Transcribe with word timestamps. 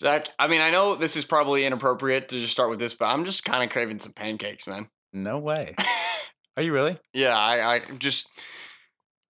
Zach, 0.00 0.28
I 0.38 0.46
mean, 0.46 0.60
I 0.60 0.70
know 0.70 0.94
this 0.94 1.16
is 1.16 1.24
probably 1.24 1.64
inappropriate 1.66 2.28
to 2.28 2.38
just 2.38 2.52
start 2.52 2.70
with 2.70 2.78
this, 2.78 2.94
but 2.94 3.06
I'm 3.06 3.24
just 3.24 3.44
kind 3.44 3.64
of 3.64 3.70
craving 3.70 3.98
some 3.98 4.12
pancakes, 4.12 4.66
man. 4.66 4.88
No 5.12 5.38
way. 5.38 5.74
Are 6.56 6.62
you 6.62 6.72
really? 6.72 6.98
Yeah, 7.12 7.36
I, 7.36 7.74
I 7.76 7.78
just 7.98 8.30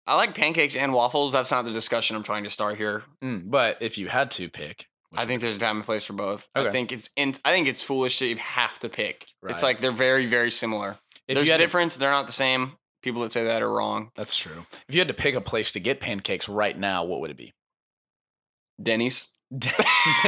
I 0.06 0.16
like 0.16 0.34
pancakes 0.34 0.76
and 0.76 0.92
waffles. 0.92 1.32
That's 1.32 1.50
not 1.50 1.64
the 1.64 1.72
discussion 1.72 2.16
I'm 2.16 2.22
trying 2.22 2.44
to 2.44 2.50
start 2.50 2.76
here. 2.76 3.02
Mm, 3.22 3.50
but 3.50 3.78
if 3.80 3.98
you 3.98 4.08
had 4.08 4.30
to 4.32 4.48
pick, 4.48 4.86
I 5.14 5.26
think 5.26 5.40
there's 5.40 5.56
a 5.56 5.60
time 5.60 5.76
and 5.76 5.84
place 5.84 6.04
for 6.04 6.12
both. 6.12 6.48
I 6.54 6.70
think 6.70 6.92
it's 6.92 7.08
in, 7.16 7.34
I 7.44 7.52
think 7.52 7.68
it's 7.68 7.82
foolish 7.82 8.18
to 8.18 8.34
have 8.36 8.78
to 8.80 8.88
pick. 8.88 9.26
Right. 9.42 9.52
It's 9.52 9.62
like 9.62 9.80
they're 9.80 9.90
very 9.92 10.26
very 10.26 10.50
similar. 10.50 10.96
if 11.28 11.36
there's 11.36 11.48
a 11.48 11.52
had 11.52 11.58
to- 11.58 11.64
difference. 11.64 11.96
They're 11.96 12.10
not 12.10 12.26
the 12.26 12.32
same. 12.32 12.72
People 13.02 13.20
that 13.22 13.32
say 13.32 13.44
that 13.44 13.60
are 13.62 13.70
wrong. 13.70 14.10
that's 14.16 14.34
true. 14.34 14.64
If 14.88 14.94
you 14.94 15.00
had 15.00 15.08
to 15.08 15.14
pick 15.14 15.34
a 15.34 15.40
place 15.42 15.72
to 15.72 15.80
get 15.80 16.00
pancakes 16.00 16.48
right 16.48 16.78
now, 16.78 17.04
what 17.04 17.20
would 17.20 17.30
it 17.30 17.36
be? 17.36 17.52
Denny's. 18.82 19.28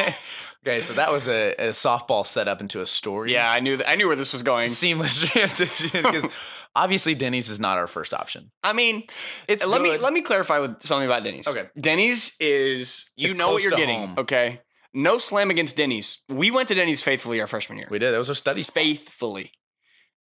okay, 0.67 0.81
so 0.81 0.93
that 0.95 1.13
was 1.13 1.29
a, 1.29 1.53
a 1.59 1.69
softball 1.71 2.27
set 2.27 2.49
up 2.49 2.61
into 2.61 2.81
a 2.81 2.87
story. 2.87 3.33
Yeah, 3.33 3.51
I 3.51 3.61
knew 3.61 3.77
that. 3.77 3.89
I 3.89 3.97
knew 3.97 4.07
where 4.07 4.17
this 4.17 4.33
was 4.33 4.43
going. 4.43 4.67
seamless 4.69 5.21
transition 5.31 5.91
because 5.93 6.27
obviously 6.77 7.15
Denny's 7.15 7.49
is 7.49 7.61
not 7.61 7.79
our 7.79 7.87
first 7.87 8.13
option. 8.15 8.51
I 8.63 8.73
mean, 8.73 9.05
It's 9.49 9.67
let 9.67 9.83
me 9.83 9.97
let 9.99 10.13
me 10.13 10.23
clarify 10.23 10.59
with 10.59 10.83
something 10.83 11.07
about 11.07 11.25
Denny's. 11.25 11.49
Okay. 11.49 11.69
Denny's 11.79 12.37
is 12.41 13.11
you 13.17 13.29
It's 13.29 13.37
know 13.37 13.53
what 13.53 13.63
you're 13.63 13.73
getting. 13.73 13.99
home. 13.99 14.15
Okay. 14.19 14.61
No 14.95 15.19
slam 15.19 15.51
against 15.51 15.77
Denny's. 15.77 16.23
We 16.29 16.51
went 16.51 16.69
to 16.69 16.75
Denny's 16.75 17.03
faithfully 17.03 17.41
our 17.41 17.47
freshman 17.47 17.79
year. 17.79 17.89
We 17.91 17.99
did. 17.99 18.13
That 18.13 18.19
was 18.19 18.31
our 18.31 18.35
study 18.35 18.63
spot. 18.63 18.83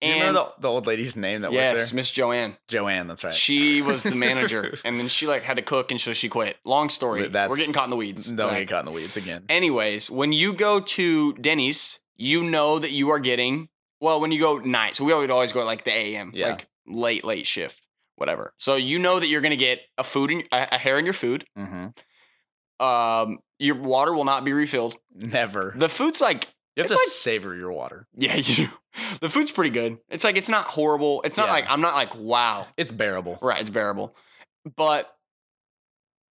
Faithfully. 0.02 0.08
You 0.20 0.26
And 0.26 0.36
remember 0.36 0.50
the, 0.56 0.62
the 0.62 0.68
old 0.68 0.86
lady's 0.86 1.16
name 1.16 1.42
that 1.42 1.52
yes, 1.52 1.76
worked 1.78 1.90
there? 1.90 1.96
Miss 1.96 2.10
Joanne. 2.10 2.56
Joanne. 2.68 3.06
That's 3.06 3.24
right. 3.24 3.32
She 3.34 3.82
was 3.82 4.02
the 4.02 4.14
manager, 4.14 4.74
and 4.84 4.98
then 4.98 5.08
she 5.08 5.26
like 5.26 5.42
had 5.42 5.56
to 5.56 5.62
cook, 5.62 5.90
and 5.90 6.00
so 6.00 6.12
she 6.12 6.28
quit. 6.28 6.56
Long 6.64 6.90
story. 6.90 7.28
That's- 7.28 7.48
We're 7.48 7.56
getting 7.56 7.72
caught 7.72 7.84
in 7.84 7.90
the 7.90 7.96
weeds. 7.96 8.26
Don't 8.30 8.52
get 8.52 8.68
caught 8.68 8.80
in 8.80 8.86
the 8.86 8.92
weeds 8.92 9.16
again. 9.16 9.44
Anyways, 9.48 10.10
when 10.10 10.32
you 10.32 10.52
go 10.52 10.80
to 10.80 11.32
Denny's, 11.34 12.00
you 12.16 12.42
know 12.42 12.78
that 12.78 12.90
you 12.90 13.10
are 13.10 13.18
getting 13.18 13.68
well. 14.00 14.20
When 14.20 14.32
you 14.32 14.40
go 14.40 14.58
night, 14.58 14.96
so 14.96 15.04
we 15.04 15.14
would 15.14 15.30
always 15.30 15.52
go 15.52 15.60
at 15.60 15.66
like 15.66 15.84
the 15.84 15.92
AM, 15.92 16.32
Yeah. 16.34 16.48
like 16.50 16.66
late 16.86 17.24
late 17.24 17.46
shift, 17.46 17.86
whatever. 18.16 18.52
So 18.58 18.74
you 18.76 18.98
know 18.98 19.20
that 19.20 19.28
you're 19.28 19.40
gonna 19.40 19.56
get 19.56 19.80
a 19.98 20.04
food 20.04 20.30
in, 20.30 20.42
a, 20.52 20.68
a 20.72 20.78
hair 20.78 20.98
in 20.98 21.04
your 21.04 21.14
food. 21.14 21.44
hmm 21.56 21.86
Um, 22.80 23.38
your 23.58 23.76
water 23.76 24.12
will 24.12 24.24
not 24.24 24.44
be 24.44 24.52
refilled. 24.52 24.96
Never. 25.14 25.72
The 25.76 25.88
food's 25.88 26.20
like 26.20 26.48
You 26.74 26.82
have 26.82 26.90
it's 26.90 27.00
to 27.00 27.06
like- 27.06 27.12
savor 27.12 27.54
your 27.54 27.72
water. 27.72 28.08
yeah, 28.16 28.34
you. 28.42 28.68
The 29.20 29.28
food's 29.30 29.50
pretty 29.50 29.70
good. 29.70 29.98
It's 30.08 30.24
like 30.24 30.36
it's 30.36 30.48
not 30.48 30.66
horrible. 30.66 31.22
It's 31.24 31.36
not 31.36 31.46
Yeah. 31.46 31.52
like 31.52 31.64
I'm 31.70 31.80
not 31.80 31.94
like 31.94 32.14
wow. 32.16 32.66
It's 32.76 32.92
bearable. 32.92 33.38
Right, 33.40 33.60
it's 33.60 33.70
bearable, 33.70 34.14
but 34.76 35.14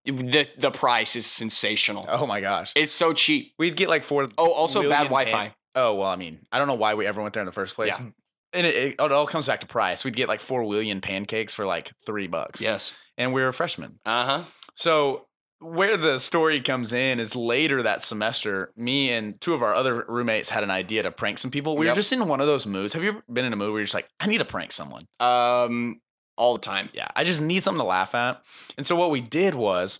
the 0.05 0.47
the 0.57 0.71
price 0.71 1.15
is 1.15 1.25
sensational. 1.25 2.05
Oh 2.07 2.25
my 2.25 2.41
gosh. 2.41 2.73
It's 2.75 2.93
so 2.93 3.13
cheap. 3.13 3.53
We'd 3.59 3.75
get 3.75 3.89
like 3.89 4.03
four. 4.03 4.27
Oh, 4.37 4.51
also 4.51 4.81
bad 4.89 5.03
Wi-Fi. 5.03 5.31
Pan- 5.31 5.53
Oh 5.73 5.95
well, 5.95 6.07
I 6.07 6.17
mean, 6.17 6.39
I 6.51 6.57
don't 6.59 6.67
know 6.67 6.73
why 6.75 6.95
we 6.95 7.07
ever 7.07 7.21
went 7.21 7.33
there 7.33 7.41
in 7.41 7.45
the 7.45 7.53
first 7.53 7.75
place. 7.75 7.93
Yeah. 7.97 8.07
And 8.53 8.67
it, 8.67 8.75
it, 8.75 8.95
it 8.99 9.11
all 9.13 9.25
comes 9.25 9.47
back 9.47 9.61
to 9.61 9.67
price. 9.67 10.03
We'd 10.03 10.17
get 10.17 10.27
like 10.27 10.41
four 10.41 10.65
William 10.65 10.99
pancakes 10.99 11.53
for 11.53 11.65
like 11.65 11.93
three 12.05 12.27
bucks. 12.27 12.61
Yes. 12.61 12.93
And 13.17 13.31
we 13.33 13.41
were 13.41 13.53
freshmen. 13.53 13.99
Uh 14.05 14.25
huh. 14.25 14.43
So 14.75 15.27
where 15.61 15.95
the 15.95 16.19
story 16.19 16.59
comes 16.59 16.91
in 16.91 17.19
is 17.19 17.35
later 17.35 17.83
that 17.83 18.01
semester, 18.01 18.71
me 18.75 19.11
and 19.11 19.39
two 19.39 19.53
of 19.53 19.61
our 19.61 19.73
other 19.73 20.03
roommates 20.07 20.49
had 20.49 20.63
an 20.63 20.71
idea 20.71 21.03
to 21.03 21.11
prank 21.11 21.37
some 21.37 21.51
people. 21.51 21.77
We 21.77 21.85
Yep. 21.85 21.91
were 21.93 21.95
just 21.95 22.11
in 22.11 22.27
one 22.27 22.41
of 22.41 22.47
those 22.47 22.65
moods. 22.65 22.93
Have 22.93 23.03
you 23.03 23.09
ever 23.09 23.23
been 23.31 23.45
in 23.45 23.53
a 23.53 23.55
mood 23.55 23.69
where 23.71 23.79
you're 23.79 23.85
just 23.85 23.93
like, 23.93 24.09
I 24.19 24.27
need 24.27 24.39
to 24.39 24.45
prank 24.45 24.71
someone? 24.71 25.03
Um, 25.19 26.01
all 26.37 26.53
the 26.53 26.61
time. 26.61 26.89
Yeah, 26.93 27.07
I 27.15 27.23
just 27.23 27.41
need 27.41 27.61
something 27.61 27.79
to 27.81 27.85
laugh 27.87 28.15
at. 28.15 28.41
And 28.77 28.85
so 28.87 28.95
what 28.95 29.11
we 29.11 29.21
did 29.21 29.53
was 29.53 29.99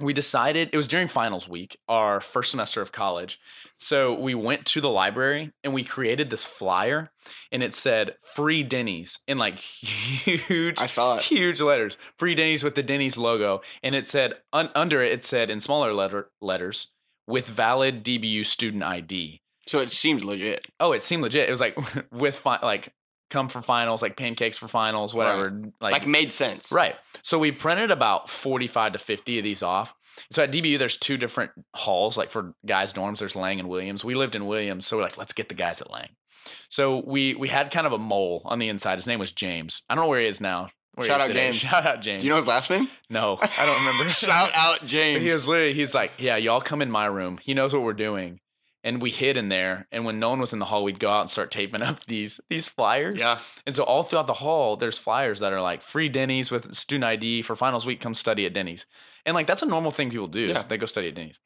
we 0.00 0.12
decided 0.12 0.70
it 0.72 0.76
was 0.76 0.88
during 0.88 1.08
finals 1.08 1.48
week, 1.48 1.78
our 1.88 2.20
first 2.20 2.50
semester 2.50 2.80
of 2.82 2.92
college. 2.92 3.38
So 3.76 4.12
we 4.18 4.34
went 4.34 4.66
to 4.66 4.80
the 4.80 4.90
library 4.90 5.52
and 5.64 5.72
we 5.72 5.84
created 5.84 6.30
this 6.30 6.44
flyer 6.44 7.10
and 7.52 7.62
it 7.62 7.72
said 7.72 8.16
free 8.34 8.62
Denny's 8.62 9.20
in 9.26 9.38
like 9.38 9.56
huge 9.58 10.80
I 10.80 10.86
saw 10.86 11.16
it. 11.16 11.22
huge 11.22 11.60
letters. 11.60 11.96
Free 12.18 12.34
Denny's 12.34 12.64
with 12.64 12.74
the 12.74 12.82
Denny's 12.82 13.16
logo 13.16 13.62
and 13.82 13.94
it 13.94 14.06
said 14.06 14.34
un- 14.52 14.70
under 14.74 15.02
it 15.02 15.12
it 15.12 15.24
said 15.24 15.50
in 15.50 15.60
smaller 15.60 15.92
letter 15.94 16.30
letters 16.40 16.88
with 17.26 17.46
valid 17.46 18.04
DBU 18.04 18.44
student 18.44 18.82
ID. 18.82 19.40
So 19.66 19.78
it 19.78 19.90
seemed 19.92 20.24
legit. 20.24 20.66
Oh, 20.80 20.92
it 20.92 21.02
seemed 21.02 21.22
legit. 21.22 21.48
It 21.48 21.50
was 21.52 21.60
like 21.60 21.78
with 22.12 22.36
fi- 22.36 22.58
like 22.62 22.92
come 23.30 23.48
for 23.48 23.62
finals, 23.62 24.02
like 24.02 24.16
pancakes 24.16 24.56
for 24.56 24.68
finals, 24.68 25.14
whatever. 25.14 25.62
Like, 25.80 26.06
made 26.06 26.32
sense. 26.32 26.70
Right. 26.70 26.96
So 27.22 27.38
we 27.38 27.52
printed 27.52 27.90
about 27.90 28.28
45 28.28 28.92
to 28.92 28.98
50 28.98 29.38
of 29.38 29.44
these 29.44 29.62
off. 29.62 29.94
So 30.30 30.42
at 30.42 30.52
DBU, 30.52 30.78
there's 30.78 30.96
two 30.96 31.16
different 31.16 31.52
halls, 31.74 32.18
like 32.18 32.30
for 32.30 32.54
guys' 32.66 32.92
dorms, 32.92 33.18
there's 33.20 33.36
Lang 33.36 33.58
and 33.60 33.68
Williams. 33.68 34.04
We 34.04 34.14
lived 34.14 34.34
in 34.34 34.46
Williams, 34.46 34.86
so 34.86 34.96
we're 34.96 35.04
like, 35.04 35.16
let's 35.16 35.32
get 35.32 35.48
the 35.48 35.54
guys 35.54 35.80
at 35.80 35.90
Lang. 35.90 36.08
So 36.68 37.02
we 37.06 37.34
we 37.34 37.48
had 37.48 37.70
kind 37.70 37.86
of 37.86 37.92
a 37.92 37.98
mole 37.98 38.42
on 38.44 38.58
the 38.58 38.68
inside. 38.68 38.96
His 38.96 39.06
name 39.06 39.18
was 39.18 39.32
James. 39.32 39.82
I 39.88 39.94
don't 39.94 40.04
know 40.04 40.08
where 40.08 40.20
he 40.20 40.26
is 40.26 40.40
now. 40.40 40.68
Where 40.94 41.06
Shout 41.06 41.20
out 41.20 41.28
today. 41.28 41.44
James. 41.44 41.56
Shout 41.56 41.86
out 41.86 42.00
James. 42.02 42.22
Do 42.22 42.26
you 42.26 42.30
know 42.30 42.36
his 42.36 42.46
last 42.46 42.70
name? 42.70 42.88
no, 43.08 43.38
I 43.40 43.66
don't 43.66 43.78
remember. 43.78 44.04
Shout 44.10 44.50
out 44.54 44.80
James. 44.84 45.22
He 45.22 45.28
was 45.28 45.46
literally, 45.46 45.72
he's 45.72 45.94
like, 45.94 46.12
yeah, 46.18 46.36
y'all 46.36 46.60
come 46.60 46.82
in 46.82 46.90
my 46.90 47.06
room. 47.06 47.38
He 47.38 47.54
knows 47.54 47.72
what 47.72 47.82
we're 47.82 47.92
doing. 47.92 48.40
And 48.82 49.02
we 49.02 49.10
hid 49.10 49.36
in 49.36 49.50
there. 49.50 49.86
And 49.92 50.04
when 50.06 50.18
no 50.18 50.30
one 50.30 50.40
was 50.40 50.52
in 50.54 50.58
the 50.58 50.64
hall, 50.64 50.84
we'd 50.84 50.98
go 50.98 51.10
out 51.10 51.20
and 51.20 51.30
start 51.30 51.50
taping 51.50 51.82
up 51.82 52.04
these 52.06 52.40
these 52.48 52.66
flyers. 52.68 53.18
yeah. 53.18 53.40
And 53.66 53.76
so 53.76 53.82
all 53.84 54.02
throughout 54.02 54.26
the 54.26 54.32
hall, 54.32 54.76
there's 54.76 54.96
flyers 54.98 55.40
that 55.40 55.52
are 55.52 55.60
like 55.60 55.82
free 55.82 56.08
Denny's 56.08 56.50
with 56.50 56.74
student 56.74 57.04
ID 57.04 57.42
for 57.42 57.54
finals 57.56 57.84
week. 57.84 58.00
Come 58.00 58.14
study 58.14 58.46
at 58.46 58.54
Denny's, 58.54 58.86
and 59.26 59.34
like 59.34 59.46
that's 59.46 59.62
a 59.62 59.66
normal 59.66 59.90
thing 59.90 60.10
people 60.10 60.28
do. 60.28 60.40
Yeah. 60.46 60.62
They 60.62 60.78
go 60.78 60.86
study 60.86 61.08
at 61.08 61.14
Denny's. 61.14 61.40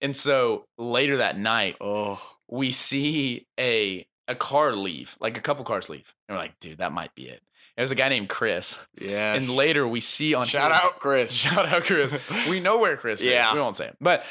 And 0.00 0.14
so 0.14 0.66
later 0.78 1.16
that 1.16 1.36
night, 1.38 1.76
Oh. 1.80 2.20
we 2.48 2.70
see 2.70 3.46
a 3.58 4.06
a 4.28 4.34
car 4.36 4.72
leave, 4.72 5.16
like 5.20 5.36
a 5.36 5.40
couple 5.40 5.64
cars 5.64 5.88
leave, 5.88 6.14
and 6.28 6.36
we're 6.36 6.42
like, 6.42 6.60
dude, 6.60 6.78
that 6.78 6.92
might 6.92 7.14
be 7.16 7.28
it. 7.28 7.40
There's 7.76 7.90
a 7.92 7.94
guy 7.96 8.08
named 8.08 8.28
Chris, 8.28 8.78
Yeah. 9.00 9.34
and 9.34 9.48
later 9.48 9.86
we 9.88 10.00
see 10.00 10.34
on 10.34 10.46
Shout 10.46 10.70
his- 10.72 10.80
out 10.80 10.98
Chris. 11.00 11.32
Shout 11.44 11.66
out 11.66 11.82
Chris. 11.84 12.14
We 12.48 12.60
know 12.60 12.78
where 12.78 12.96
Chris 12.96 13.22
Yeah. 13.24 13.48
is. 13.50 13.54
We 13.54 13.60
won't 13.60 13.76
say 13.76 13.86
it. 13.88 13.96
But 14.00 14.24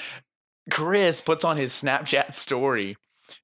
Chris 0.69 1.21
puts 1.21 1.43
on 1.43 1.57
his 1.57 1.71
Snapchat 1.73 2.35
story 2.35 2.97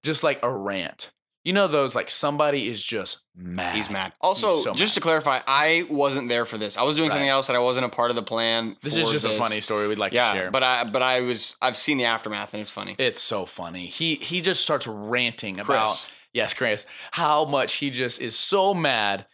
just 0.03 0.23
like 0.23 0.39
a 0.43 0.51
rant. 0.51 1.11
You 1.43 1.51
know 1.51 1.67
those 1.67 1.93
like 1.93 2.09
somebody 2.09 2.69
is 2.69 2.81
just 2.81 3.19
mad. 3.35 3.75
He's 3.75 3.89
mad. 3.89 4.13
Also, 4.21 4.59
so 4.59 4.73
just 4.73 4.95
mad. 4.95 4.95
to 4.95 5.01
clarify, 5.01 5.39
I 5.45 5.85
wasn't 5.89 6.29
there 6.29 6.45
for 6.45 6.57
this. 6.57 6.77
I 6.77 6.83
was 6.83 6.95
doing 6.95 7.09
something 7.09 7.27
else 7.27 7.47
that 7.47 7.55
I 7.57 7.59
wasn't 7.59 7.85
a 7.85 7.89
part 7.89 8.11
of 8.11 8.15
the 8.15 8.23
plan. 8.23 8.77
This 8.81 8.95
is 8.95 9.11
just 9.11 9.25
a 9.25 9.35
funny 9.35 9.59
story 9.59 9.89
we'd 9.89 9.97
like 9.97 10.13
yeah, 10.13 10.31
to 10.31 10.39
share. 10.39 10.51
but 10.51 10.63
I 10.63 10.85
but 10.85 11.01
I 11.01 11.19
was 11.21 11.57
I've 11.61 11.75
seen 11.75 11.97
the 11.97 12.05
aftermath 12.05 12.53
and 12.53 12.61
it's 12.61 12.71
funny. 12.71 12.95
it's 12.97 13.21
so 13.21 13.45
funny. 13.45 13.87
He 13.87 14.15
he 14.15 14.39
just 14.39 14.61
starts 14.61 14.87
ranting 14.87 15.55
Chris. 15.55 15.65
about 15.67 16.07
yes, 16.31 16.53
Chris, 16.53 16.85
how 17.11 17.43
much 17.43 17.73
he 17.73 17.89
just 17.89 18.21
is 18.21 18.39
so 18.39 18.73
mad 18.73 19.25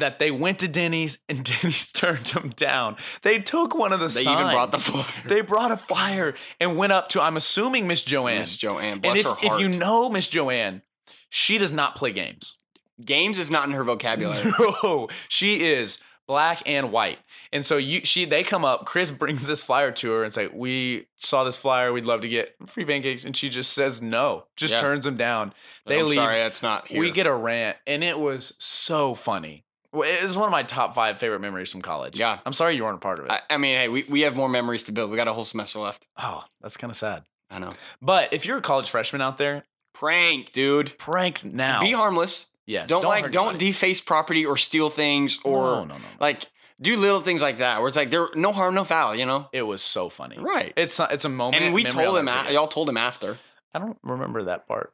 that 0.00 0.18
they 0.18 0.30
went 0.30 0.58
to 0.60 0.68
Denny's 0.68 1.18
and 1.28 1.44
Denny's 1.62 1.92
turned 1.92 2.26
them 2.26 2.50
down. 2.56 2.96
They 3.22 3.38
took 3.38 3.74
one 3.74 3.92
of 3.92 4.00
the 4.00 4.06
They 4.06 4.22
signs. 4.24 4.40
even 4.40 4.52
brought 4.52 4.72
the 4.72 4.78
flyer. 4.78 5.06
They 5.26 5.40
brought 5.40 5.70
a 5.70 5.76
flyer 5.76 6.34
and 6.60 6.76
went 6.76 6.92
up 6.92 7.08
to 7.10 7.22
I'm 7.22 7.36
assuming 7.36 7.86
Miss 7.86 8.02
Joanne. 8.02 8.38
Miss 8.38 8.56
Joanne, 8.56 8.84
and 8.94 9.02
bless 9.02 9.18
if, 9.20 9.26
her 9.26 9.34
if 9.42 9.60
you 9.60 9.68
know 9.68 10.08
Miss 10.08 10.28
Joanne, 10.28 10.82
she 11.28 11.58
does 11.58 11.72
not 11.72 11.96
play 11.96 12.12
games. 12.12 12.58
Games 13.04 13.38
is 13.38 13.50
not 13.50 13.68
in 13.68 13.74
her 13.74 13.84
vocabulary. 13.84 14.52
No, 14.82 15.08
she 15.28 15.64
is 15.64 15.98
black 16.26 16.62
and 16.64 16.92
white. 16.92 17.18
And 17.52 17.64
so 17.66 17.76
you 17.76 18.00
she 18.04 18.24
they 18.24 18.42
come 18.44 18.64
up, 18.64 18.86
Chris 18.86 19.10
brings 19.10 19.46
this 19.46 19.60
flyer 19.62 19.90
to 19.92 20.10
her 20.12 20.22
and 20.24 20.32
say, 20.32 20.46
"We 20.46 21.06
saw 21.16 21.42
this 21.44 21.56
flyer, 21.56 21.92
we'd 21.92 22.06
love 22.06 22.20
to 22.20 22.28
get 22.28 22.54
free 22.66 22.84
pancakes." 22.84 23.24
And 23.24 23.36
she 23.36 23.48
just 23.48 23.72
says 23.72 24.00
no. 24.00 24.44
Just 24.56 24.74
Yeah. 24.74 24.80
turns 24.80 25.04
them 25.04 25.16
down. 25.16 25.52
They 25.86 25.98
I'm 26.00 26.06
leave. 26.06 26.14
sorry, 26.14 26.38
that's 26.38 26.62
not 26.62 26.86
here. 26.86 27.00
We 27.00 27.10
get 27.10 27.26
a 27.26 27.34
rant 27.34 27.76
and 27.86 28.04
it 28.04 28.18
was 28.18 28.54
so 28.58 29.14
funny. 29.14 29.63
Well, 29.94 30.08
It 30.08 30.22
was 30.22 30.36
one 30.36 30.46
of 30.46 30.52
my 30.52 30.62
top 30.64 30.94
5 30.94 31.18
favorite 31.18 31.40
memories 31.40 31.70
from 31.70 31.80
college. 31.82 32.18
Yeah. 32.18 32.38
I'm 32.44 32.52
sorry 32.52 32.76
you 32.76 32.84
weren't 32.84 32.96
a 32.96 33.00
part 33.00 33.18
of 33.20 33.26
it. 33.26 33.30
I, 33.30 33.40
I 33.50 33.56
mean, 33.56 33.76
hey, 33.76 33.88
we, 33.88 34.04
we 34.08 34.20
have 34.22 34.34
more 34.36 34.48
memories 34.48 34.82
to 34.84 34.92
build. 34.92 35.10
We 35.10 35.16
got 35.16 35.28
a 35.28 35.32
whole 35.32 35.44
semester 35.44 35.78
left. 35.78 36.06
oh, 36.18 36.44
that's 36.60 36.76
kind 36.76 36.90
of 36.90 36.96
sad. 36.96 37.22
I 37.50 37.58
know. 37.60 37.70
But 38.02 38.32
if 38.32 38.44
you're 38.44 38.58
a 38.58 38.62
college 38.62 38.90
freshman 38.90 39.22
out 39.22 39.38
there, 39.38 39.64
Prank, 39.92 40.50
dude. 40.52 40.98
prank 40.98 41.44
now. 41.44 41.80
Be 41.80 41.92
harmless. 41.92 42.48
yes. 42.66 42.88
don't, 42.88 43.04
like 43.04 43.30
don't 43.30 43.50
anybody. 43.50 43.66
deface 43.66 44.00
property 44.00 44.44
or 44.44 44.56
steal 44.56 44.90
things 44.90 45.38
or 45.44 45.60
no, 45.60 45.74
no, 45.76 45.84
no, 45.84 45.94
no. 45.94 46.00
like 46.18 46.46
do 46.80 46.96
little 46.96 47.20
things 47.20 47.40
like 47.40 47.58
that 47.58 47.78
where 47.78 47.86
it's 47.86 47.96
like 47.96 48.10
there 48.10 48.26
no 48.34 48.50
harm 48.50 48.74
no 48.74 48.82
foul 48.82 49.14
you 49.14 49.24
know 49.24 49.48
it 49.52 49.62
was 49.62 49.80
so 49.82 50.08
funny. 50.08 50.36
right 50.40 50.72
It's 50.76 50.98
it's 50.98 51.24
a 51.24 51.28
moment. 51.28 51.62
and 51.62 51.72
we 51.72 51.84
told 51.84 52.16
him 52.18 52.26
a- 52.26 52.50
y'all 52.50 52.66
told 52.66 52.88
him 52.88 52.96
after 52.96 53.38
I 53.72 53.78
don't 53.78 53.96
remember 54.02 54.42
that 54.44 54.66
part. 54.66 54.92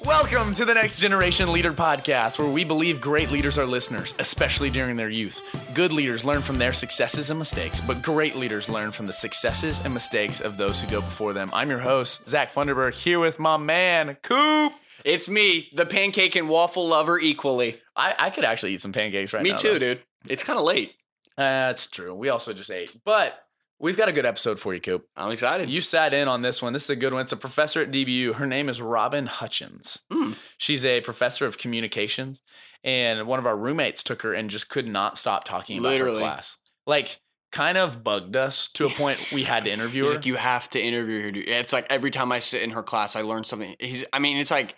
Welcome 0.00 0.54
to 0.54 0.64
the 0.64 0.74
Next 0.74 0.98
Generation 0.98 1.52
Leader 1.52 1.72
Podcast, 1.72 2.38
where 2.38 2.48
we 2.48 2.64
believe 2.64 3.00
great 3.00 3.30
leaders 3.30 3.58
are 3.58 3.64
listeners, 3.66 4.12
especially 4.18 4.68
during 4.68 4.96
their 4.96 5.08
youth. 5.08 5.40
Good 5.72 5.92
leaders 5.92 6.24
learn 6.24 6.42
from 6.42 6.58
their 6.58 6.72
successes 6.72 7.30
and 7.30 7.38
mistakes, 7.38 7.80
but 7.80 8.02
great 8.02 8.34
leaders 8.34 8.68
learn 8.68 8.90
from 8.90 9.06
the 9.06 9.12
successes 9.12 9.80
and 9.84 9.94
mistakes 9.94 10.40
of 10.40 10.56
those 10.56 10.82
who 10.82 10.90
go 10.90 11.00
before 11.00 11.32
them. 11.32 11.48
I'm 11.52 11.70
your 11.70 11.78
host, 11.78 12.28
Zach 12.28 12.52
Funderburg, 12.52 12.94
here 12.94 13.20
with 13.20 13.38
my 13.38 13.56
man, 13.56 14.16
Coop. 14.22 14.72
it's 15.04 15.28
me 15.28 15.68
the 15.72 15.86
pancake 15.86 16.34
and 16.34 16.48
waffle 16.48 16.88
lover 16.88 17.18
equally 17.18 17.80
I, 17.94 18.14
I 18.18 18.30
could 18.30 18.44
actually 18.44 18.74
eat 18.74 18.80
some 18.80 18.92
pancakes 18.92 19.32
right 19.32 19.42
me 19.44 19.50
now. 19.50 19.56
Me 19.56 19.60
too 19.60 19.72
though. 19.74 19.78
dude 19.78 20.00
it's 20.26 20.42
kind 20.42 20.58
of 20.58 20.64
late 20.64 20.94
That's 21.36 21.86
true. 21.86 22.14
We 22.14 22.30
also 22.30 22.52
just 22.52 22.70
ate, 22.70 22.90
but 23.04 23.43
We've 23.84 23.98
got 23.98 24.08
a 24.08 24.12
good 24.12 24.24
episode 24.24 24.58
for 24.58 24.72
you, 24.72 24.80
Coop. 24.80 25.06
I'm 25.14 25.30
excited. 25.30 25.68
You 25.68 25.82
sat 25.82 26.14
in 26.14 26.26
on 26.26 26.40
this 26.40 26.62
one. 26.62 26.72
This 26.72 26.84
is 26.84 26.90
a 26.90 26.96
good 26.96 27.12
one. 27.12 27.20
It's 27.20 27.32
a 27.32 27.36
professor 27.36 27.82
at 27.82 27.90
DBU. 27.90 28.32
Her 28.36 28.46
name 28.46 28.70
is 28.70 28.80
Robin 28.80 29.26
Hutchins. 29.26 29.98
Mm. 30.10 30.36
She's 30.56 30.86
a 30.86 31.02
professor 31.02 31.44
of 31.44 31.58
communications, 31.58 32.40
and 32.82 33.26
one 33.26 33.38
of 33.38 33.46
our 33.46 33.54
roommates 33.54 34.02
took 34.02 34.22
her 34.22 34.32
and 34.32 34.48
just 34.48 34.70
could 34.70 34.88
not 34.88 35.18
stop 35.18 35.44
talking 35.44 35.78
about 35.78 35.90
Literally. 35.90 36.14
her 36.14 36.20
class. 36.22 36.56
Like, 36.86 37.18
kind 37.52 37.76
of 37.76 38.02
bugged 38.02 38.36
us 38.36 38.68
to 38.72 38.86
a 38.86 38.88
point 38.88 39.20
we 39.30 39.44
had 39.44 39.64
to 39.64 39.70
interview 39.74 40.04
He's 40.04 40.12
her. 40.12 40.16
like, 40.16 40.26
you 40.26 40.36
have 40.36 40.70
to 40.70 40.80
interview 40.80 41.20
her. 41.24 41.30
dude." 41.30 41.46
It's 41.46 41.74
like 41.74 41.86
every 41.90 42.10
time 42.10 42.32
I 42.32 42.38
sit 42.38 42.62
in 42.62 42.70
her 42.70 42.82
class, 42.82 43.16
I 43.16 43.20
learn 43.20 43.44
something. 43.44 43.76
He's, 43.78 44.06
I 44.14 44.18
mean, 44.18 44.38
it's 44.38 44.50
like, 44.50 44.76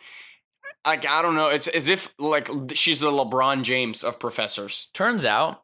like 0.85 1.07
I 1.07 1.23
don't 1.23 1.37
know. 1.37 1.47
It's 1.51 1.69
as 1.69 1.89
if 1.89 2.13
like 2.19 2.49
she's 2.75 2.99
the 2.99 3.13
LeBron 3.13 3.63
James 3.63 4.03
of 4.03 4.19
professors. 4.19 4.91
Turns 4.95 5.25
out, 5.25 5.63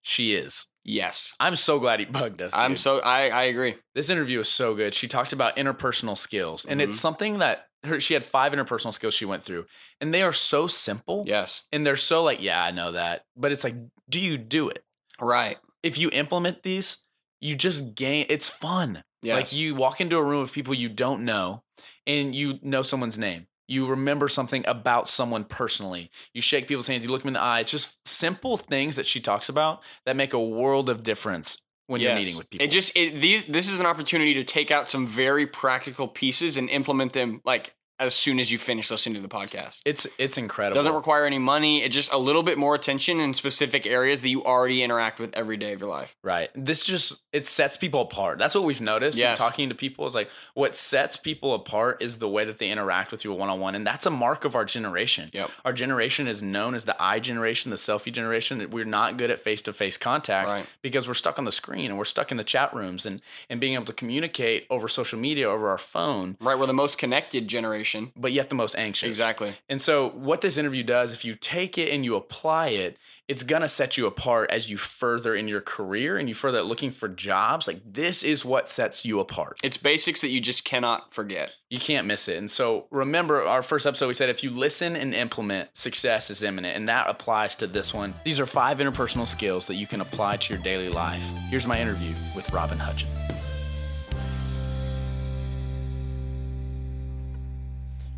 she 0.00 0.34
is. 0.34 0.66
Yes, 0.84 1.34
I'm 1.38 1.54
so 1.56 1.78
glad 1.78 2.00
he 2.00 2.06
bugged 2.06 2.42
us. 2.42 2.52
I'm 2.54 2.72
dude. 2.72 2.78
so. 2.80 3.00
I 3.00 3.28
I 3.28 3.42
agree. 3.44 3.76
This 3.94 4.10
interview 4.10 4.40
is 4.40 4.48
so 4.48 4.74
good. 4.74 4.94
She 4.94 5.06
talked 5.08 5.32
about 5.32 5.56
interpersonal 5.56 6.18
skills, 6.18 6.64
and 6.64 6.80
it's 6.82 6.96
Mhm. 6.96 7.00
something 7.00 7.38
that 7.38 7.68
her, 7.84 8.00
she 8.00 8.14
had 8.14 8.24
five 8.24 8.52
interpersonal 8.52 8.92
skills 8.92 9.14
she 9.14 9.24
went 9.24 9.42
through, 9.44 9.66
and 10.00 10.12
they 10.12 10.22
are 10.22 10.32
so 10.32 10.66
simple. 10.66 11.22
Yes, 11.26 11.62
And 11.72 11.84
they're 11.86 11.96
so 11.96 12.22
like, 12.22 12.40
yeah, 12.40 12.62
I 12.62 12.70
know 12.72 12.92
that. 12.92 13.24
But 13.36 13.52
it's 13.52 13.64
like, 13.64 13.74
do 14.08 14.20
you 14.20 14.38
do 14.38 14.68
it? 14.68 14.84
right. 15.20 15.58
If 15.82 15.98
you 15.98 16.10
implement 16.12 16.62
these, 16.62 16.98
you 17.40 17.56
just 17.56 17.96
gain, 17.96 18.26
it's 18.28 18.48
fun. 18.48 19.02
Yes. 19.20 19.34
Like 19.36 19.52
you 19.52 19.74
walk 19.74 20.00
into 20.00 20.16
a 20.16 20.22
room 20.22 20.42
of 20.42 20.52
people 20.52 20.74
you 20.74 20.88
don't 20.88 21.24
know 21.24 21.62
and 22.06 22.34
you 22.34 22.58
know 22.62 22.82
someone's 22.82 23.18
name. 23.18 23.46
You 23.72 23.86
remember 23.86 24.28
something 24.28 24.64
about 24.66 25.08
someone 25.08 25.44
personally. 25.44 26.10
You 26.34 26.42
shake 26.42 26.68
people's 26.68 26.88
hands, 26.88 27.04
you 27.04 27.10
look 27.10 27.22
them 27.22 27.28
in 27.28 27.34
the 27.34 27.40
eye. 27.40 27.60
It's 27.60 27.70
just 27.70 27.96
simple 28.06 28.58
things 28.58 28.96
that 28.96 29.06
she 29.06 29.18
talks 29.18 29.48
about 29.48 29.82
that 30.04 30.14
make 30.14 30.34
a 30.34 30.40
world 30.40 30.90
of 30.90 31.02
difference 31.02 31.62
when 31.86 32.00
you're 32.00 32.14
meeting 32.14 32.36
with 32.36 32.50
people. 32.50 32.66
It 32.66 32.70
just 32.70 32.96
it, 32.96 33.20
these 33.20 33.46
this 33.46 33.70
is 33.70 33.80
an 33.80 33.86
opportunity 33.86 34.34
to 34.34 34.44
take 34.44 34.70
out 34.70 34.88
some 34.88 35.06
very 35.06 35.46
practical 35.46 36.06
pieces 36.06 36.56
and 36.56 36.68
implement 36.68 37.14
them 37.14 37.40
like 37.44 37.74
as 38.06 38.14
soon 38.14 38.40
as 38.40 38.50
you 38.50 38.58
finish 38.58 38.90
listening 38.90 39.14
to 39.14 39.20
the 39.20 39.28
podcast. 39.28 39.82
it's 39.84 40.06
it's 40.18 40.36
incredible. 40.38 40.74
doesn't 40.78 40.94
require 40.94 41.24
any 41.24 41.38
money. 41.38 41.82
It 41.82 41.90
just 41.90 42.12
a 42.12 42.18
little 42.18 42.42
bit 42.42 42.58
more 42.58 42.74
attention 42.74 43.20
in 43.20 43.34
specific 43.34 43.86
areas 43.86 44.22
that 44.22 44.28
you 44.28 44.44
already 44.44 44.82
interact 44.82 45.18
with 45.20 45.34
every 45.34 45.56
day 45.56 45.72
of 45.72 45.80
your 45.80 45.90
life. 45.90 46.14
Right. 46.22 46.50
This 46.54 46.84
just 46.84 47.22
it 47.32 47.46
sets 47.46 47.76
people 47.76 48.00
apart. 48.02 48.38
That's 48.38 48.54
what 48.54 48.64
we've 48.64 48.80
noticed 48.80 49.18
Yeah. 49.18 49.34
Talking 49.34 49.68
to 49.68 49.74
people 49.74 50.06
is 50.06 50.14
like 50.14 50.28
what 50.54 50.74
sets 50.74 51.16
people 51.16 51.54
apart 51.54 52.02
is 52.02 52.18
the 52.18 52.28
way 52.28 52.44
that 52.44 52.58
they 52.58 52.70
interact 52.70 53.12
with 53.12 53.24
you 53.24 53.32
one 53.32 53.48
on 53.48 53.60
one. 53.60 53.74
And 53.74 53.86
that's 53.86 54.06
a 54.06 54.10
mark 54.10 54.44
of 54.44 54.54
our 54.54 54.64
generation. 54.64 55.30
Yep. 55.32 55.50
Our 55.64 55.72
generation 55.72 56.28
is 56.28 56.42
known 56.42 56.74
as 56.74 56.84
the 56.84 56.96
I 57.02 57.18
generation, 57.20 57.70
the 57.70 57.76
selfie 57.76 58.12
generation. 58.12 58.58
That 58.58 58.70
we're 58.70 58.84
not 58.84 59.16
good 59.16 59.30
at 59.30 59.38
face 59.38 59.62
to 59.62 59.72
face 59.72 59.96
contact 59.96 60.50
Right. 60.50 60.66
because 60.82 61.06
we're 61.08 61.14
stuck 61.14 61.38
on 61.38 61.44
the 61.44 61.52
screen 61.52 61.86
and 61.86 61.98
we're 61.98 62.04
stuck 62.04 62.30
in 62.30 62.36
the 62.36 62.44
chat 62.44 62.72
rooms 62.74 63.06
and 63.06 63.20
and 63.48 63.60
being 63.60 63.74
able 63.74 63.84
to 63.86 63.92
communicate 63.92 64.66
over 64.70 64.88
social 64.88 65.18
media, 65.18 65.48
over 65.48 65.68
our 65.70 65.78
phone, 65.78 66.36
Right. 66.40 66.58
We're 66.58 66.66
the 66.66 66.72
most 66.72 66.98
connected 66.98 67.48
generation. 67.48 67.91
But 68.16 68.32
yet 68.32 68.48
the 68.48 68.54
most 68.54 68.74
anxious. 68.76 69.08
Exactly. 69.08 69.54
And 69.68 69.80
so, 69.80 70.10
what 70.10 70.40
this 70.40 70.56
interview 70.56 70.82
does, 70.82 71.12
if 71.12 71.24
you 71.24 71.34
take 71.34 71.78
it 71.78 71.90
and 71.90 72.04
you 72.04 72.16
apply 72.16 72.68
it, 72.68 72.98
it's 73.28 73.42
gonna 73.42 73.68
set 73.68 73.96
you 73.96 74.06
apart 74.06 74.50
as 74.50 74.68
you 74.68 74.76
further 74.76 75.34
in 75.34 75.48
your 75.48 75.60
career 75.60 76.18
and 76.18 76.28
you 76.28 76.34
further 76.34 76.62
looking 76.62 76.90
for 76.90 77.08
jobs. 77.08 77.66
Like, 77.66 77.80
this 77.84 78.22
is 78.22 78.44
what 78.44 78.68
sets 78.68 79.04
you 79.04 79.20
apart. 79.20 79.58
It's 79.62 79.76
basics 79.76 80.20
that 80.20 80.28
you 80.28 80.40
just 80.40 80.64
cannot 80.64 81.14
forget. 81.14 81.54
You 81.70 81.78
can't 81.78 82.06
miss 82.06 82.28
it. 82.28 82.36
And 82.36 82.50
so, 82.50 82.86
remember 82.90 83.42
our 83.42 83.62
first 83.62 83.86
episode, 83.86 84.08
we 84.08 84.14
said 84.14 84.28
if 84.28 84.42
you 84.42 84.50
listen 84.50 84.96
and 84.96 85.14
implement, 85.14 85.76
success 85.76 86.30
is 86.30 86.42
imminent. 86.42 86.76
And 86.76 86.88
that 86.88 87.08
applies 87.08 87.56
to 87.56 87.66
this 87.66 87.94
one. 87.94 88.14
These 88.24 88.40
are 88.40 88.46
five 88.46 88.78
interpersonal 88.78 89.28
skills 89.28 89.66
that 89.66 89.76
you 89.76 89.86
can 89.86 90.00
apply 90.00 90.36
to 90.38 90.54
your 90.54 90.62
daily 90.62 90.88
life. 90.88 91.22
Here's 91.48 91.66
my 91.66 91.80
interview 91.80 92.14
with 92.34 92.50
Robin 92.52 92.78
Hutchins. 92.78 93.12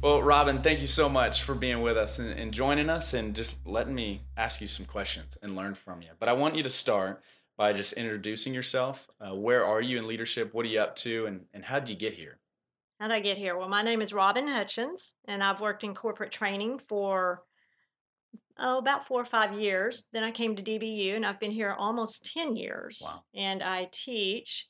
Well, 0.04 0.22
Robin, 0.22 0.58
thank 0.58 0.82
you 0.82 0.86
so 0.86 1.08
much 1.08 1.44
for 1.44 1.54
being 1.54 1.80
with 1.80 1.96
us 1.96 2.18
and, 2.18 2.30
and 2.38 2.52
joining 2.52 2.90
us 2.90 3.14
and 3.14 3.34
just 3.34 3.66
letting 3.66 3.94
me 3.94 4.20
ask 4.36 4.60
you 4.60 4.68
some 4.68 4.84
questions 4.84 5.38
and 5.40 5.56
learn 5.56 5.74
from 5.74 6.02
you. 6.02 6.10
But 6.20 6.28
I 6.28 6.34
want 6.34 6.56
you 6.56 6.62
to 6.62 6.68
start 6.68 7.22
by 7.56 7.72
just 7.72 7.94
introducing 7.94 8.52
yourself. 8.52 9.08
Uh, 9.18 9.34
where 9.34 9.64
are 9.64 9.80
you 9.80 9.96
in 9.96 10.06
leadership? 10.06 10.52
What 10.52 10.66
are 10.66 10.68
you 10.68 10.78
up 10.80 10.94
to? 10.96 11.24
And, 11.24 11.46
and 11.54 11.64
how 11.64 11.78
did 11.78 11.88
you 11.88 11.96
get 11.96 12.12
here? 12.12 12.36
How 13.00 13.08
did 13.08 13.14
I 13.14 13.20
get 13.20 13.38
here? 13.38 13.56
Well, 13.56 13.70
my 13.70 13.80
name 13.80 14.02
is 14.02 14.12
Robin 14.12 14.46
Hutchins, 14.46 15.14
and 15.26 15.42
I've 15.42 15.62
worked 15.62 15.84
in 15.84 15.94
corporate 15.94 16.32
training 16.32 16.80
for 16.80 17.40
oh 18.58 18.76
about 18.76 19.06
four 19.06 19.22
or 19.22 19.24
five 19.24 19.58
years. 19.58 20.08
Then 20.12 20.22
I 20.22 20.32
came 20.32 20.54
to 20.54 20.62
DBU, 20.62 21.16
and 21.16 21.24
I've 21.24 21.40
been 21.40 21.50
here 21.50 21.72
almost 21.72 22.30
ten 22.30 22.56
years. 22.56 23.00
Wow. 23.02 23.24
And 23.34 23.62
I 23.62 23.88
teach 23.90 24.68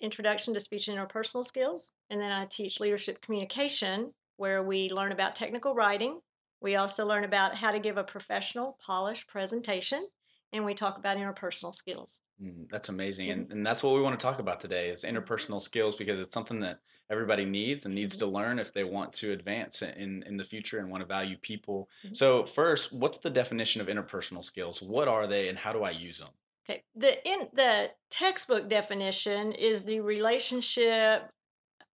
introduction 0.00 0.54
to 0.54 0.60
speech 0.60 0.88
and 0.88 0.96
interpersonal 0.96 1.44
skills, 1.44 1.92
and 2.08 2.18
then 2.18 2.32
I 2.32 2.46
teach 2.46 2.80
leadership 2.80 3.20
communication, 3.20 4.14
where 4.36 4.62
we 4.62 4.88
learn 4.90 5.12
about 5.12 5.34
technical 5.34 5.74
writing. 5.74 6.20
We 6.60 6.76
also 6.76 7.06
learn 7.06 7.24
about 7.24 7.54
how 7.54 7.70
to 7.70 7.80
give 7.80 7.96
a 7.96 8.04
professional, 8.04 8.78
polished 8.80 9.28
presentation, 9.28 10.06
and 10.52 10.64
we 10.64 10.74
talk 10.74 10.98
about 10.98 11.16
interpersonal 11.16 11.74
skills. 11.74 12.20
Mm, 12.42 12.68
That's 12.70 12.88
amazing. 12.88 13.30
And, 13.30 13.52
and 13.52 13.66
that's 13.66 13.82
what 13.82 13.94
we 13.94 14.00
want 14.00 14.18
to 14.18 14.22
talk 14.24 14.38
about 14.38 14.60
today 14.60 14.90
is 14.90 15.04
interpersonal 15.04 15.60
skills 15.60 15.96
because 15.96 16.18
it's 16.18 16.32
something 16.32 16.60
that 16.60 16.80
everybody 17.10 17.44
needs 17.44 17.84
and 17.84 17.94
needs 17.94 18.16
to 18.16 18.26
learn 18.26 18.58
if 18.58 18.72
they 18.72 18.84
want 18.84 19.12
to 19.14 19.32
advance 19.32 19.82
in, 19.82 20.22
in 20.22 20.36
the 20.36 20.44
future 20.44 20.78
and 20.78 20.90
want 20.90 21.02
to 21.02 21.06
value 21.06 21.36
people. 21.42 21.88
Mhm. 22.06 22.16
So 22.16 22.44
first, 22.44 22.92
what's 22.92 23.18
the 23.18 23.30
definition 23.30 23.80
of 23.80 23.88
interpersonal 23.88 24.42
skills? 24.44 24.80
What 24.82 25.08
are 25.08 25.26
they 25.26 25.48
and 25.48 25.58
how 25.58 25.72
do 25.72 25.82
I 25.82 25.90
use 25.90 26.18
them? 26.18 26.30
Okay. 26.64 26.84
The 26.94 27.26
in 27.28 27.48
the 27.52 27.90
textbook 28.10 28.68
definition 28.68 29.52
is 29.52 29.82
the 29.82 30.00
relationship, 30.00 31.28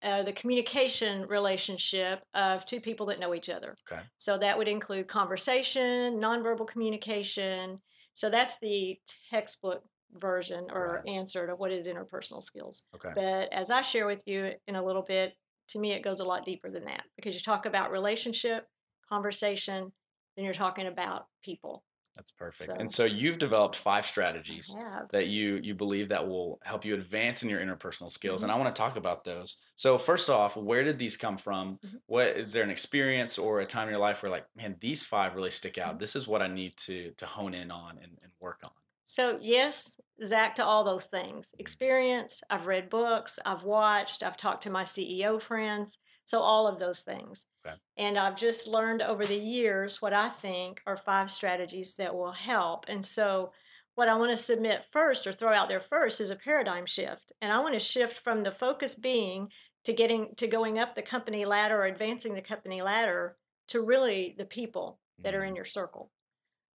uh, 0.03 0.23
the 0.23 0.33
communication 0.33 1.27
relationship 1.27 2.21
of 2.35 2.65
two 2.67 2.81
people 2.81 3.07
that 3.07 3.19
know 3.19 3.35
each 3.35 3.49
other. 3.49 3.77
Okay. 3.91 4.01
So 4.17 4.39
that 4.39 4.57
would 4.57 4.69
include 4.69 5.09
conversation, 5.09 6.21
nonverbal 6.21 6.69
communication. 6.69 7.77
So 8.15 8.31
that's 8.31 8.59
the 8.61 8.99
textbook 9.31 9.83
version 10.15 10.69
or 10.71 11.03
answer 11.07 11.47
to 11.47 11.55
what 11.55 11.73
is 11.73 11.87
interpersonal 11.87 12.43
skills. 12.43 12.85
Okay. 12.95 13.11
But 13.15 13.53
as 13.53 13.71
I 13.71 13.83
share 13.83 14.07
with 14.07 14.23
you 14.27 14.53
in 14.67 14.77
a 14.77 14.85
little 14.85 15.03
bit, 15.03 15.35
to 15.69 15.79
me 15.79 15.93
it 15.93 16.03
goes 16.03 16.21
a 16.21 16.25
lot 16.25 16.45
deeper 16.45 16.71
than 16.71 16.85
that 16.87 17.05
because 17.17 17.35
you 17.35 17.41
talk 17.41 17.67
about 17.67 17.91
relationship, 17.91 18.67
conversation, 19.09 19.93
then 20.37 20.45
you're 20.45 20.55
talking 20.55 20.87
about 20.87 21.27
people. 21.43 21.83
That's 22.19 22.33
perfect. 22.33 22.69
And 22.81 22.91
So- 22.91 23.07
so 23.07 23.15
you've 23.15 23.39
developed 23.39 23.77
five 23.77 24.05
strategies 24.05 24.75
that 25.13 25.29
you 25.29 25.61
you 25.63 25.73
believe 25.77 26.09
that 26.09 26.27
will 26.27 26.59
help 26.65 26.85
you 26.85 26.95
advance 26.95 27.45
in 27.45 27.49
your 27.49 27.61
interpersonal 27.61 28.11
skills 28.11 28.43
and 28.43 28.51
Mhm. 28.51 28.57
i 28.57 28.59
want 28.59 28.75
to 28.75 28.79
talk 28.83 28.97
about 28.97 29.23
those 29.23 29.59
so 29.77 29.97
first 29.99 30.29
off 30.29 30.57
where 30.57 30.83
did 30.83 30.99
these 30.99 31.17
come 31.17 31.39
from 31.39 31.79
Mhm. 31.79 32.01
what 32.07 32.27
is 32.37 32.53
there 32.53 32.65
an 32.65 32.71
experience 32.71 33.39
or 33.39 33.61
a 33.61 33.67
time 33.67 33.87
in 33.87 33.93
your 33.93 34.01
life 34.01 34.21
where 34.23 34.33
like 34.33 34.47
man 34.57 34.77
these 34.81 35.05
five 35.05 35.37
really 35.37 35.51
stick 35.53 35.79
out 35.79 35.95
Mhm. 35.95 36.01
this 36.01 36.17
is 36.17 36.27
what 36.27 36.43
i 36.43 36.49
need 36.49 36.77
to 36.79 37.13
to 37.13 37.25
hone 37.27 37.55
in 37.55 37.71
on 37.71 37.99
and, 37.99 38.19
and 38.23 38.33
work 38.41 38.61
on 38.65 38.73
So, 39.11 39.39
yes, 39.41 39.99
Zach, 40.23 40.55
to 40.57 40.65
all 40.65 40.85
those 40.85 41.07
things 41.07 41.55
experience, 41.59 42.43
I've 42.51 42.67
read 42.67 42.91
books, 42.91 43.39
I've 43.47 43.63
watched, 43.63 44.23
I've 44.23 44.37
talked 44.37 44.63
to 44.65 44.71
my 44.71 44.85
CEO 44.85 45.39
friends. 45.39 45.97
So, 46.29 46.43
all 46.43 46.67
of 46.67 46.79
those 46.79 47.01
things. 47.01 47.47
Okay. 47.67 47.75
And 47.97 48.19
I've 48.19 48.37
just 48.37 48.69
learned 48.69 49.01
over 49.01 49.25
the 49.25 49.39
years 49.39 50.03
what 50.03 50.13
I 50.13 50.29
think 50.29 50.83
are 50.87 50.95
five 50.95 51.31
strategies 51.31 51.95
that 51.95 52.15
will 52.15 52.33
help. 52.33 52.85
And 52.87 53.03
so, 53.03 53.53
what 53.95 54.11
I 54.11 54.15
want 54.15 54.33
to 54.33 54.37
submit 54.37 54.85
first 54.93 55.27
or 55.27 55.33
throw 55.33 55.55
out 55.55 55.69
there 55.69 55.81
first 55.81 56.21
is 56.21 56.29
a 56.29 56.37
paradigm 56.37 56.85
shift. 56.85 57.33
And 57.41 57.51
I 57.51 57.61
want 57.61 57.73
to 57.73 57.81
shift 57.81 58.19
from 58.19 58.43
the 58.43 58.53
focus 58.53 58.95
being 58.95 59.49
to 59.85 59.95
getting 59.95 60.35
to 60.37 60.47
going 60.47 60.79
up 60.79 60.95
the 60.95 61.01
company 61.01 61.47
ladder 61.47 61.81
or 61.81 61.87
advancing 61.87 62.35
the 62.35 62.43
company 62.43 62.83
ladder 62.83 63.39
to 63.69 63.81
really 63.81 64.35
the 64.37 64.45
people 64.45 64.99
that 65.21 65.35
are 65.35 65.45
in 65.45 65.57
your 65.57 65.65
circle 65.65 66.11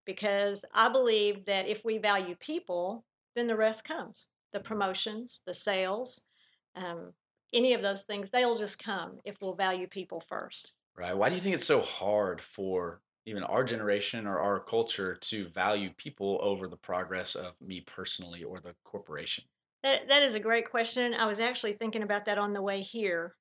because 0.04 0.66
I 0.74 0.90
believe 0.90 1.46
that 1.46 1.68
if 1.68 1.86
we 1.86 2.00
value 2.00 2.36
people, 2.40 3.06
then 3.36 3.46
the 3.46 3.56
rest 3.56 3.84
comes. 3.84 4.26
The 4.52 4.60
promotions, 4.60 5.44
the 5.46 5.54
sales, 5.54 6.28
um, 6.76 7.14
any 7.54 7.74
of 7.74 7.82
those 7.82 8.04
things, 8.04 8.30
they'll 8.30 8.56
just 8.56 8.84
come 8.84 9.20
if 9.26 9.42
we'll 9.42 9.56
value 9.56 9.88
people 9.88 10.22
first. 10.28 10.74
right 10.98 11.16
why 11.18 11.30
do 11.30 11.36
you 11.36 11.42
think 11.42 11.56
it's 11.56 11.66
so 11.66 11.82
hard 11.82 12.42
for 12.42 13.02
even 13.26 13.44
our 13.44 13.64
generation 13.64 14.28
or 14.28 14.40
our 14.40 14.60
culture 14.60 15.16
to 15.16 15.48
value 15.48 15.90
people 15.98 16.40
over 16.42 16.68
the 16.68 16.76
progress 16.76 17.36
of 17.36 17.54
me 17.62 17.82
personally 17.82 18.44
or 18.44 18.60
the 18.60 18.76
corporation 18.84 19.46
That, 19.84 20.10
that 20.10 20.24
is 20.24 20.36
a 20.36 20.40
great 20.40 20.70
question. 20.70 21.14
I 21.14 21.26
was 21.26 21.40
actually 21.40 21.74
thinking 21.74 22.04
about 22.04 22.26
that 22.26 22.38
on 22.38 22.54
the 22.54 22.62
way 22.62 22.82
here. 22.82 23.36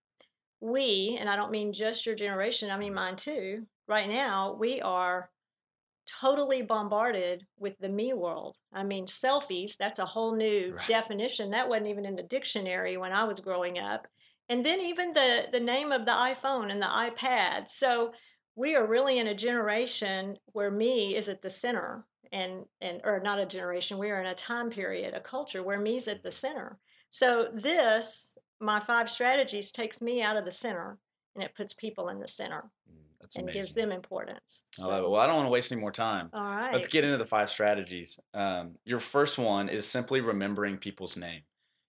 We, 0.60 1.16
and 1.18 1.28
I 1.28 1.34
don't 1.34 1.50
mean 1.50 1.72
just 1.72 2.06
your 2.06 2.14
generation, 2.14 2.70
I 2.70 2.76
mean 2.76 2.90
mm-hmm. 2.90 2.94
mine 2.94 3.16
too, 3.16 3.66
right 3.88 4.08
now, 4.08 4.56
we 4.58 4.80
are 4.80 5.30
totally 6.06 6.62
bombarded 6.62 7.46
with 7.58 7.74
the 7.78 7.88
me 7.88 8.12
world. 8.12 8.56
I 8.72 8.82
mean, 8.84 9.06
selfies, 9.06 9.76
that's 9.76 9.98
a 9.98 10.06
whole 10.06 10.34
new 10.34 10.74
Right. 10.76 10.86
definition. 10.88 11.50
That 11.50 11.68
wasn't 11.68 11.88
even 11.88 12.06
in 12.06 12.16
the 12.16 12.22
dictionary 12.22 12.96
when 12.96 13.12
I 13.12 13.24
was 13.24 13.40
growing 13.40 13.78
up. 13.78 14.06
And 14.48 14.64
then 14.66 14.80
even 14.80 15.12
the, 15.12 15.46
the 15.52 15.60
name 15.60 15.92
of 15.92 16.04
the 16.04 16.12
iPhone 16.12 16.70
and 16.70 16.82
the 16.82 16.86
iPad. 16.86 17.68
So 17.70 18.12
we 18.54 18.74
are 18.74 18.86
really 18.86 19.18
in 19.18 19.28
a 19.28 19.34
generation 19.34 20.36
where 20.52 20.70
me 20.70 21.16
is 21.16 21.28
at 21.28 21.40
the 21.42 21.50
center. 21.50 22.04
and 22.32 22.64
and 22.80 23.00
or 23.04 23.20
not 23.20 23.38
a 23.38 23.46
generation 23.46 23.98
we 23.98 24.10
are 24.10 24.20
in 24.20 24.26
a 24.26 24.34
time 24.34 24.70
period 24.70 25.12
a 25.14 25.20
culture 25.20 25.62
where 25.62 25.78
me's 25.78 26.08
at 26.08 26.22
the 26.22 26.30
center 26.30 26.78
so 27.10 27.48
this 27.52 28.38
my 28.58 28.80
five 28.80 29.08
strategies 29.10 29.70
takes 29.72 30.00
me 30.00 30.22
out 30.22 30.36
of 30.38 30.44
the 30.46 30.50
center 30.50 30.98
and 31.34 31.44
it 31.44 31.54
puts 31.54 31.74
people 31.74 32.08
in 32.08 32.18
the 32.20 32.28
center 32.28 32.70
Mm, 32.90 33.11
That's 33.22 33.36
and 33.36 33.44
amazing. 33.44 33.60
gives 33.60 33.72
them 33.72 33.92
importance 33.92 34.64
I 34.82 34.86
love 34.86 35.04
it. 35.04 35.10
Well, 35.10 35.20
I 35.20 35.26
don't 35.26 35.36
want 35.36 35.46
to 35.46 35.50
waste 35.50 35.72
any 35.72 35.80
more 35.80 35.92
time. 35.92 36.28
all 36.34 36.42
right 36.42 36.72
Let's 36.72 36.88
get 36.88 37.04
into 37.04 37.16
the 37.16 37.24
five 37.24 37.48
strategies. 37.48 38.20
Um, 38.34 38.72
your 38.84 39.00
first 39.00 39.38
one 39.38 39.68
is 39.68 39.86
simply 39.86 40.20
remembering 40.20 40.76
people's 40.76 41.16
name. 41.16 41.42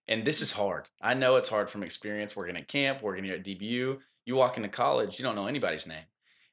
And 0.06 0.24
this 0.24 0.40
is 0.40 0.52
hard. 0.52 0.88
I 1.00 1.14
know 1.14 1.36
it's 1.36 1.48
hard 1.48 1.68
from 1.68 1.82
experience 1.82 2.36
working 2.36 2.56
at 2.56 2.68
camp, 2.68 3.02
working 3.02 3.24
here 3.24 3.34
at 3.34 3.44
DBU. 3.44 3.98
You 4.26 4.34
walk 4.36 4.56
into 4.56 4.68
college, 4.68 5.18
you 5.18 5.24
don't 5.24 5.34
know 5.34 5.46
anybody's 5.46 5.86
name. 5.86 6.04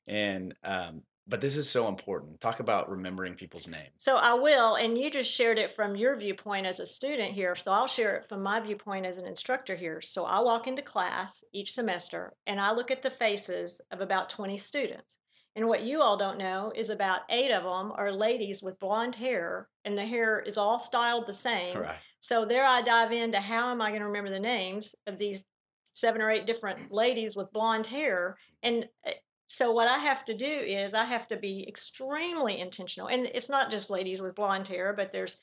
And 0.08 0.56
um, 0.64 1.04
but 1.28 1.42
this 1.42 1.56
is 1.56 1.70
so 1.70 1.88
important. 1.88 2.42
Talk 2.42 2.60
about 2.60 2.90
remembering 2.90 3.36
people's 3.36 3.68
names. 3.68 3.92
So 3.98 4.18
I 4.18 4.34
will, 4.34 4.76
and 4.76 4.98
you 4.98 5.10
just 5.10 5.34
shared 5.34 5.60
it 5.60 5.72
from 5.72 5.96
your 5.96 6.16
viewpoint 6.16 6.66
as 6.66 6.80
a 6.80 6.86
student 6.86 7.32
here. 7.32 7.56
So 7.56 7.72
I'll 7.72 7.88
share 7.88 8.16
it 8.18 8.28
from 8.28 8.42
my 8.42 8.60
viewpoint 8.60 9.06
as 9.06 9.18
an 9.18 9.28
instructor 9.28 9.76
here. 9.76 10.02
So 10.02 10.26
I 10.26 10.40
walk 10.40 10.68
into 10.68 10.82
class 10.82 11.44
each 11.54 11.72
semester 11.72 12.34
and 12.48 12.60
I 12.60 12.74
look 12.74 12.92
at 12.92 13.02
the 13.02 13.12
faces 13.12 13.82
of 13.92 14.02
about 14.02 14.30
20 14.30 14.58
students. 14.58 15.18
And 15.56 15.68
what 15.68 15.84
you 15.84 16.02
all 16.02 16.18
don't 16.18 16.38
know 16.38 16.72
is 16.76 16.90
about 16.90 17.22
eight 17.30 17.52
of 17.52 17.64
them 17.64 17.92
are 17.96 18.12
ladies 18.12 18.64
with 18.64 18.80
blonde 18.80 19.16
hair, 19.16 19.68
and 19.84 19.98
the 19.98 20.06
hair 20.06 20.40
is 20.40 20.58
all 20.58 20.80
styled 20.80 21.26
the 21.28 21.34
same. 21.50 21.78
Right. 21.78 21.98
So 22.20 22.46
there 22.46 22.66
I 22.66 22.82
dive 22.82 23.12
into 23.12 23.40
how 23.40 23.72
am 23.72 23.82
I 23.82 23.90
going 23.90 24.02
to 24.02 24.08
remember 24.08 24.30
the 24.30 24.40
names 24.40 24.96
of 25.08 25.18
these 25.18 25.46
seven 25.94 26.22
or 26.22 26.32
eight 26.32 26.46
different 26.46 26.92
ladies 26.92 27.36
with 27.36 27.52
blonde 27.52 27.88
hair. 27.88 28.38
And 28.64 28.88
uh, 29.06 29.12
so 29.52 29.70
what 29.70 29.90
I 29.90 29.98
have 29.98 30.24
to 30.26 30.34
do 30.34 30.46
is 30.46 30.94
I 30.94 31.04
have 31.04 31.28
to 31.28 31.36
be 31.36 31.66
extremely 31.68 32.58
intentional. 32.58 33.10
And 33.10 33.26
it's 33.26 33.50
not 33.50 33.70
just 33.70 33.90
ladies 33.90 34.22
with 34.22 34.36
blonde 34.36 34.70
hair, 34.70 34.94
but 34.94 35.12
there's 35.12 35.42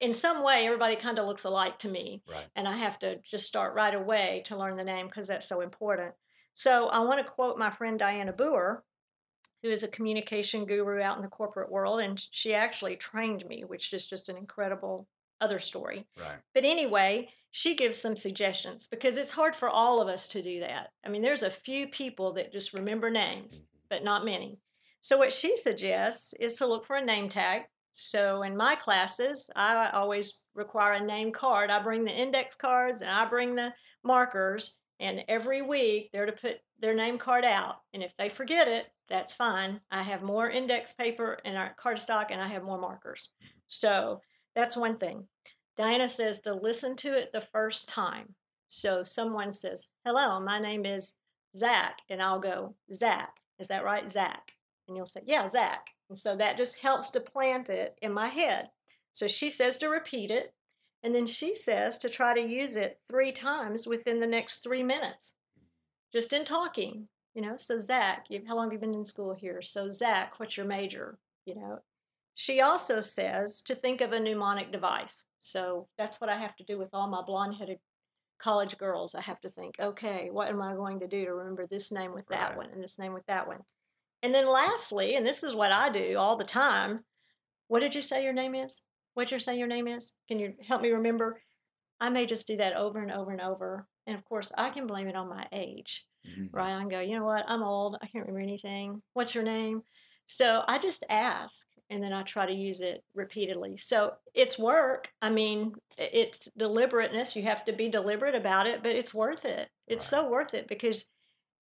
in 0.00 0.12
some 0.12 0.42
way 0.42 0.66
everybody 0.66 0.96
kind 0.96 1.20
of 1.20 1.28
looks 1.28 1.44
alike 1.44 1.78
to 1.78 1.88
me. 1.88 2.24
Right. 2.28 2.46
And 2.56 2.66
I 2.66 2.76
have 2.76 2.98
to 2.98 3.18
just 3.18 3.46
start 3.46 3.76
right 3.76 3.94
away 3.94 4.42
to 4.46 4.58
learn 4.58 4.76
the 4.76 4.82
name 4.82 5.06
because 5.06 5.28
that's 5.28 5.48
so 5.48 5.60
important. 5.60 6.14
So 6.54 6.88
I 6.88 6.98
want 7.04 7.24
to 7.24 7.32
quote 7.32 7.56
my 7.56 7.70
friend 7.70 7.96
Diana 7.96 8.32
Booher, 8.32 8.78
who 9.62 9.70
is 9.70 9.84
a 9.84 9.88
communication 9.88 10.64
guru 10.64 11.00
out 11.00 11.14
in 11.14 11.22
the 11.22 11.28
corporate 11.28 11.70
world, 11.70 12.00
and 12.00 12.20
she 12.32 12.54
actually 12.54 12.96
trained 12.96 13.46
me, 13.46 13.62
which 13.62 13.92
is 13.92 14.04
just 14.04 14.28
an 14.28 14.36
incredible 14.36 15.06
other 15.40 15.60
story. 15.60 16.08
Right. 16.18 16.38
But 16.54 16.64
anyway, 16.64 17.28
she 17.56 17.76
gives 17.76 17.96
some 17.96 18.16
suggestions 18.16 18.88
because 18.88 19.16
it's 19.16 19.30
hard 19.30 19.54
for 19.54 19.68
all 19.68 20.02
of 20.02 20.08
us 20.08 20.26
to 20.26 20.42
do 20.42 20.58
that. 20.58 20.88
I 21.06 21.08
mean, 21.08 21.22
there's 21.22 21.44
a 21.44 21.50
few 21.50 21.86
people 21.86 22.32
that 22.32 22.52
just 22.52 22.74
remember 22.74 23.10
names, 23.10 23.60
mm-hmm. 23.60 23.78
but 23.90 24.02
not 24.02 24.24
many. 24.24 24.58
So, 25.02 25.18
what 25.18 25.32
she 25.32 25.56
suggests 25.56 26.34
is 26.40 26.54
to 26.54 26.66
look 26.66 26.84
for 26.84 26.96
a 26.96 27.04
name 27.04 27.28
tag. 27.28 27.62
So, 27.92 28.42
in 28.42 28.56
my 28.56 28.74
classes, 28.74 29.48
I 29.54 29.88
always 29.90 30.40
require 30.56 30.94
a 30.94 31.06
name 31.06 31.30
card. 31.30 31.70
I 31.70 31.80
bring 31.80 32.04
the 32.04 32.10
index 32.10 32.56
cards 32.56 33.02
and 33.02 33.10
I 33.12 33.24
bring 33.24 33.54
the 33.54 33.72
markers, 34.02 34.80
and 34.98 35.22
every 35.28 35.62
week 35.62 36.10
they're 36.12 36.26
to 36.26 36.32
put 36.32 36.56
their 36.80 36.94
name 36.94 37.18
card 37.18 37.44
out. 37.44 37.76
And 37.92 38.02
if 38.02 38.16
they 38.16 38.30
forget 38.30 38.66
it, 38.66 38.86
that's 39.08 39.32
fine. 39.32 39.80
I 39.92 40.02
have 40.02 40.22
more 40.22 40.50
index 40.50 40.92
paper 40.92 41.38
in 41.44 41.54
our 41.54 41.76
cardstock 41.80 42.32
and 42.32 42.40
I 42.40 42.48
have 42.48 42.64
more 42.64 42.80
markers. 42.80 43.28
So, 43.68 44.22
that's 44.56 44.76
one 44.76 44.96
thing. 44.96 45.28
Diana 45.76 46.08
says 46.08 46.40
to 46.42 46.54
listen 46.54 46.96
to 46.96 47.16
it 47.16 47.32
the 47.32 47.40
first 47.40 47.88
time. 47.88 48.34
So 48.68 49.02
someone 49.02 49.52
says, 49.52 49.88
Hello, 50.04 50.40
my 50.40 50.60
name 50.60 50.86
is 50.86 51.14
Zach. 51.56 51.98
And 52.08 52.22
I'll 52.22 52.40
go, 52.40 52.74
Zach. 52.92 53.30
Is 53.58 53.68
that 53.68 53.84
right? 53.84 54.08
Zach. 54.10 54.52
And 54.86 54.96
you'll 54.96 55.06
say, 55.06 55.20
Yeah, 55.24 55.46
Zach. 55.46 55.86
And 56.08 56.18
so 56.18 56.36
that 56.36 56.56
just 56.56 56.80
helps 56.80 57.10
to 57.10 57.20
plant 57.20 57.68
it 57.70 57.98
in 58.02 58.12
my 58.12 58.28
head. 58.28 58.70
So 59.12 59.26
she 59.26 59.50
says 59.50 59.78
to 59.78 59.88
repeat 59.88 60.30
it. 60.30 60.52
And 61.02 61.14
then 61.14 61.26
she 61.26 61.54
says 61.54 61.98
to 61.98 62.08
try 62.08 62.34
to 62.34 62.48
use 62.48 62.76
it 62.76 62.98
three 63.08 63.30
times 63.30 63.86
within 63.86 64.20
the 64.20 64.26
next 64.26 64.62
three 64.62 64.82
minutes, 64.82 65.34
just 66.12 66.32
in 66.32 66.44
talking. 66.44 67.08
You 67.34 67.42
know, 67.42 67.56
so 67.56 67.78
Zach, 67.78 68.26
how 68.46 68.56
long 68.56 68.66
have 68.66 68.72
you 68.72 68.78
been 68.78 68.94
in 68.94 69.04
school 69.04 69.34
here? 69.34 69.60
So, 69.60 69.90
Zach, 69.90 70.38
what's 70.38 70.56
your 70.56 70.66
major? 70.66 71.18
You 71.46 71.56
know, 71.56 71.80
she 72.34 72.60
also 72.60 73.00
says 73.00 73.60
to 73.62 73.74
think 73.74 74.00
of 74.00 74.12
a 74.12 74.20
mnemonic 74.20 74.72
device. 74.72 75.24
So 75.44 75.88
that's 75.98 76.22
what 76.22 76.30
I 76.30 76.38
have 76.38 76.56
to 76.56 76.64
do 76.64 76.78
with 76.78 76.88
all 76.94 77.06
my 77.06 77.22
blonde 77.22 77.54
headed 77.56 77.78
college 78.38 78.78
girls. 78.78 79.14
I 79.14 79.20
have 79.20 79.38
to 79.42 79.50
think, 79.50 79.74
okay, 79.78 80.30
what 80.30 80.48
am 80.48 80.62
I 80.62 80.72
going 80.72 81.00
to 81.00 81.06
do 81.06 81.26
to 81.26 81.34
remember 81.34 81.66
this 81.66 81.92
name 81.92 82.14
with 82.14 82.26
that 82.28 82.50
Right. 82.50 82.56
one 82.56 82.70
and 82.70 82.82
this 82.82 82.98
name 82.98 83.12
with 83.12 83.26
that 83.26 83.46
one? 83.46 83.60
And 84.22 84.34
then 84.34 84.48
lastly, 84.48 85.16
and 85.16 85.26
this 85.26 85.42
is 85.42 85.54
what 85.54 85.70
I 85.70 85.90
do 85.90 86.16
all 86.16 86.36
the 86.36 86.44
time, 86.44 87.04
what 87.68 87.80
did 87.80 87.94
you 87.94 88.00
say 88.00 88.24
your 88.24 88.32
name 88.32 88.54
is? 88.54 88.82
What 89.12 89.28
did 89.28 89.32
you 89.32 89.38
say 89.38 89.58
your 89.58 89.68
name 89.68 89.86
is? 89.86 90.14
Can 90.28 90.38
you 90.38 90.54
help 90.66 90.80
me 90.80 90.90
remember? 90.90 91.42
I 92.00 92.08
may 92.08 92.24
just 92.24 92.46
do 92.46 92.56
that 92.56 92.76
over 92.76 93.02
and 93.02 93.12
over 93.12 93.30
and 93.30 93.40
over. 93.42 93.86
And 94.06 94.16
of 94.16 94.24
course, 94.24 94.50
I 94.56 94.70
can 94.70 94.86
blame 94.86 95.08
it 95.08 95.14
on 95.16 95.28
my 95.28 95.46
age 95.52 96.06
Mhm. 96.26 96.48
right? 96.52 96.74
I 96.74 96.78
can 96.80 96.88
go, 96.88 97.00
you 97.00 97.18
know 97.18 97.24
what? 97.26 97.44
I'm 97.46 97.62
old. 97.62 97.98
I 98.00 98.06
can't 98.06 98.26
remember 98.26 98.40
anything. 98.40 99.02
What's 99.12 99.34
your 99.34 99.44
name? 99.44 99.82
So 100.24 100.64
I 100.66 100.78
just 100.78 101.04
ask 101.10 101.66
and 101.90 102.02
then 102.02 102.12
I 102.12 102.22
try 102.22 102.46
to 102.46 102.52
use 102.52 102.80
it 102.80 103.02
repeatedly. 103.14 103.76
So 103.76 104.14
it's 104.34 104.58
work. 104.58 105.10
I 105.20 105.30
mean, 105.30 105.72
it's 105.98 106.50
deliberateness. 106.52 107.36
You 107.36 107.42
have 107.42 107.64
to 107.66 107.72
be 107.72 107.88
deliberate 107.88 108.34
about 108.34 108.66
it, 108.66 108.82
but 108.82 108.96
it's 108.96 109.14
worth 109.14 109.44
it. 109.44 109.68
It's 109.86 110.06
so 110.06 110.28
worth 110.28 110.54
it 110.54 110.66
because 110.66 111.06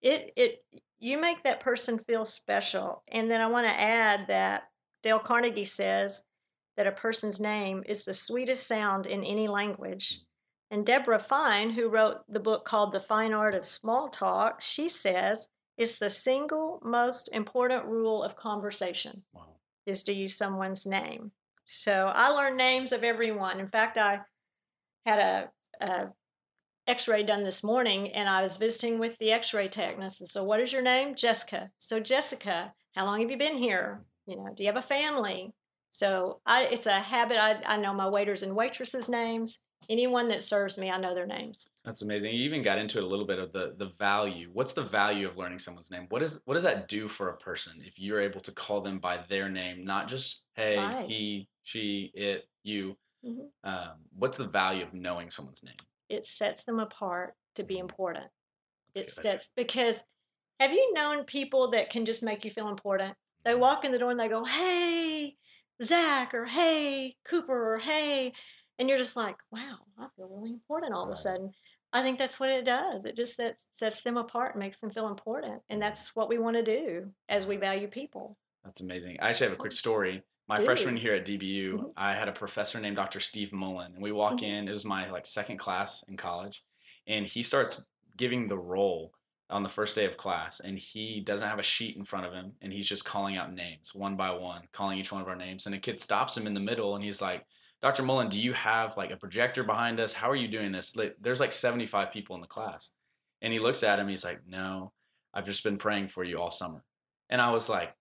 it 0.00 0.32
it 0.36 0.64
you 0.98 1.18
make 1.18 1.42
that 1.42 1.60
person 1.60 1.98
feel 2.06 2.24
special. 2.24 3.02
And 3.08 3.30
then 3.30 3.40
I 3.40 3.48
want 3.48 3.66
to 3.66 3.80
add 3.80 4.28
that 4.28 4.64
Dale 5.02 5.18
Carnegie 5.18 5.64
says 5.64 6.22
that 6.76 6.86
a 6.86 6.92
person's 6.92 7.40
name 7.40 7.82
is 7.86 8.04
the 8.04 8.14
sweetest 8.14 8.66
sound 8.66 9.06
in 9.06 9.24
any 9.24 9.48
language. 9.48 10.20
And 10.70 10.86
Deborah 10.86 11.18
Fine, 11.18 11.70
who 11.70 11.88
wrote 11.88 12.18
the 12.28 12.40
book 12.40 12.64
called 12.64 12.92
The 12.92 13.00
Fine 13.00 13.34
Art 13.34 13.54
of 13.54 13.66
Small 13.66 14.08
Talk, 14.08 14.62
she 14.62 14.88
says 14.88 15.48
it's 15.76 15.96
the 15.96 16.08
single 16.08 16.80
most 16.82 17.28
important 17.32 17.84
rule 17.84 18.22
of 18.22 18.36
conversation 18.36 19.24
Wow. 19.34 19.51
Is 19.86 20.02
to 20.04 20.12
use 20.12 20.36
someone's 20.36 20.86
name. 20.86 21.32
So 21.64 22.12
I 22.14 22.28
learned 22.28 22.56
names 22.56 22.92
of 22.92 23.04
everyone. 23.04 23.60
In 23.60 23.68
fact, 23.68 23.98
I 23.98 24.20
had 25.06 25.18
a, 25.18 25.84
a 25.84 26.08
X-ray 26.86 27.22
done 27.22 27.44
this 27.44 27.62
morning, 27.62 28.10
and 28.12 28.28
I 28.28 28.42
was 28.42 28.56
visiting 28.56 28.98
with 28.98 29.16
the 29.18 29.30
X-ray 29.32 29.68
tech, 29.68 29.94
and 29.94 30.04
I 30.04 30.08
said, 30.08 30.26
"So 30.26 30.42
what 30.42 30.60
is 30.60 30.72
your 30.72 30.82
name, 30.82 31.14
Jessica?" 31.14 31.70
So 31.78 32.00
Jessica, 32.00 32.72
how 32.94 33.06
long 33.06 33.20
have 33.20 33.30
you 33.30 33.38
been 33.38 33.56
here? 33.56 34.02
You 34.26 34.36
know, 34.36 34.48
do 34.54 34.62
you 34.62 34.68
have 34.68 34.76
a 34.76 34.86
family? 34.86 35.54
So 35.90 36.40
I, 36.46 36.64
it's 36.64 36.86
a 36.86 36.98
habit. 36.98 37.38
I, 37.38 37.60
I 37.66 37.76
know 37.76 37.94
my 37.94 38.08
waiters 38.08 38.42
and 38.42 38.56
waitresses' 38.56 39.08
names. 39.08 39.60
Anyone 39.88 40.28
that 40.28 40.42
serves 40.42 40.78
me, 40.78 40.90
I 40.90 40.98
know 40.98 41.14
their 41.14 41.26
names. 41.26 41.68
That's 41.84 42.02
amazing. 42.02 42.32
You 42.32 42.42
even 42.44 42.62
got 42.62 42.78
into 42.78 42.98
it 42.98 43.04
a 43.04 43.06
little 43.06 43.26
bit 43.26 43.40
of 43.40 43.52
the 43.52 43.74
the 43.76 43.86
value. 43.98 44.50
What's 44.52 44.72
the 44.72 44.84
value 44.84 45.26
of 45.28 45.36
learning 45.36 45.58
someone's 45.58 45.90
name? 45.90 46.06
What 46.10 46.22
is 46.22 46.38
what 46.44 46.54
does 46.54 46.62
that 46.62 46.86
do 46.86 47.08
for 47.08 47.30
a 47.30 47.36
person 47.36 47.82
if 47.84 47.98
you're 47.98 48.20
able 48.20 48.40
to 48.40 48.52
call 48.52 48.80
them 48.82 49.00
by 49.00 49.18
their 49.28 49.48
name, 49.48 49.84
not 49.84 50.06
just 50.08 50.44
hey, 50.54 50.76
Right. 50.76 51.08
he, 51.08 51.48
she, 51.62 52.12
it, 52.14 52.44
you? 52.62 52.96
Mhm. 53.24 53.50
Um, 53.64 54.04
what's 54.12 54.38
the 54.38 54.46
value 54.46 54.84
of 54.84 54.94
knowing 54.94 55.30
someone's 55.30 55.62
name? 55.64 55.74
It 56.08 56.24
sets 56.26 56.64
them 56.64 56.78
apart 56.78 57.36
to 57.56 57.62
be 57.64 57.78
important. 57.78 58.30
It 58.94 59.06
That's 59.06 59.14
good. 59.14 59.22
sets 59.22 59.50
because 59.56 60.02
have 60.60 60.72
you 60.72 60.92
known 60.94 61.24
people 61.24 61.70
that 61.72 61.90
can 61.90 62.04
just 62.06 62.22
make 62.22 62.44
you 62.44 62.50
feel 62.50 62.68
important? 62.68 63.16
They 63.44 63.54
walk 63.54 63.84
in 63.84 63.92
the 63.92 63.98
door 63.98 64.10
and 64.12 64.20
they 64.20 64.28
go, 64.28 64.44
"Hey, 64.44 65.38
Zach," 65.82 66.34
or 66.34 66.46
"Hey, 66.46 67.18
Cooper," 67.24 67.74
or 67.74 67.78
"Hey," 67.78 68.34
and 68.78 68.88
you're 68.88 68.98
just 68.98 69.16
like, 69.16 69.36
"Wow, 69.50 69.86
I 69.98 70.08
feel 70.16 70.28
really 70.28 70.50
important 70.52 70.94
all 70.94 71.04
of 71.04 71.10
a 71.10 71.16
sudden." 71.16 71.52
I 71.92 72.02
think 72.02 72.18
that's 72.18 72.40
what 72.40 72.48
it 72.48 72.64
does. 72.64 73.04
It 73.04 73.16
just 73.16 73.36
sets 73.36 73.70
sets 73.74 74.00
them 74.00 74.16
apart, 74.16 74.56
makes 74.56 74.80
them 74.80 74.90
feel 74.90 75.08
important, 75.08 75.62
and 75.68 75.80
that's 75.80 76.16
what 76.16 76.28
we 76.28 76.38
want 76.38 76.56
to 76.56 76.62
do 76.62 77.12
as 77.28 77.46
we 77.46 77.56
value 77.56 77.88
people. 77.88 78.38
That's 78.64 78.80
amazing. 78.80 79.18
I 79.20 79.28
actually 79.28 79.48
have 79.48 79.54
a 79.54 79.60
quick 79.60 79.72
story. 79.72 80.22
My 80.48 80.56
Do. 80.58 80.64
freshman 80.64 80.96
year 80.96 81.16
at 81.16 81.26
DBU, 81.26 81.72
Mhm. 81.78 81.92
I 81.96 82.14
had 82.14 82.28
a 82.28 82.32
professor 82.32 82.80
named 82.80 82.96
Dr. 82.96 83.20
Steve 83.20 83.52
Mullen, 83.52 83.94
and 83.94 84.02
we 84.02 84.12
walk 84.12 84.38
Mhm. 84.38 84.42
in. 84.42 84.68
It 84.68 84.72
was 84.72 84.84
my 84.84 85.08
like 85.10 85.26
second 85.26 85.58
class 85.58 86.02
in 86.04 86.16
college, 86.16 86.64
and 87.06 87.26
he 87.26 87.42
starts 87.42 87.86
giving 88.16 88.48
the 88.48 88.58
roll 88.58 89.14
on 89.50 89.62
the 89.62 89.68
first 89.68 89.94
day 89.94 90.06
of 90.06 90.16
class, 90.16 90.60
and 90.60 90.78
he 90.78 91.20
doesn't 91.20 91.48
have 91.48 91.58
a 91.58 91.62
sheet 91.62 91.96
in 91.96 92.04
front 92.04 92.24
of 92.26 92.32
him, 92.32 92.56
and 92.62 92.72
he's 92.72 92.88
just 92.88 93.04
calling 93.04 93.36
out 93.36 93.52
names 93.52 93.94
one 93.94 94.16
by 94.16 94.30
one, 94.30 94.66
calling 94.72 94.98
each 94.98 95.12
one 95.12 95.20
of 95.20 95.28
our 95.28 95.36
names. 95.36 95.66
And 95.66 95.74
a 95.74 95.78
kid 95.78 96.00
stops 96.00 96.36
him 96.36 96.46
in 96.46 96.54
the 96.54 96.60
middle, 96.60 96.94
and 96.94 97.04
he's 97.04 97.20
like, 97.20 97.46
"Dr. 97.82 98.02
Mullen, 98.02 98.28
do 98.28 98.40
you 98.40 98.52
have 98.52 98.96
like 98.96 99.10
a 99.10 99.16
projector 99.16 99.64
behind 99.64 100.00
us? 100.00 100.12
How 100.12 100.30
are 100.30 100.36
you 100.36 100.48
doing 100.48 100.72
this? 100.72 100.96
There's 101.20 101.40
like 101.40 101.52
75 101.52 102.10
people 102.10 102.34
in 102.36 102.40
the 102.40 102.46
class." 102.46 102.92
And 103.42 103.52
he 103.52 103.58
looks 103.58 103.82
at 103.82 103.98
him. 103.98 104.08
He's 104.08 104.24
like, 104.24 104.40
"No, 104.46 104.92
I've 105.34 105.46
just 105.46 105.64
been 105.64 105.78
praying 105.78 106.08
for 106.08 106.24
you 106.24 106.40
all 106.40 106.50
summer." 106.50 106.84
And 107.28 107.40
I 107.40 107.50
was 107.50 107.68
like, 107.68 107.94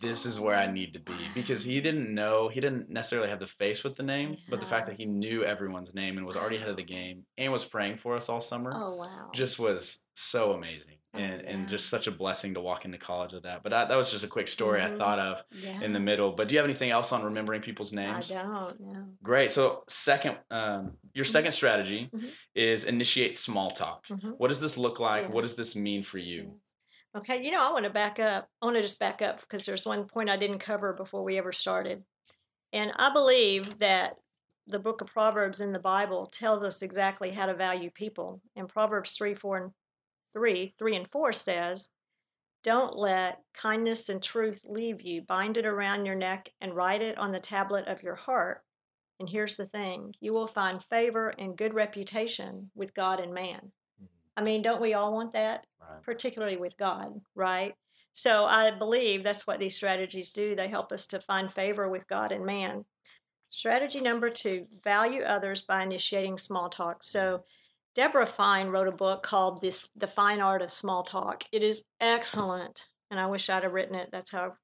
this 0.00 0.24
is 0.24 0.40
where 0.40 0.56
I 0.56 0.70
need 0.70 0.92
to 0.94 0.98
be 0.98 1.12
because 1.34 1.64
he 1.64 1.80
didn't 1.80 2.12
know, 2.14 2.48
he 2.48 2.60
didn't 2.60 2.88
necessarily 2.88 3.28
have 3.28 3.40
the 3.40 3.46
face 3.46 3.84
with 3.84 3.96
the 3.96 4.02
name, 4.02 4.36
but 4.48 4.60
the 4.60 4.66
fact 4.66 4.86
that 4.86 4.96
he 4.96 5.04
knew 5.04 5.44
everyone's 5.44 5.94
name 5.94 6.16
and 6.16 6.26
was 6.26 6.36
already 6.36 6.56
ahead 6.56 6.70
of 6.70 6.76
the 6.76 6.82
game 6.82 7.24
and 7.36 7.52
was 7.52 7.64
praying 7.64 7.96
for 7.96 8.16
us 8.16 8.28
all 8.28 8.40
summer 8.40 8.72
Oh 8.74 8.96
wow. 8.96 9.30
just 9.34 9.58
was 9.58 10.04
so 10.14 10.52
amazing 10.52 10.94
Oh, 11.16 11.18
and, 11.18 11.42
and 11.42 11.68
just 11.68 11.88
such 11.90 12.08
a 12.08 12.10
blessing 12.10 12.54
to 12.54 12.60
walk 12.60 12.84
into 12.84 12.98
college 12.98 13.34
with 13.34 13.44
that. 13.44 13.62
But 13.62 13.70
that, 13.70 13.86
that 13.88 13.94
was 13.94 14.10
just 14.10 14.24
a 14.24 14.26
quick 14.26 14.48
story 14.48 14.82
I 14.82 14.90
Mhm. 14.90 14.98
thought 14.98 15.20
of 15.20 15.44
yeah. 15.52 15.80
in 15.80 15.92
the 15.92 16.00
middle. 16.00 16.32
But 16.32 16.48
do 16.48 16.54
you 16.54 16.58
have 16.58 16.68
anything 16.68 16.90
else 16.90 17.12
on 17.12 17.22
remembering 17.22 17.60
people's 17.60 17.92
names? 17.92 18.32
I 18.32 18.42
don't 18.42 18.80
know. 18.80 19.04
Great. 19.22 19.52
So 19.52 19.84
second, 19.86 20.38
um, 20.50 20.94
your 21.12 21.24
second 21.24 21.52
strategy 21.52 22.10
Mhm. 22.12 22.30
is 22.56 22.84
initiate 22.84 23.36
small 23.36 23.70
talk. 23.70 24.04
Mhm. 24.08 24.34
What 24.38 24.48
does 24.48 24.60
this 24.60 24.76
look 24.76 24.98
like? 24.98 25.26
Yeah. 25.26 25.30
What 25.30 25.42
does 25.42 25.54
this 25.54 25.76
mean 25.76 26.02
for 26.02 26.18
you? 26.18 26.58
Okay, 27.16 27.44
you 27.44 27.52
know, 27.52 27.60
I 27.60 27.72
want 27.72 27.84
to 27.84 27.90
back 27.90 28.18
up. 28.18 28.48
I 28.60 28.66
want 28.66 28.76
to 28.76 28.82
just 28.82 28.98
back 28.98 29.22
up 29.22 29.40
because 29.40 29.64
there's 29.64 29.86
one 29.86 30.04
point 30.06 30.28
I 30.28 30.36
didn't 30.36 30.58
cover 30.58 30.92
before 30.92 31.22
we 31.22 31.38
ever 31.38 31.52
started. 31.52 32.02
And 32.72 32.92
I 32.96 33.12
believe 33.12 33.78
that 33.78 34.16
the 34.66 34.80
book 34.80 35.00
of 35.00 35.06
Proverbs 35.06 35.60
in 35.60 35.72
the 35.72 35.78
Bible 35.78 36.26
tells 36.26 36.64
us 36.64 36.82
exactly 36.82 37.30
how 37.30 37.46
to 37.46 37.54
value 37.54 37.90
people. 37.90 38.40
And 38.56 38.68
Proverbs 38.68 39.16
3, 39.16 39.34
4, 39.34 39.56
and 39.58 39.70
3, 40.32 40.66
3 40.66 40.96
and 40.96 41.08
4 41.08 41.32
says, 41.32 41.90
Don't 42.64 42.96
let 42.96 43.38
kindness 43.54 44.08
and 44.08 44.20
truth 44.20 44.62
leave 44.64 45.02
you. 45.02 45.22
Bind 45.22 45.56
it 45.56 45.66
around 45.66 46.06
your 46.06 46.16
neck 46.16 46.50
and 46.60 46.74
write 46.74 47.02
it 47.02 47.16
on 47.16 47.30
the 47.30 47.38
tablet 47.38 47.86
of 47.86 48.02
your 48.02 48.16
heart. 48.16 48.62
And 49.20 49.28
here's 49.28 49.56
the 49.56 49.66
thing 49.66 50.14
you 50.18 50.32
will 50.32 50.48
find 50.48 50.82
favor 50.82 51.28
and 51.38 51.56
good 51.56 51.74
reputation 51.74 52.72
with 52.74 52.92
God 52.92 53.20
and 53.20 53.32
man. 53.32 53.70
I 54.36 54.42
mean, 54.42 54.62
don't 54.62 54.80
we 54.82 54.94
all 54.94 55.12
want 55.12 55.32
that? 55.32 55.66
Right. 55.80 56.02
particularly 56.02 56.56
with 56.56 56.76
God, 56.78 57.20
right? 57.34 57.74
So 58.12 58.44
I 58.44 58.70
believe 58.70 59.22
that's 59.22 59.46
what 59.46 59.58
these 59.58 59.76
strategies 59.76 60.30
do. 60.30 60.54
They 60.54 60.68
help 60.68 60.92
us 60.92 61.06
to 61.08 61.20
find 61.20 61.52
favor 61.52 61.88
with 61.88 62.08
God 62.08 62.32
and 62.32 62.46
man. 62.46 62.84
Strategy 63.50 64.00
number 64.00 64.30
two 64.30 64.66
value 64.82 65.22
others 65.22 65.62
by 65.62 65.82
initiating 65.82 66.38
small 66.38 66.68
talk. 66.68 67.04
So 67.04 67.44
Deborah 67.94 68.26
Fine 68.26 68.68
wrote 68.68 68.88
a 68.88 68.92
book 68.92 69.22
called 69.22 69.60
this 69.60 69.90
The 69.96 70.06
Fine 70.06 70.40
Art 70.40 70.62
of 70.62 70.70
Small 70.70 71.02
Talk. 71.02 71.44
It 71.52 71.62
is 71.62 71.84
excellent. 72.00 72.86
And 73.10 73.20
I 73.20 73.26
wish 73.26 73.48
I'd 73.48 73.62
have 73.62 73.72
written 73.72 73.96
it. 73.96 74.08
That's 74.10 74.30
how 74.30 74.54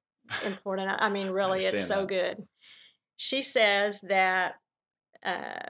important. 0.45 0.89
I 0.89 1.05
I 1.05 1.09
mean, 1.09 1.29
really, 1.29 1.65
it's 1.65 1.85
so 1.85 2.01
that. 2.01 2.07
good. 2.07 2.47
She 3.15 3.41
says 3.41 4.01
that 4.01 4.55
uh, 5.23 5.69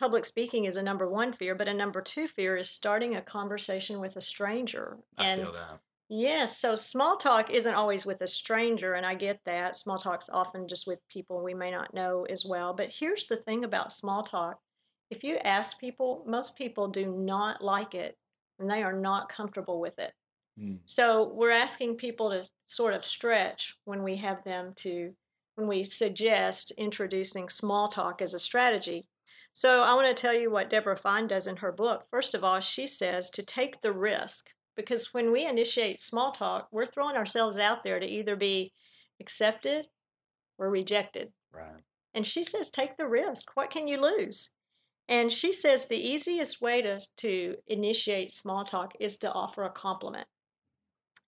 public 0.00 0.24
speaking 0.24 0.64
is 0.64 0.76
a 0.76 0.82
number 0.82 1.08
one 1.08 1.32
fear, 1.32 1.54
but 1.54 1.68
a 1.68 1.74
number 1.74 2.00
two 2.00 2.26
fear 2.26 2.56
is 2.56 2.70
starting 2.70 3.14
a 3.14 3.22
conversation 3.22 4.00
with 4.00 4.16
a 4.16 4.20
stranger. 4.20 4.96
I 5.16 5.26
and 5.26 5.42
feel 5.42 5.52
that. 5.52 5.80
Yes, 6.08 6.58
so 6.58 6.74
small 6.74 7.16
talk 7.16 7.50
isn't 7.50 7.74
always 7.74 8.04
with 8.04 8.20
a 8.22 8.26
stranger, 8.26 8.94
and 8.94 9.06
I 9.06 9.14
get 9.14 9.38
that. 9.44 9.76
Small 9.76 9.98
talk's 9.98 10.28
often 10.28 10.66
just 10.66 10.88
with 10.88 10.98
people 11.08 11.44
we 11.44 11.54
may 11.54 11.70
not 11.70 11.94
know 11.94 12.26
as 12.28 12.44
well. 12.44 12.74
But 12.74 12.88
here's 12.90 13.26
the 13.26 13.36
thing 13.36 13.62
about 13.62 13.92
small 13.92 14.24
talk 14.24 14.58
if 15.10 15.24
you 15.24 15.36
ask 15.38 15.78
people, 15.78 16.24
most 16.26 16.56
people 16.56 16.88
do 16.88 17.06
not 17.06 17.62
like 17.62 17.94
it 17.94 18.16
and 18.58 18.70
they 18.70 18.82
are 18.82 18.92
not 18.92 19.28
comfortable 19.28 19.80
with 19.80 19.98
it. 19.98 20.12
Mm. 20.58 20.78
So 20.86 21.32
we're 21.34 21.50
asking 21.50 21.96
people 21.96 22.30
to 22.30 22.48
sort 22.66 22.94
of 22.94 23.04
stretch 23.04 23.76
when 23.84 24.02
we 24.02 24.16
have 24.16 24.44
them 24.44 24.72
to, 24.76 25.12
when 25.56 25.66
we 25.66 25.82
suggest 25.82 26.72
introducing 26.78 27.48
small 27.48 27.88
talk 27.88 28.22
as 28.22 28.34
a 28.34 28.38
strategy. 28.38 29.06
So 29.60 29.82
I 29.82 29.92
want 29.92 30.08
to 30.08 30.14
tell 30.14 30.32
you 30.32 30.50
what 30.50 30.70
Deborah 30.70 30.96
Fine 30.96 31.26
does 31.26 31.46
in 31.46 31.56
her 31.56 31.70
book. 31.70 32.06
First 32.10 32.34
of 32.34 32.42
all, 32.42 32.60
she 32.60 32.86
says 32.86 33.28
to 33.28 33.42
take 33.42 33.82
the 33.82 33.92
risk 33.92 34.48
because 34.74 35.12
when 35.12 35.32
we 35.32 35.44
initiate 35.44 36.00
small 36.00 36.32
talk, 36.32 36.68
we're 36.72 36.86
throwing 36.86 37.14
ourselves 37.14 37.58
out 37.58 37.82
there 37.82 38.00
to 38.00 38.06
either 38.06 38.36
be 38.36 38.72
accepted 39.20 39.88
or 40.56 40.70
rejected. 40.70 41.32
Right. 41.52 41.82
And 42.14 42.26
she 42.26 42.42
says, 42.42 42.70
take 42.70 42.96
the 42.96 43.06
risk. 43.06 43.50
What 43.54 43.68
can 43.68 43.86
you 43.86 44.00
lose? 44.00 44.48
And 45.10 45.30
she 45.30 45.52
says 45.52 45.84
the 45.84 46.08
easiest 46.08 46.62
way 46.62 46.80
to, 46.80 46.98
to 47.18 47.56
initiate 47.66 48.32
small 48.32 48.64
talk 48.64 48.94
is 48.98 49.18
to 49.18 49.30
offer 49.30 49.64
a 49.64 49.70
compliment. 49.70 50.26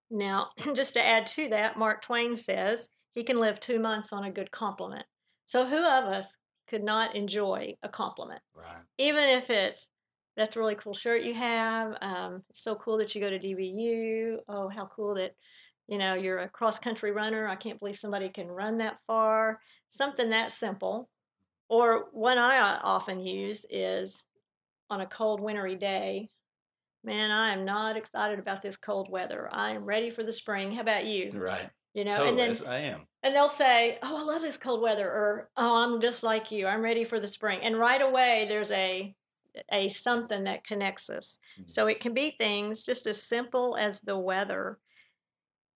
Now, 0.09 0.47
just 0.73 0.95
to 0.95 1.05
add 1.05 1.27
to 1.27 1.49
that, 1.49 1.77
Mark 1.77 2.01
Twain 2.01 2.35
says 2.35 2.89
he 3.13 3.21
can 3.21 3.39
live 3.39 3.59
two 3.59 3.77
months 3.77 4.11
on 4.11 4.23
a 4.23 4.31
good 4.31 4.49
compliment. 4.49 5.05
So, 5.45 5.67
who 5.67 5.85
of 5.85 6.05
us 6.05 6.35
could 6.67 6.83
not 6.83 7.15
enjoy 7.15 7.75
a 7.83 7.89
compliment? 7.89 8.41
Right. 8.55 8.81
Even 8.97 9.27
if 9.29 9.49
it's, 9.49 9.87
that's 10.35 10.55
a 10.55 10.59
really 10.59 10.75
cool 10.75 10.93
shirt 10.93 11.23
you 11.23 11.33
have. 11.33 11.95
Um, 12.01 12.43
so 12.53 12.75
cool 12.75 12.97
that 12.97 13.13
you 13.13 13.21
go 13.21 13.29
to 13.29 13.39
DBU. 13.39 14.37
Oh, 14.47 14.67
how 14.67 14.87
cool 14.87 15.15
that, 15.15 15.35
you 15.87 15.97
know, 15.97 16.15
you're 16.15 16.39
a 16.39 16.49
cross 16.49 16.79
country 16.79 17.11
runner. 17.11 17.47
I 17.47 17.55
can't 17.55 17.79
believe 17.79 17.97
somebody 17.97 18.29
can 18.29 18.47
run 18.47 18.77
that 18.79 18.99
far. 19.05 19.59
Something 19.91 20.29
that 20.29 20.51
simple. 20.51 21.09
Or 21.69 22.05
one 22.11 22.37
I 22.37 22.79
often 22.81 23.19
use 23.19 23.65
is 23.69 24.25
on 24.89 25.01
a 25.01 25.05
cold, 25.05 25.39
wintry 25.39 25.75
day. 25.75 26.29
Man, 27.03 27.31
I 27.31 27.53
am 27.53 27.65
not 27.65 27.97
excited 27.97 28.39
about 28.39 28.61
this 28.61 28.77
cold 28.77 29.09
weather. 29.11 29.49
I 29.51 29.71
am 29.71 29.83
ready 29.83 30.09
for 30.09 30.23
the 30.23 30.31
spring. 30.31 30.71
How 30.71 30.81
about 30.81 31.05
you? 31.05 31.31
Right. 31.33 31.69
You 31.93 32.05
know, 32.05 32.11
totally. 32.11 32.29
and 32.29 32.39
then 32.39 32.47
yes, 32.49 32.63
I 32.63 32.77
am. 32.77 33.01
And 33.23 33.35
they'll 33.35 33.49
say, 33.49 33.99
"Oh, 34.03 34.17
I 34.17 34.23
love 34.23 34.41
this 34.43 34.57
cold 34.57 34.81
weather," 34.81 35.07
or 35.09 35.51
"Oh, 35.57 35.75
I'm 35.77 36.01
just 36.01 36.23
like 36.23 36.51
you. 36.51 36.67
I'm 36.67 36.81
ready 36.83 37.03
for 37.05 37.19
the 37.19 37.27
spring." 37.27 37.61
And 37.61 37.77
right 37.79 38.01
away, 38.01 38.47
there's 38.47 38.71
a 38.71 39.15
a 39.71 39.89
something 39.89 40.45
that 40.45 40.65
connects 40.65 41.09
us. 41.09 41.39
Mhm. 41.57 41.69
So 41.69 41.87
it 41.87 41.99
can 42.01 42.13
be 42.13 42.31
things 42.31 42.83
just 42.83 43.07
as 43.07 43.21
simple 43.23 43.77
as 43.77 44.01
the 44.01 44.17
weather. 44.17 44.79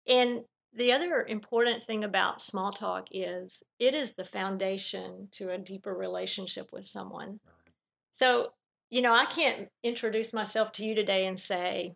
And 0.07 0.45
the 0.73 0.93
other 0.93 1.23
important 1.25 1.83
thing 1.83 2.03
about 2.03 2.41
small 2.41 2.71
talk 2.71 3.07
is 3.11 3.63
it 3.79 3.93
is 3.93 4.15
the 4.15 4.25
foundation 4.25 5.29
to 5.33 5.51
a 5.51 5.57
deeper 5.57 5.93
relationship 5.95 6.71
with 6.71 6.85
someone. 6.85 7.39
So, 8.11 8.53
you 8.89 9.01
know, 9.01 9.13
I 9.13 9.25
can't 9.25 9.69
introduce 9.83 10.33
myself 10.33 10.71
to 10.73 10.85
you 10.85 10.95
today 10.95 11.27
and 11.27 11.39
say, 11.39 11.95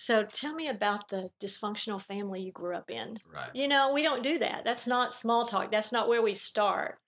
So 0.00 0.22
tell 0.24 0.54
me 0.54 0.68
about 0.68 1.10
the 1.10 1.28
dysfunctional 1.42 2.00
family 2.00 2.40
you 2.40 2.52
grew 2.52 2.74
up 2.74 2.90
in. 2.90 3.18
Right. 3.30 3.50
You 3.52 3.68
know, 3.68 3.92
we 3.92 4.02
don't 4.02 4.22
do 4.22 4.38
that. 4.38 4.64
That's 4.64 4.86
not 4.86 5.12
small 5.12 5.44
talk. 5.44 5.70
That's 5.70 5.92
not 5.92 6.08
where 6.08 6.22
we 6.22 6.32
start. 6.32 6.98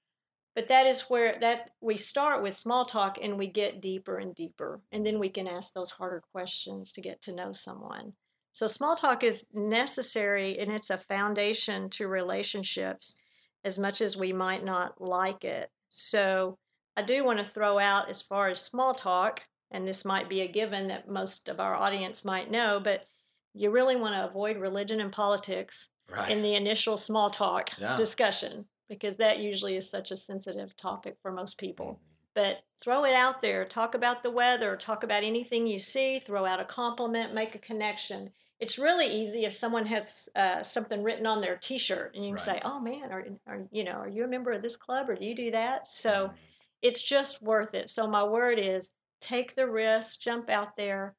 But 0.55 0.69
that 0.69 0.87
is 0.87 1.09
where 1.09 1.39
that 1.41 1.71
we 1.81 1.97
start 1.97 2.43
with 2.43 2.55
small 2.55 2.85
talk 2.85 3.17
and 3.23 3.39
we 3.39 3.47
get 3.47 3.81
deeper 3.81 4.19
and 4.19 4.35
deeper. 4.35 4.83
And 4.93 5.07
then 5.07 5.19
we 5.19 5.31
can 5.31 5.49
ask 5.49 5.73
those 5.73 5.91
harder 5.91 6.23
questions 6.33 6.93
to 6.93 7.01
get 7.01 7.23
to 7.23 7.35
know 7.35 7.51
someone. 7.51 8.13
So 8.53 8.67
small 8.67 8.95
talk 8.95 9.25
is 9.25 9.47
necessary 9.55 10.59
and 10.59 10.71
it's 10.71 10.91
a 10.91 10.99
foundation 10.99 11.89
to 11.91 12.09
relationships 12.09 13.23
as 13.65 13.79
much 13.79 14.03
as 14.03 14.19
we 14.19 14.35
might 14.35 14.67
not 14.67 15.01
like 15.01 15.45
it. 15.45 15.71
So 15.89 16.59
I 16.95 17.01
do 17.01 17.25
want 17.25 17.39
to 17.39 17.45
throw 17.47 17.79
out 17.79 18.11
as 18.11 18.21
far 18.21 18.49
as 18.49 18.61
small 18.61 18.93
talk, 18.93 19.45
and 19.73 19.89
this 19.89 20.05
might 20.05 20.29
be 20.29 20.43
a 20.43 20.49
given 20.49 20.87
that 20.89 21.09
most 21.09 21.49
of 21.49 21.59
our 21.59 21.75
audience 21.75 22.25
might 22.25 22.51
know, 22.51 22.79
but 22.79 23.07
you 23.55 23.71
really 23.71 23.97
want 23.97 24.15
to 24.15 24.25
avoid 24.25 24.57
religion 24.59 25.01
and 25.01 25.13
politics 25.13 25.89
Right. 26.09 26.31
in 26.31 26.43
the 26.43 26.55
initial 26.55 26.97
small 26.99 27.31
talk 27.31 27.71
Yeah. 27.79 27.97
discussion 27.97 28.67
because 28.89 29.17
that 29.17 29.39
usually 29.39 29.77
is 29.77 29.89
such 29.89 30.11
a 30.11 30.17
sensitive 30.17 30.77
topic 30.77 31.17
for 31.23 31.33
most 31.33 31.59
people. 31.59 31.87
Mhm. 31.95 31.99
But 32.35 32.65
throw 32.81 33.05
it 33.05 33.15
out 33.15 33.41
there, 33.41 33.65
talk 33.65 33.95
about 33.95 34.23
the 34.23 34.31
weather, 34.31 34.77
talk 34.77 35.05
about 35.05 35.25
anything 35.25 35.67
you 35.67 35.79
see, 35.79 36.19
throw 36.19 36.45
out 36.45 36.61
a 36.61 36.65
compliment, 36.67 37.33
make 37.33 37.55
a 37.55 37.59
connection. 37.59 38.33
It's 38.59 38.79
really 38.79 39.07
easy 39.07 39.45
if 39.45 39.55
someone 39.55 39.87
has 39.87 40.29
uh, 40.35 40.63
something 40.63 41.03
written 41.03 41.27
on 41.27 41.41
their 41.41 41.57
T-shirt, 41.57 42.15
and 42.15 42.25
you 42.25 42.33
can 42.33 42.39
say, 42.39 42.61
"Oh 42.65 42.79
man, 42.81 43.11
are, 43.13 43.27
are 43.47 43.67
you 43.71 43.85
know, 43.85 43.93
are 43.93 44.09
you 44.09 44.25
a 44.25 44.29
member 44.29 44.53
of 44.53 44.63
this 44.63 44.77
club, 44.77 45.09
or 45.11 45.15
do 45.15 45.25
you 45.25 45.35
do 45.35 45.51
that?" 45.53 45.87
So 45.87 46.29
Mhm. 46.29 46.35
it's 46.83 47.03
just 47.03 47.43
worth 47.43 47.75
it. 47.75 47.89
So 47.91 48.07
my 48.07 48.23
word 48.25 48.59
is, 48.59 48.93
take 49.23 49.55
the 49.55 49.69
risk, 49.69 50.21
jump 50.21 50.51
out 50.51 50.77
there, 50.77 51.15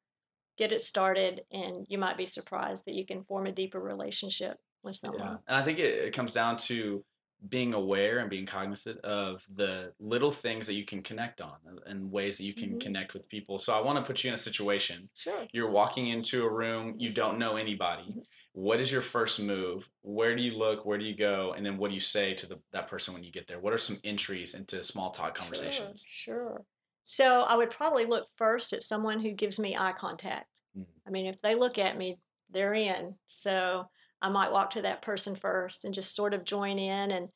get 0.58 0.72
it 0.72 0.82
started, 0.82 1.42
and 1.50 1.86
you 1.88 1.98
might 1.98 2.16
be 2.16 2.26
surprised 2.26 2.84
that 2.86 2.94
you 2.94 3.04
can 3.06 3.24
form 3.24 3.46
a 3.46 3.52
deeper 3.52 3.80
relationship 3.80 4.56
with 4.82 4.94
someone. 4.96 5.20
Yeah. 5.20 5.36
And 5.48 5.56
I 5.56 5.62
think 5.62 5.78
it, 5.78 5.94
it 6.06 6.14
comes 6.14 6.32
down 6.32 6.56
to 6.58 7.04
being 7.48 7.74
aware 7.74 8.20
and 8.20 8.30
being 8.30 8.46
cognizant 8.46 8.98
of 9.00 9.44
the 9.54 9.92
little 9.98 10.30
things 10.32 10.66
that 10.66 10.74
you 10.74 10.84
can 10.84 11.02
connect 11.02 11.40
on 11.42 11.56
and- 11.66 11.80
and 11.86 12.10
ways 12.10 12.38
that 12.38 12.44
you 12.44 12.54
can 12.54 12.76
Mhm. 12.76 12.80
connect 12.80 13.12
with 13.12 13.28
people. 13.28 13.58
So 13.58 13.74
I 13.74 13.80
want 13.80 13.98
to 13.98 14.04
put 14.04 14.22
you 14.24 14.28
in 14.28 14.34
a 14.34 14.38
situation. 14.38 15.10
Sure. 15.14 15.46
You're 15.52 15.70
walking 15.70 16.08
into 16.08 16.44
a 16.44 16.50
room, 16.50 16.94
you 16.98 17.10
don't 17.12 17.38
know 17.38 17.56
anybody. 17.56 18.04
Mhm. 18.04 18.24
What 18.52 18.80
is 18.80 18.90
your 18.90 19.02
first 19.02 19.40
move? 19.40 19.90
Where 20.02 20.34
do 20.36 20.42
you 20.42 20.52
look? 20.52 20.86
Where 20.86 20.96
do 20.96 21.04
you 21.04 21.16
go? 21.16 21.52
And 21.54 21.66
then 21.66 21.76
what 21.76 21.88
do 21.88 21.94
you 21.94 22.00
say 22.00 22.32
to 22.34 22.46
the, 22.46 22.60
that 22.70 22.88
person 22.88 23.12
when 23.12 23.24
you 23.24 23.32
get 23.32 23.46
there? 23.46 23.58
What 23.58 23.72
are 23.74 23.78
some 23.78 23.98
entries 24.04 24.54
into 24.54 24.82
small 24.84 25.10
talk 25.10 25.34
conversations? 25.34 26.04
Sure, 26.06 26.34
sure. 26.54 26.66
So 27.04 27.42
I 27.42 27.56
would 27.56 27.70
probably 27.70 28.06
look 28.06 28.28
first 28.36 28.72
at 28.72 28.82
someone 28.82 29.20
who 29.20 29.32
gives 29.32 29.58
me 29.58 29.76
eye 29.76 29.92
contact. 29.92 30.48
Mhm. 30.74 31.04
I 31.06 31.10
mean, 31.10 31.26
if 31.26 31.40
they 31.42 31.54
look 31.54 31.78
at 31.78 31.96
me, 31.98 32.16
they're 32.50 32.74
in. 32.74 33.18
So 33.28 33.90
I 34.22 34.28
might 34.30 34.52
walk 34.52 34.70
to 34.70 34.82
that 34.82 35.02
person 35.02 35.36
first 35.36 35.84
and 35.84 35.94
just 35.94 36.14
sort 36.14 36.34
of 36.34 36.44
join 36.44 36.78
in 36.78 37.12
and 37.12 37.30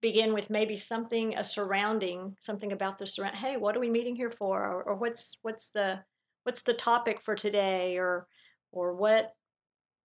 begin 0.00 0.34
with 0.34 0.50
maybe 0.50 0.76
something 0.76 1.36
a 1.36 1.44
surrounding 1.44 2.36
something 2.40 2.72
about 2.72 2.98
the 2.98 3.06
surround 3.06 3.36
hey 3.36 3.56
what 3.56 3.76
are 3.76 3.80
we 3.80 3.90
meeting 3.90 4.16
here 4.16 4.30
for 4.30 4.64
or, 4.64 4.82
or 4.84 4.96
what's 4.96 5.38
what's 5.42 5.70
the 5.70 6.04
what's 6.44 6.62
the 6.62 6.74
topic 6.74 7.20
for 7.20 7.34
today 7.34 7.98
or 7.98 8.28
or 8.72 8.94
what 8.94 9.32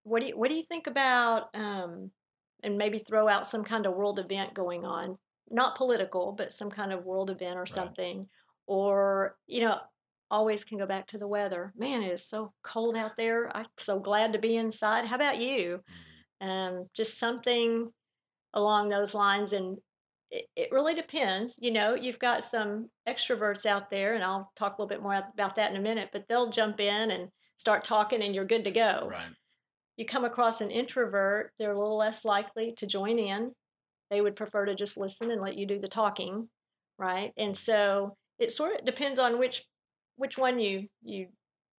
what 0.04 0.22
do 0.22 0.28
you 0.28 0.38
what 0.38 0.50
do 0.50 0.56
you 0.56 0.64
think 0.64 0.88
about 0.88 1.50
um 1.56 2.12
and 2.64 2.78
maybe 2.78 3.00
throw 3.00 3.28
out 3.28 3.46
some 3.46 3.64
kind 3.64 3.86
of 3.86 3.94
world 3.94 4.20
event 4.20 4.54
going 4.54 4.86
on, 4.86 5.18
not 5.50 5.76
political, 5.76 6.32
but 6.32 6.54
some 6.54 6.70
kind 6.72 6.94
of 6.94 7.04
world 7.04 7.30
event 7.30 7.58
or 7.58 7.66
Right. 7.68 7.94
something. 7.98 8.30
Or, 8.68 9.36
you 9.46 9.62
know, 9.62 9.80
always 10.32 10.64
can 10.64 10.78
go 10.78 10.86
back 10.86 11.08
to 11.08 11.18
the 11.18 11.28
weather. 11.28 11.74
Man, 11.76 12.02
it 12.02 12.12
is 12.12 12.28
so 12.28 12.54
cold 12.64 12.96
out 12.96 13.16
there. 13.18 13.56
I'm 13.56 13.68
so 13.78 14.00
glad 14.00 14.34
to 14.34 14.40
be 14.40 14.56
inside. 14.58 15.06
How 15.06 15.16
about 15.16 15.38
you? 15.38 15.82
Um, 16.42 16.88
just 16.94 17.20
something 17.20 17.92
along 18.54 18.90
those 18.90 19.14
lines. 19.14 19.54
And 19.54 19.78
it, 20.32 20.46
it 20.56 20.72
really 20.72 20.96
depends. 20.96 21.56
You 21.60 21.72
know, 21.72 21.94
you've 21.96 22.20
got 22.20 22.44
some 22.44 22.90
extroverts 23.08 23.66
out 23.66 23.90
there, 23.90 24.16
and 24.16 24.24
I'll 24.24 24.52
talk 24.56 24.78
a 24.78 24.82
little 24.82 24.90
bit 24.90 25.04
more 25.04 25.22
about 25.34 25.56
that 25.56 25.72
in 25.72 25.78
a 25.78 25.82
minute, 25.82 26.10
but 26.12 26.26
they'll 26.28 26.50
jump 26.50 26.80
in 26.80 27.12
and 27.12 27.30
start 27.58 27.84
talking, 27.84 28.22
and 28.24 28.34
you're 28.34 28.46
good 28.46 28.64
to 28.64 28.72
go 28.72 29.10
Right. 29.12 29.32
you 29.98 30.06
come 30.06 30.26
across 30.26 30.62
an 30.62 30.72
introvert, 30.72 31.52
they're 31.58 31.72
a 31.74 31.80
little 31.80 31.98
less 31.98 32.26
likely 32.26 32.74
to 32.78 32.88
join 32.88 33.20
in. 33.20 33.52
They 34.10 34.22
would 34.22 34.36
prefer 34.36 34.66
to 34.66 34.76
just 34.76 34.98
listen 34.98 35.32
and 35.32 35.42
let 35.42 35.58
you 35.58 35.66
do 35.68 35.80
the 35.80 35.88
talking, 35.88 36.50
right? 36.98 37.32
And 37.38 37.56
so 37.58 38.18
it 38.44 38.52
sort 38.52 38.80
of 38.80 38.86
depends 38.86 39.20
on 39.20 39.40
which 39.40 39.66
which 40.16 40.38
one 40.38 40.60
you 40.60 40.88
you 41.02 41.28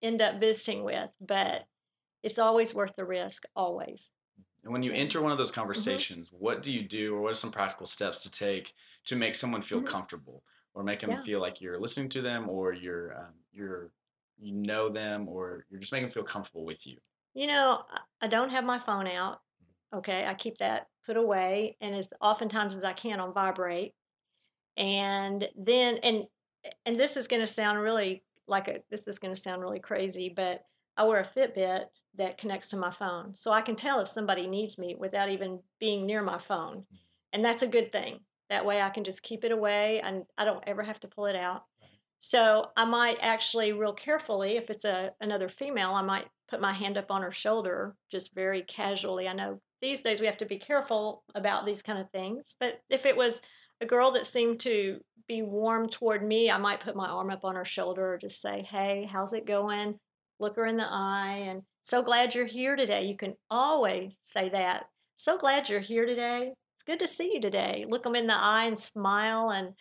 end 0.03 0.21
up 0.21 0.41
visiting 0.41 0.83
with, 0.85 1.13
but 1.21 1.65
it's 2.23 2.39
always 2.39 2.75
worth 2.75 2.95
the 2.97 3.05
risk, 3.05 3.45
always. 3.55 4.13
And 4.65 4.73
when 4.73 4.83
you 4.83 4.91
So- 4.91 4.97
enter 4.97 5.23
one 5.23 5.31
of 5.33 5.39
those 5.39 5.51
Mm-hmm. 5.51 5.61
conversations, 5.61 6.33
what 6.33 6.63
do 6.63 6.73
you 6.73 6.83
do, 6.89 7.15
or 7.15 7.21
what 7.23 7.33
are 7.33 7.35
some 7.35 7.53
practical 7.53 7.87
steps 7.87 8.23
to 8.23 8.31
take 8.31 8.75
to 9.05 9.17
make 9.17 9.35
someone 9.35 9.63
feel 9.63 9.81
Mhm. 9.83 9.87
comfortable, 9.87 10.43
or 10.75 10.83
make 10.83 11.01
them 11.01 11.11
Yeah. 11.11 11.21
feel 11.23 11.41
like 11.41 11.61
you're 11.61 11.79
listening 11.79 12.09
to 12.11 12.23
them, 12.23 12.49
or 12.49 12.73
you're 12.73 13.17
um, 13.19 13.35
you're 13.53 13.93
you 14.37 14.53
know 14.53 14.89
them, 14.89 15.29
or 15.29 15.65
you're 15.71 15.79
just 15.81 15.93
making 15.93 16.09
them 16.09 16.13
feel 16.13 16.25
comfortable 16.25 16.65
with 16.65 16.87
you? 16.87 16.99
You 17.35 17.47
know, 17.47 17.85
I- 17.89 18.01
I 18.23 18.27
don't 18.27 18.51
have 18.51 18.65
my 18.65 18.79
phone 18.81 19.07
out. 19.07 19.43
Okay, 19.93 20.27
I 20.27 20.35
keep 20.35 20.57
that 20.59 20.89
put 21.07 21.17
away 21.17 21.77
and 21.81 21.95
as 21.95 22.13
oftentimes 22.21 22.75
as 22.77 22.85
I 22.85 22.95
can 22.95 23.21
on 23.21 23.33
vibrate. 23.33 23.95
And 24.77 25.49
then 25.57 25.99
and 25.99 26.27
and 26.87 26.97
this 26.97 27.17
is 27.17 27.29
going 27.29 27.43
to 27.43 27.47
sound 27.47 27.81
really 27.81 28.23
like 28.47 28.69
a 28.69 28.81
this 28.91 29.09
is 29.09 29.19
going 29.19 29.35
to 29.35 29.41
sound 29.41 29.63
really 29.63 29.81
crazy, 29.81 30.33
but 30.35 30.65
I 30.97 31.05
wear 31.05 31.21
a 31.21 31.25
Fitbit 31.27 31.87
that 32.17 32.39
connects 32.39 32.69
to 32.69 32.77
my 32.77 32.91
phone. 32.91 33.35
So 33.35 33.51
I 33.51 33.63
can 33.63 33.77
tell 33.77 34.01
if 34.01 34.09
somebody 34.09 34.47
needs 34.47 34.79
me 34.79 34.95
without 34.99 35.31
even 35.31 35.61
being 35.81 36.07
near 36.07 36.23
my 36.23 36.39
phone. 36.39 36.79
Mm. 36.79 36.99
And 37.33 37.45
that's 37.45 37.63
a 37.63 37.69
good 37.69 37.91
thing. 37.91 38.21
That 38.51 38.65
way 38.65 38.81
I 38.81 38.91
can 38.91 39.05
just 39.05 39.23
keep 39.23 39.45
it 39.45 39.51
away 39.51 40.01
and 40.05 40.25
I 40.39 40.45
don't 40.45 40.63
ever 40.67 40.83
have 40.83 41.01
to 41.01 41.09
pull 41.09 41.27
it 41.27 41.37
out. 41.37 41.65
So 42.21 42.69
I 42.77 42.85
might 42.85 43.19
actually 43.21 43.73
real 43.73 43.93
carefully, 43.93 44.57
if 44.57 44.71
it's 44.71 44.85
a 44.85 45.11
another 45.21 45.49
female, 45.49 45.91
I 45.91 46.03
might 46.03 46.27
put 46.49 46.61
my 46.61 46.73
hand 46.73 46.97
up 46.97 47.11
on 47.11 47.23
her 47.23 47.33
shoulder 47.33 47.97
just 48.11 48.35
very 48.35 48.63
casually. 48.63 49.29
I 49.29 49.33
know 49.33 49.61
these 49.83 50.03
days 50.03 50.21
we 50.21 50.27
have 50.27 50.39
to 50.39 50.47
be 50.47 50.59
careful 50.59 51.25
about 51.35 51.67
these 51.67 51.83
kind 51.83 51.99
of 51.99 52.09
things, 52.11 52.55
but 52.61 52.81
if 52.89 53.05
it 53.05 53.17
was 53.17 53.43
a 53.81 53.87
girl 53.87 54.13
that 54.13 54.27
seemed 54.27 54.61
to 54.61 55.01
be 55.27 55.43
warm 55.43 55.89
toward 55.89 56.27
me, 56.27 56.51
I 56.51 56.59
might 56.59 56.81
put 56.81 56.97
my 56.97 57.09
arm 57.09 57.31
up 57.31 57.45
on 57.45 57.55
her 57.55 57.65
shoulder 57.65 58.15
or 58.15 58.19
just 58.19 58.41
say, 58.41 58.63
"Hey, 58.63 59.09
how's 59.11 59.33
it 59.33 59.47
going?" 59.47 59.99
Look 60.41 60.57
her 60.57 60.67
in 60.67 60.77
the 60.77 60.87
eye 60.89 61.45
and 61.49 61.63
so 61.83 62.03
glad 62.03 62.35
you're 62.35 62.47
here 62.47 62.77
today. 62.77 63.05
You 63.05 63.17
can 63.17 63.35
always 63.51 64.17
say 64.25 64.49
that. 64.49 64.87
So 65.17 65.39
glad 65.39 65.69
you're 65.69 65.81
here 65.81 66.07
today. 66.07 66.53
It's 66.75 66.83
good 66.85 66.99
to 66.99 67.07
see 67.07 67.35
you 67.35 67.41
today. 67.41 67.85
Look 67.89 68.03
them 68.03 68.17
in 68.17 68.27
the 68.27 68.37
eye 68.37 68.65
and 68.65 68.79
smile 68.79 69.51
and 69.51 69.75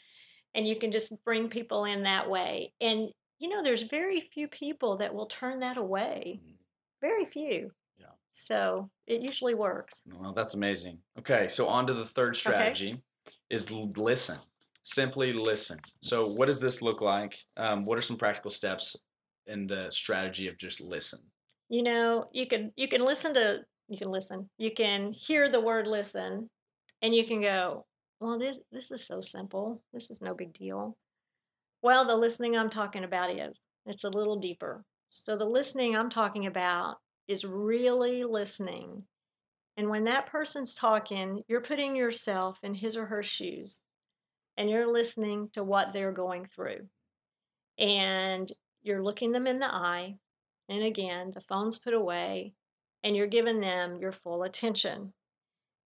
and 0.54 0.68
you 0.68 0.76
can 0.76 0.92
just 0.92 1.12
bring 1.24 1.50
people 1.50 1.86
in 1.86 2.04
that 2.04 2.30
way. 2.30 2.74
And 2.80 3.10
you 3.40 3.50
know, 3.50 3.64
there's 3.64 3.84
very 3.84 4.22
few 4.22 4.48
people 4.48 4.98
that 4.98 5.14
will 5.14 5.26
turn 5.26 5.62
that 5.62 5.78
away. 5.78 6.40
Mm. 6.46 6.56
Very 7.02 7.26
few. 7.26 7.72
Yeah. 7.98 8.06
So 8.32 8.90
it 9.08 9.22
usually 9.22 9.56
works. 9.56 10.04
Well, 10.06 10.34
that's 10.34 10.54
amazing. 10.54 11.00
Okay, 11.20 11.48
so 11.48 11.68
on 11.68 11.88
to 11.88 11.94
the 11.94 12.06
third 12.06 12.36
strategy 12.36 13.02
is 13.50 13.72
listen. 13.72 14.38
Simply 14.84 15.32
listen. 15.32 15.80
So, 16.02 16.28
what 16.28 16.48
does 16.48 16.60
this 16.60 16.82
look 16.82 17.02
like? 17.02 17.38
Um, 17.56 17.86
what 17.86 17.98
are 17.98 18.02
some 18.02 18.18
practical 18.18 18.52
steps 18.52 18.96
in 19.48 19.66
the 19.68 19.90
strategy 19.92 20.48
of 20.48 20.58
just 20.58 20.82
listen? 20.82 21.20
You 21.70 21.84
know, 21.84 22.26
you 22.34 22.48
can 22.48 22.72
you 22.76 22.88
can 22.88 23.04
listen 23.04 23.34
to 23.36 23.62
you 23.88 23.98
can 23.98 24.12
listen. 24.12 24.50
You 24.58 24.72
can 24.72 25.14
hear 25.14 25.50
the 25.50 25.62
word 25.62 25.88
listen 25.88 26.50
and 27.02 27.16
you 27.16 27.26
can 27.26 27.42
go, 27.42 27.86
"Well, 28.20 28.38
this 28.38 28.60
this 28.72 28.92
is 28.92 29.08
so 29.08 29.22
simple. 29.22 29.82
This 29.94 30.10
is 30.10 30.22
no 30.22 30.34
big 30.34 30.54
deal." 30.54 30.98
Well, 31.82 32.06
the 32.06 32.16
listening 32.16 32.58
I'm 32.58 32.70
talking 32.70 33.04
about 33.04 33.30
is 33.30 33.60
it's 33.86 34.04
a 34.04 34.10
little 34.10 34.38
deeper. 34.38 34.84
So 35.10 35.38
the 35.38 35.46
listening 35.46 35.96
I'm 35.96 36.10
talking 36.10 36.46
about 36.46 36.98
is 37.28 37.46
really 37.46 38.24
listening. 38.24 39.04
And 39.78 39.90
when 39.90 40.04
that 40.04 40.28
person's 40.28 40.76
talking, 40.76 41.44
you're 41.48 41.62
putting 41.62 41.96
yourself 41.96 42.60
in 42.64 42.74
his 42.74 42.96
or 42.96 43.06
her 43.06 43.24
shoes 43.24 43.82
and 44.58 44.70
you're 44.70 44.92
listening 44.92 45.50
to 45.54 45.64
what 45.64 45.94
they're 45.94 46.12
going 46.12 46.46
through. 46.46 46.88
And 47.80 48.52
you're 48.84 49.04
looking 49.04 49.32
them 49.32 49.48
in 49.48 49.60
the 49.60 49.74
eye. 49.74 50.16
And 50.70 50.84
again, 50.84 51.32
the 51.34 51.42
phone's 51.42 51.80
put 51.80 51.94
away 51.94 52.54
and 53.04 53.16
you're 53.16 53.28
giving 53.28 53.60
them 53.60 53.98
your 54.00 54.12
full 54.12 54.44
attention. 54.44 55.14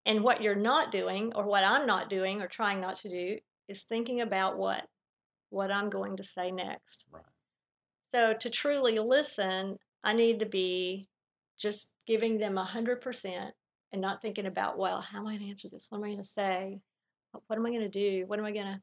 And 0.06 0.24
what 0.24 0.42
you're 0.42 0.56
not 0.56 0.92
doing, 0.92 1.34
or 1.36 1.46
what 1.46 1.64
I'm 1.64 1.86
not 1.86 2.10
doing, 2.10 2.42
or 2.42 2.48
trying 2.48 2.80
not 2.80 2.98
to 2.98 3.10
do, 3.10 3.38
is 3.68 3.84
thinking 3.84 4.22
about 4.22 4.58
what? 4.58 4.84
What 5.50 5.72
I'm 5.72 5.90
going 5.90 6.18
to 6.18 6.24
say 6.24 6.52
next. 6.52 7.06
Right. 7.12 7.24
So 8.14 8.34
to 8.34 8.50
truly 8.50 9.00
listen, 9.00 9.78
I 10.04 10.14
need 10.14 10.40
to 10.40 10.46
be 10.46 11.10
just 11.58 11.94
giving 12.06 12.38
them 12.38 12.58
a 12.58 12.64
hundred 12.64 13.02
percent 13.02 13.54
and 13.92 14.02
not 14.02 14.22
thinking 14.22 14.46
about, 14.46 14.78
well, 14.78 15.02
how 15.02 15.20
am 15.20 15.28
I 15.28 15.34
going 15.34 15.46
to 15.46 15.50
answer 15.50 15.70
this? 15.70 15.88
What 15.90 16.00
am 16.00 16.04
I 16.04 16.08
going 16.08 16.18
to 16.18 16.24
say? 16.24 16.80
What 17.48 17.58
am 17.58 17.66
I 17.66 17.70
going 17.70 17.82
to 17.82 17.90
do? 17.90 18.26
What 18.28 18.40
am 18.40 18.46
I 18.46 18.52
going 18.52 18.66
to 18.66 18.82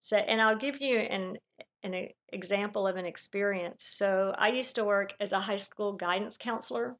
say? 0.00 0.24
And 0.26 0.40
I'll 0.40 0.56
give 0.56 0.80
you 0.80 0.98
an 0.98 1.38
an 1.84 2.08
example 2.32 2.86
of 2.86 2.94
an 2.96 3.06
experience. 3.06 3.84
So 3.84 4.32
I 4.38 4.50
used 4.50 4.76
to 4.76 4.84
work 4.84 5.14
as 5.18 5.32
a 5.32 5.40
high 5.40 5.56
school 5.56 5.94
guidance 5.94 6.36
counselor, 6.36 6.96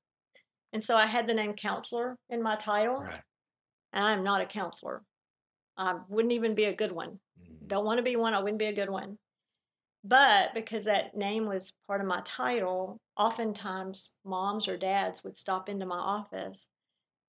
and 0.72 0.82
so 0.82 0.96
I 0.96 1.06
had 1.06 1.28
the 1.28 1.34
name 1.34 1.54
counselor 1.54 2.16
in 2.28 2.42
my 2.42 2.56
title, 2.56 2.98
Right. 2.98 3.20
and 3.92 4.04
I'm 4.04 4.24
not 4.24 4.40
a 4.40 4.46
counselor. 4.46 5.02
I 5.76 6.00
wouldn't 6.08 6.32
even 6.32 6.54
be 6.54 6.64
a 6.64 6.74
good 6.74 6.92
one 6.92 7.20
mm-hmm. 7.40 7.66
don't 7.66 7.84
want 7.84 7.98
to 7.98 8.02
be 8.02 8.16
one, 8.16 8.34
I 8.34 8.40
wouldn't 8.40 8.58
be 8.58 8.66
a 8.66 8.74
good 8.74 8.90
one. 8.90 9.18
But 10.04 10.52
because 10.54 10.84
that 10.84 11.16
name 11.16 11.46
was 11.46 11.74
part 11.86 12.00
of 12.00 12.08
my 12.08 12.22
title, 12.24 13.00
oftentimes 13.16 14.16
moms 14.24 14.66
or 14.66 14.76
dads 14.76 15.22
would 15.22 15.36
stop 15.36 15.68
into 15.68 15.86
my 15.86 15.98
office 15.98 16.66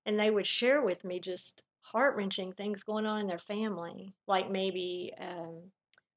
and 0.06 0.18
they 0.18 0.30
would 0.30 0.46
share 0.46 0.82
with 0.82 1.04
me 1.04 1.20
just 1.20 1.64
heart 1.82 2.16
wrenching 2.16 2.52
things 2.52 2.82
going 2.82 3.06
on 3.06 3.20
in 3.20 3.26
their 3.26 3.38
family, 3.38 4.14
like 4.26 4.50
maybe 4.50 5.12
um, 5.20 5.70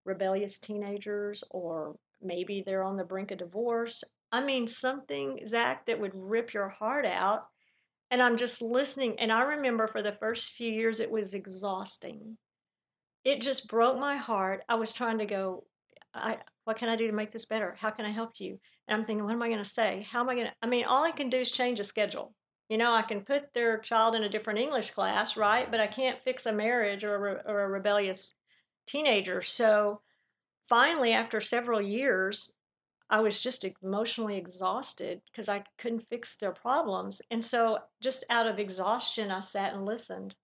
rebellious 0.05 0.59
teenagers 0.59 1.43
or 1.51 1.95
maybe 2.21 2.63
they're 2.65 2.83
on 2.83 2.97
the 2.97 3.03
brink 3.03 3.31
of 3.31 3.39
divorce. 3.39 4.03
I 4.31 4.43
mean, 4.43 4.67
something, 4.67 5.39
Zach, 5.45 5.85
that 5.85 5.99
would 5.99 6.13
rip 6.13 6.53
your 6.53 6.69
heart 6.69 7.05
out. 7.05 7.45
And 8.09 8.21
I'm 8.21 8.37
just 8.37 8.61
listening. 8.61 9.19
And 9.19 9.31
I 9.31 9.43
remember 9.43 9.87
for 9.87 10.01
the 10.01 10.13
first 10.13 10.53
few 10.53 10.71
years, 10.71 10.99
it 10.99 11.11
was 11.11 11.33
exhausting 11.33 12.37
it 13.27 13.41
just 13.41 13.67
broke 13.67 13.99
my 13.99 14.15
heart. 14.15 14.63
I 14.69 14.75
was 14.75 14.93
trying 14.93 15.17
to 15.17 15.25
go, 15.25 15.65
I, 16.13 16.37
what 16.63 16.77
can 16.77 16.87
I 16.87 16.95
do 16.95 17.07
to 17.07 17.13
make 17.13 17.29
this 17.29 17.43
better? 17.43 17.75
How 17.77 17.89
can 17.89 18.05
I 18.05 18.09
help 18.09 18.39
you? 18.39 18.57
And 18.87 18.97
I'm 18.97 19.03
thinking, 19.03 19.25
what 19.25 19.33
am 19.33 19.41
I 19.41 19.49
going 19.49 19.61
to 19.61 19.69
say? 19.69 20.07
How 20.09 20.21
am 20.21 20.29
I 20.29 20.35
going 20.35 20.47
to? 20.47 20.53
I 20.61 20.67
mean, 20.67 20.85
all 20.85 21.03
I 21.03 21.11
can 21.11 21.29
do 21.29 21.37
is 21.37 21.51
change 21.51 21.81
a 21.81 21.83
schedule. 21.83 22.33
You 22.69 22.77
know, 22.77 22.91
I 22.91 23.01
can 23.01 23.21
put 23.21 23.53
their 23.53 23.77
child 23.77 24.15
in 24.15 24.23
a 24.23 24.29
different 24.29 24.59
English 24.59 24.91
class, 24.91 25.37
right? 25.37 25.69
But 25.69 25.79
I 25.79 25.87
can't 25.87 26.21
fix 26.21 26.45
a 26.45 26.51
marriage 26.51 27.03
or 27.03 27.27
a, 27.27 27.33
or 27.45 27.61
a 27.61 27.69
rebellious 27.69 28.33
teenager. 28.87 29.41
So 29.41 30.01
finally, 30.67 31.13
after 31.13 31.39
several 31.39 31.81
years, 31.81 32.53
I 33.09 33.21
was 33.21 33.39
just 33.39 33.65
emotionally 33.81 34.37
exhausted 34.37 35.21
because 35.31 35.47
I 35.47 35.63
couldn't 35.77 36.07
fix 36.09 36.35
their 36.35 36.51
problems. 36.51 37.21
And 37.31 37.43
so, 37.43 37.79
just 38.01 38.25
out 38.29 38.47
of 38.47 38.59
exhaustion, 38.59 39.31
I 39.31 39.39
sat 39.39 39.73
and 39.73 39.85
listened. 39.85 40.35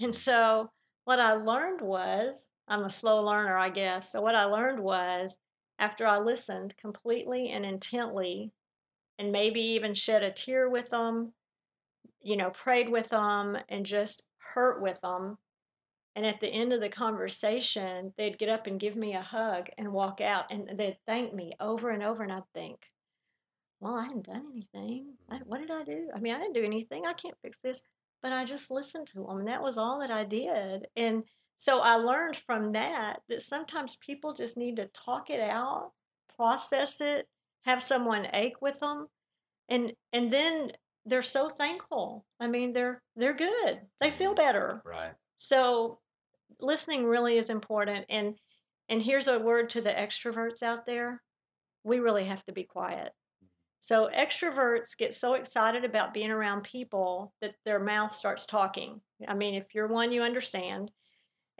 And 0.00 0.14
so, 0.14 0.70
what 1.04 1.18
I 1.18 1.32
learned 1.32 1.80
was 1.80 2.46
I'm 2.68 2.84
a 2.84 2.90
slow 2.90 3.24
learner, 3.24 3.58
I 3.58 3.70
guess. 3.70 4.12
So, 4.12 4.22
what 4.22 4.36
I 4.36 4.44
learned 4.44 4.78
was 4.78 5.36
after 5.78 6.06
I 6.06 6.18
listened 6.18 6.76
completely 6.76 7.50
and 7.50 7.64
intently, 7.66 8.52
and 9.18 9.32
maybe 9.32 9.60
even 9.60 9.94
shed 9.94 10.22
a 10.22 10.30
tear 10.30 10.68
with 10.68 10.90
them, 10.90 11.32
you 12.20 12.36
know, 12.36 12.50
prayed 12.50 12.88
with 12.88 13.08
them, 13.08 13.56
and 13.68 13.86
just 13.86 14.26
hurt 14.54 14.80
with 14.82 15.00
them. 15.00 15.38
And 16.14 16.26
at 16.26 16.40
the 16.40 16.48
end 16.48 16.72
of 16.72 16.80
the 16.80 16.88
conversation, 16.88 18.12
they'd 18.18 18.38
get 18.38 18.48
up 18.48 18.66
and 18.66 18.78
give 18.78 18.96
me 18.96 19.14
a 19.14 19.22
hug 19.22 19.68
and 19.78 19.92
walk 19.92 20.20
out, 20.20 20.50
and 20.50 20.78
they'd 20.78 20.98
thank 21.06 21.34
me 21.34 21.52
over 21.60 21.90
and 21.90 22.02
over. 22.02 22.22
And 22.22 22.32
I'd 22.32 22.42
think, 22.54 22.90
well, 23.80 23.96
I 23.96 24.04
hadn't 24.04 24.26
done 24.26 24.44
anything. 24.52 25.14
I, 25.30 25.38
what 25.44 25.60
did 25.60 25.70
I 25.70 25.84
do? 25.84 26.10
I 26.14 26.20
mean, 26.20 26.34
I 26.34 26.38
didn't 26.38 26.54
do 26.54 26.64
anything. 26.64 27.06
I 27.06 27.14
can't 27.14 27.36
fix 27.42 27.58
this 27.62 27.88
but 28.22 28.32
I 28.32 28.44
just 28.44 28.70
listened 28.70 29.08
to 29.08 29.24
them. 29.24 29.38
And 29.40 29.48
that 29.48 29.62
was 29.62 29.76
all 29.76 29.98
that 30.00 30.10
I 30.10 30.24
did. 30.24 30.86
And 30.96 31.24
so 31.56 31.80
I 31.80 31.94
learned 31.94 32.36
from 32.36 32.72
that 32.72 33.20
that 33.28 33.42
sometimes 33.42 33.96
people 33.96 34.32
just 34.32 34.56
need 34.56 34.76
to 34.76 34.86
talk 34.86 35.28
it 35.28 35.40
out, 35.40 35.90
process 36.36 37.00
it, 37.00 37.28
have 37.62 37.82
someone 37.82 38.28
ache 38.32 38.60
with 38.60 38.78
them. 38.80 39.06
And 39.68 39.92
and 40.12 40.32
then 40.32 40.72
they're 41.06 41.22
so 41.22 41.48
thankful. 41.48 42.24
I 42.40 42.46
mean, 42.46 42.72
they're 42.72 43.02
they're 43.16 43.34
good. 43.34 43.80
They 44.00 44.10
feel 44.10 44.30
mm-hmm. 44.34 44.44
better. 44.44 44.82
Right. 44.84 45.12
So 45.38 45.98
listening 46.60 47.04
really 47.04 47.38
is 47.38 47.50
important 47.50 48.06
and 48.08 48.34
and 48.88 49.00
here's 49.00 49.28
a 49.28 49.38
word 49.38 49.70
to 49.70 49.80
the 49.80 49.90
extroverts 49.90 50.62
out 50.62 50.84
there. 50.86 51.22
We 51.84 52.00
really 52.00 52.24
have 52.24 52.44
to 52.44 52.52
be 52.52 52.64
quiet. 52.64 53.12
So 53.78 54.08
extroverts 54.16 54.96
get 54.96 55.14
so 55.14 55.34
excited 55.34 55.84
about 55.84 56.14
being 56.14 56.30
around 56.30 56.62
people 56.62 57.32
that 57.40 57.54
their 57.64 57.80
mouth 57.80 58.14
starts 58.14 58.46
talking. 58.46 59.00
I 59.26 59.34
mean, 59.34 59.54
if 59.54 59.74
you're 59.74 59.88
one, 59.88 60.12
you 60.12 60.22
understand. 60.22 60.90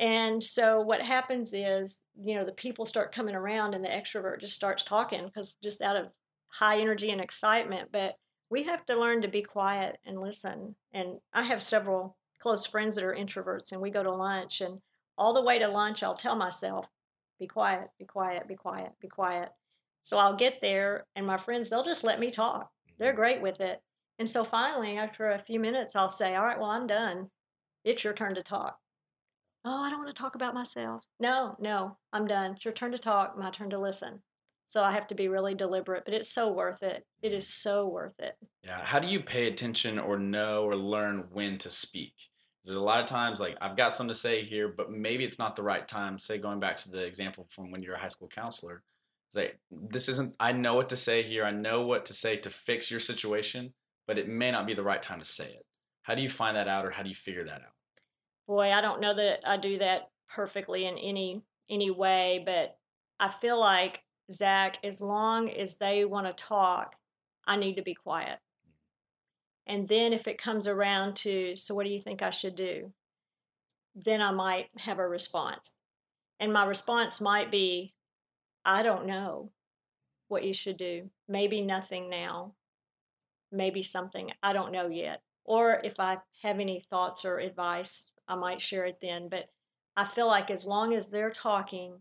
And 0.03 0.43
so 0.43 0.81
what 0.81 1.01
happens 1.01 1.55
is, 1.55 2.01
you 2.21 2.35
know, 2.35 2.45
the 2.45 2.51
people 2.51 2.85
start 2.85 3.15
coming 3.15 3.37
around 3.37 3.73
and 3.73 3.85
the 3.85 3.89
extrovert 3.89 4.41
just 4.41 4.57
starts 4.57 4.83
talking 4.83 5.25
because 5.27 5.55
just 5.63 5.81
out 5.81 5.95
of 5.95 6.09
high 6.49 6.81
energy 6.81 7.13
and 7.13 7.21
excitement. 7.21 7.91
But 7.93 8.17
we 8.51 8.65
have 8.65 8.85
to 8.87 8.99
learn 8.99 9.23
to 9.23 9.29
be 9.29 9.43
quiet 9.43 9.99
and 10.05 10.21
listen. 10.21 10.75
And 10.93 11.21
I 11.33 11.45
have 11.45 11.63
several 11.63 12.17
close 12.41 12.67
friends 12.67 12.97
that 12.97 13.05
are 13.05 13.15
introverts, 13.15 13.71
and 13.71 13.81
we 13.81 13.91
go 13.91 14.03
to 14.03 14.11
lunch. 14.13 14.61
And 14.61 14.81
all 15.17 15.35
the 15.35 15.45
way 15.45 15.61
to 15.61 15.69
lunch, 15.69 16.03
I'll 16.03 16.17
tell 16.17 16.35
myself, 16.35 16.89
be 17.39 17.47
quiet, 17.47 17.87
be 17.97 18.05
quiet, 18.05 18.49
be 18.49 18.57
quiet, 18.57 18.91
be 19.01 19.07
quiet. 19.07 19.51
So 20.03 20.19
I'll 20.19 20.35
get 20.35 20.61
there, 20.61 21.07
and 21.15 21.25
my 21.25 21.37
friends, 21.37 21.71
they'll 21.71 21.85
just 21.85 22.03
let 22.03 22.19
me 22.19 22.33
talk. 22.33 22.69
They're 22.99 23.13
mm-hmm. 23.13 23.21
great 23.21 23.41
with 23.41 23.61
it. 23.61 23.81
And 24.19 24.29
so 24.29 24.43
finally, 24.43 24.99
after 24.99 25.31
a 25.31 25.39
few 25.39 25.61
minutes, 25.61 25.95
I'll 25.95 26.09
say, 26.09 26.35
All 26.35 26.45
right, 26.45 26.59
well, 26.59 26.71
I'm 26.71 26.89
done. 26.89 27.31
It's 27.85 28.03
your 28.03 28.15
turn 28.15 28.35
to 28.35 28.43
talk. 28.43 28.82
Oh, 29.65 29.83
I 29.83 29.91
don't 29.91 30.01
want 30.03 30.15
to 30.15 30.21
talk 30.21 30.35
about 30.35 30.55
myself. 30.55 31.05
No, 31.21 31.57
no, 31.61 31.97
I'm 32.13 32.27
done. 32.27 32.53
It's 32.53 32.65
your 32.65 32.75
turn 32.75 32.93
to 32.93 32.99
talk, 32.99 33.39
my 33.39 33.51
turn 33.51 33.71
to 33.71 33.79
listen. 33.79 34.21
So 34.67 34.83
I 34.83 34.93
have 34.93 35.07
to 35.09 35.15
be 35.15 35.29
really 35.29 35.55
deliberate, 35.55 36.05
but 36.05 36.15
it's 36.15 36.33
so 36.33 36.51
worth 36.51 36.83
it. 36.83 37.05
It 37.21 37.33
is 37.33 37.47
so 37.47 37.87
worth 37.87 38.19
it. 38.19 38.35
Yeah. 38.65 38.83
How 38.83 38.99
do 38.99 39.07
you 39.07 39.21
pay 39.21 39.47
attention 39.47 39.99
or 39.99 40.19
know 40.19 40.65
or 40.65 40.75
learn 40.75 41.25
when 41.31 41.59
to 41.59 41.71
speak? 41.71 42.15
There's 42.65 42.79
a 42.79 42.81
lot 42.81 43.01
of 43.01 43.07
times 43.07 43.39
like 43.39 43.57
I've 43.61 43.77
got 43.77 43.95
something 43.95 44.15
to 44.15 44.19
say 44.19 44.45
here, 44.45 44.69
but 44.69 44.91
maybe 44.91 45.25
it's 45.25 45.39
not 45.39 45.57
the 45.57 45.63
right 45.63 45.87
time. 45.87 46.19
Say 46.19 46.39
going 46.39 46.59
back 46.59 46.77
to 46.79 46.91
the 46.91 47.05
example 47.05 47.47
from 47.51 47.71
when 47.71 47.83
you're 47.83 47.95
a 47.95 47.99
high 47.99 48.09
school 48.09 48.29
counselor, 48.29 48.83
say 49.31 49.53
this 49.71 50.09
isn't. 50.09 50.35
I 50.41 50.53
know 50.53 50.75
what 50.75 50.89
to 50.89 50.97
say 50.97 51.23
here. 51.23 51.45
I 51.45 51.51
know 51.51 51.83
what 51.83 52.07
to 52.07 52.15
say 52.15 52.37
to 52.37 52.51
fix 52.51 52.91
your 52.91 53.01
situation, 53.01 53.75
but 54.07 54.19
it 54.19 54.29
may 54.29 54.51
not 54.51 54.67
be 54.67 54.75
the 54.75 54.83
right 54.83 55.03
time 55.03 55.19
to 55.19 55.25
say 55.25 55.47
it. 55.47 55.67
How 56.03 56.15
do 56.15 56.23
you 56.23 56.31
find 56.31 56.57
that 56.57 56.69
out, 56.69 56.87
or 56.87 56.91
how 56.91 57.03
do 57.03 57.09
you 57.09 57.15
figure 57.15 57.45
that 57.45 57.63
out? 57.63 57.72
Boy, 58.53 58.71
I 58.71 58.83
don't 58.83 59.01
know 59.01 59.15
that 59.15 59.41
I 59.47 59.57
do 59.57 59.79
that 59.79 60.11
perfectly 60.29 60.85
in 60.85 60.99
any 60.99 61.41
any 61.71 61.91
way, 61.91 62.43
but 62.45 62.77
I 63.19 63.31
feel 63.31 63.59
like 63.59 64.03
Zach, 64.31 64.77
as 64.85 65.01
long 65.01 65.49
as 65.49 65.79
they 65.79 66.05
want 66.05 66.27
to 66.27 66.35
talk, 66.35 66.97
I 67.47 67.57
need 67.57 67.77
to 67.77 67.83
be 67.83 67.95
quiet. 67.95 68.41
And 69.67 69.89
then 69.89 70.13
if 70.13 70.29
it 70.29 70.37
comes 70.37 70.69
around 70.69 71.17
to, 71.25 71.57
so 71.57 71.75
what 71.75 71.87
do 71.87 71.93
you 71.93 71.99
think 71.99 72.21
I 72.21 72.29
should 72.29 72.55
do? 72.55 72.93
Then 73.95 74.21
I 74.21 74.33
might 74.33 74.67
have 74.77 74.99
a 74.99 75.09
response. 75.09 75.73
And 76.39 76.53
my 76.53 76.67
response 76.67 77.23
might 77.23 77.51
be, 77.51 77.95
I 78.67 78.83
don't 78.83 79.07
know 79.07 79.51
what 80.29 80.45
you 80.45 80.53
should 80.53 80.77
do. 80.77 81.09
Maybe 81.27 81.63
nothing 81.63 82.11
now. 82.11 82.53
Maybe 83.51 83.83
something. 83.83 84.31
I 84.43 84.53
don't 84.53 84.73
know 84.73 84.89
yet. 84.89 85.23
Or 85.47 85.81
if 85.83 85.99
I 85.99 86.19
have 86.43 86.61
any 86.61 86.81
thoughts 86.81 87.25
or 87.25 87.39
advice, 87.39 88.12
I 88.29 88.35
might 88.35 88.63
share 88.63 88.85
it 88.85 88.99
then. 89.01 89.29
But 89.29 89.49
I 89.97 90.05
feel 90.07 90.27
like 90.27 90.51
as 90.51 90.67
long 90.67 90.95
as 90.95 91.09
they're 91.09 91.31
talking, 91.31 91.95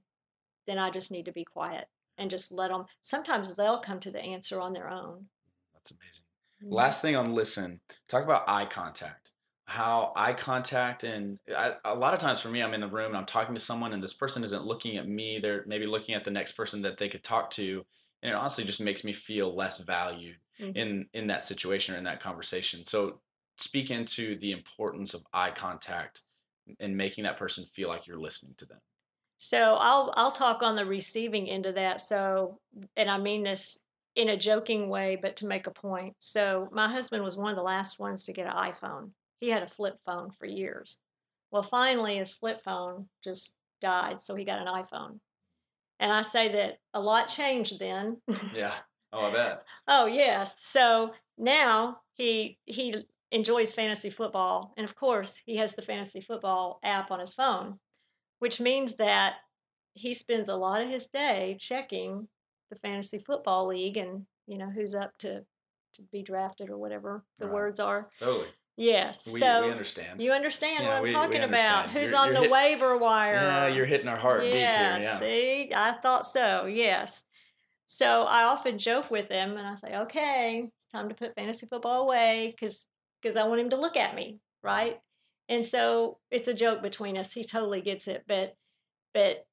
then 0.68 0.78
I 0.78 0.90
just 0.90 1.12
need 1.12 1.26
to 1.26 1.32
be 1.32 1.44
quiet 1.44 1.88
and 2.18 2.30
just 2.30 2.52
let 2.52 2.70
them. 2.70 2.86
Sometimes 3.02 3.56
they'll 3.56 3.80
come 3.80 4.00
to 4.02 4.12
the 4.12 4.22
answer 4.22 4.62
on 4.62 4.74
their 4.74 4.90
own. 4.90 5.26
That's 5.74 5.92
amazing. 5.92 6.26
Mm-hmm. 6.64 6.74
Last 6.74 7.02
thing 7.02 7.16
on 7.16 7.32
listen, 7.32 7.80
talk 8.08 8.24
about 8.24 8.48
eye 8.48 8.66
contact. 8.66 9.32
How 9.66 10.12
eye 10.16 10.34
contact 10.34 11.04
and 11.04 11.40
I, 11.56 11.74
a 11.86 11.96
lot 11.96 12.14
of 12.14 12.20
times 12.20 12.42
for 12.42 12.50
me, 12.50 12.62
I'm 12.62 12.74
in 12.74 12.82
the 12.82 12.88
room 12.88 13.08
and 13.08 13.18
I'm 13.18 13.26
talking 13.26 13.56
to 13.56 13.62
someone, 13.62 13.94
and 13.94 14.04
this 14.04 14.14
person 14.14 14.44
isn't 14.44 14.66
looking 14.66 14.98
at 14.98 15.08
me. 15.08 15.40
They're 15.42 15.64
maybe 15.66 15.86
looking 15.86 16.14
at 16.14 16.26
the 16.26 16.32
next 16.32 16.54
person 16.54 16.82
that 16.82 16.98
they 16.98 17.08
could 17.08 17.24
talk 17.24 17.50
to, 17.52 17.86
and 18.22 18.32
it 18.32 18.36
honestly 18.36 18.66
just 18.66 18.82
makes 18.82 19.04
me 19.06 19.14
feel 19.14 19.56
less 19.56 19.80
valued 19.80 20.36
mm-hmm. 20.60 20.78
in 20.78 21.08
in 21.14 21.28
that 21.28 21.44
situation 21.44 21.96
or 21.96 21.98
in 21.98 22.04
that 22.04 22.20
conversation. 22.20 22.84
So 22.84 23.22
speak 23.62 23.92
into 23.92 24.36
the 24.38 24.52
importance 24.52 25.14
of 25.14 25.22
eye 25.34 25.52
contact 25.52 26.22
and 26.80 26.96
making 26.96 27.24
that 27.24 27.38
person 27.38 27.66
feel 27.66 27.90
like 27.90 28.08
you're 28.08 28.20
listening 28.20 28.54
to 28.58 28.66
them. 28.66 28.80
So 29.38 29.76
I'll 29.80 30.14
I'll 30.16 30.32
talk 30.32 30.62
on 30.62 30.76
the 30.76 30.86
receiving 30.86 31.50
end 31.50 31.66
of 31.66 31.76
that. 31.76 32.00
So 32.02 32.60
and 32.96 33.10
I 33.10 33.18
mean 33.18 33.44
this 33.44 33.80
in 34.16 34.30
a 34.30 34.38
joking 34.38 34.90
way, 34.90 35.18
but 35.20 35.36
to 35.38 35.48
make 35.48 35.68
a 35.68 35.72
point. 35.72 36.16
So 36.20 36.70
my 36.72 36.90
husband 36.92 37.24
was 37.24 37.38
one 37.38 37.50
of 37.50 37.56
the 37.56 37.64
last 37.64 37.98
ones 38.00 38.26
to 38.26 38.34
get 38.34 38.46
an 38.46 38.54
iPhone. 38.54 39.12
He 39.40 39.50
had 39.50 39.64
a 39.64 39.68
flip 39.68 39.98
phone 40.06 40.32
for 40.32 40.46
years. 40.46 40.98
Well, 41.50 41.64
finally 41.64 42.18
his 42.18 42.34
flip 42.34 42.62
phone 42.62 43.08
just 43.24 43.56
died, 43.80 44.22
so 44.22 44.36
he 44.36 44.44
got 44.46 44.60
an 44.60 44.68
iPhone. 44.68 45.20
And 46.00 46.12
I 46.12 46.22
say 46.22 46.50
that 46.54 46.80
a 46.94 47.00
lot 47.00 47.28
changed 47.28 47.80
then. 47.80 48.18
yeah. 48.54 48.74
Oh, 49.14 49.22
I 49.22 49.34
bet. 49.34 49.64
oh, 49.88 50.06
yes. 50.06 50.54
So 50.60 51.12
now 51.38 52.00
he 52.14 52.58
he 52.66 52.96
enjoys 53.32 53.72
fantasy 53.72 54.10
football, 54.10 54.74
and 54.78 54.84
of 54.84 54.96
course, 54.96 55.42
he 55.46 55.58
has 55.58 55.76
the 55.76 55.82
fantasy 55.82 56.22
football 56.22 56.80
app 56.84 57.12
on 57.12 57.20
his 57.20 57.34
phone 57.34 57.80
which 58.42 58.60
means 58.60 58.96
that 58.96 59.36
he 59.94 60.16
spends 60.16 60.50
a 60.50 60.56
lot 60.56 60.82
of 60.82 60.90
his 60.90 61.08
day 61.10 61.56
checking 61.60 62.28
the 62.72 62.76
fantasy 62.76 63.20
football 63.20 63.68
league 63.68 63.98
and 63.98 64.26
you 64.48 64.58
know 64.58 64.70
who's 64.70 64.96
up 64.96 65.12
to 65.20 65.42
to 65.94 66.02
be 66.12 66.24
drafted 66.24 66.70
or 66.70 66.78
whatever 66.78 67.24
the 67.38 67.46
right. 67.46 67.54
words 67.54 67.80
are. 67.80 68.10
Totally. 68.20 68.48
Yes. 68.78 69.30
We, 69.32 69.40
so 69.40 69.66
we 69.66 69.72
understand. 69.72 70.20
You 70.20 70.32
understand 70.32 70.84
yeah, 70.84 70.88
what 70.88 70.98
I'm 70.98 71.04
we, 71.04 71.12
talking 71.12 71.44
about. 71.44 71.92
Who's 71.92 72.12
you're, 72.12 72.20
on 72.20 72.28
you're 72.28 72.36
the 72.36 72.42
hit, 72.44 72.52
waiver 72.52 72.98
wire? 72.98 73.36
Yeah, 73.36 73.68
you're 73.68 73.86
hitting 73.86 74.08
our 74.08 74.18
heart 74.18 74.46
yeah, 74.46 74.50
deep 74.50 74.58
here. 74.60 75.00
Yeah. 75.02 75.20
See, 75.20 75.72
I 75.76 75.92
thought 75.92 76.26
so. 76.26 76.66
Yes. 76.66 77.24
So 77.86 78.24
I 78.24 78.44
often 78.44 78.80
joke 78.80 79.12
with 79.12 79.30
him 79.30 79.58
and 79.58 79.68
I 79.68 79.76
say, 79.76 79.96
"Okay, 79.98 80.64
it's 80.66 80.92
time 80.92 81.10
to 81.10 81.16
put 81.16 81.36
fantasy 81.36 81.68
football 81.68 82.02
away 82.02 82.56
because 82.58 82.88
because 83.22 83.38
I 83.38 83.44
want 83.44 83.62
him 83.62 83.70
to 83.70 83.78
look 83.80 83.98
at 83.98 84.16
me, 84.16 84.40
right?" 84.64 85.00
And 85.50 85.66
so 85.66 86.20
it's 86.32 86.48
a 86.48 86.54
joke 86.54 86.82
between 86.82 87.18
us. 87.18 87.34
He 87.34 87.44
totally 87.44 87.82
gets 87.82 88.08
it, 88.08 88.24
but 88.28 88.56
but 89.14 89.46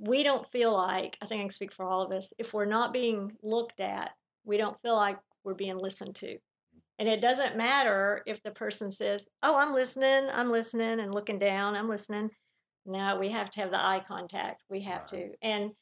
we 0.00 0.22
don't 0.22 0.50
feel 0.50 0.72
like 0.72 1.16
I 1.22 1.26
think 1.26 1.40
I 1.40 1.44
can 1.44 1.50
speak 1.50 1.72
for 1.72 1.86
all 1.86 2.02
of 2.02 2.12
us. 2.12 2.32
If 2.38 2.52
we're 2.52 2.64
not 2.64 2.92
being 2.92 3.32
looked 3.42 3.80
at, 3.80 4.10
we 4.44 4.56
don't 4.56 4.80
feel 4.82 4.96
like 4.96 5.18
we're 5.44 5.54
being 5.54 5.78
listened 5.78 6.16
to. 6.16 6.38
And 6.98 7.08
it 7.08 7.20
doesn't 7.20 7.56
matter 7.56 8.22
if 8.26 8.42
the 8.42 8.50
person 8.50 8.92
says, 8.92 9.28
"Oh, 9.42 9.56
I'm 9.56 9.72
listening. 9.74 10.28
I'm 10.32 10.50
listening," 10.50 11.00
and 11.00 11.14
looking 11.14 11.38
down. 11.38 11.74
I'm 11.76 11.88
listening. 11.88 12.30
No, 12.86 13.16
we 13.18 13.30
have 13.30 13.50
to 13.50 13.60
have 13.60 13.70
the 13.70 13.80
eye 13.80 14.04
contact. 14.06 14.62
We 14.68 14.82
have 14.82 15.06
to. 15.08 15.30
And 15.42 15.72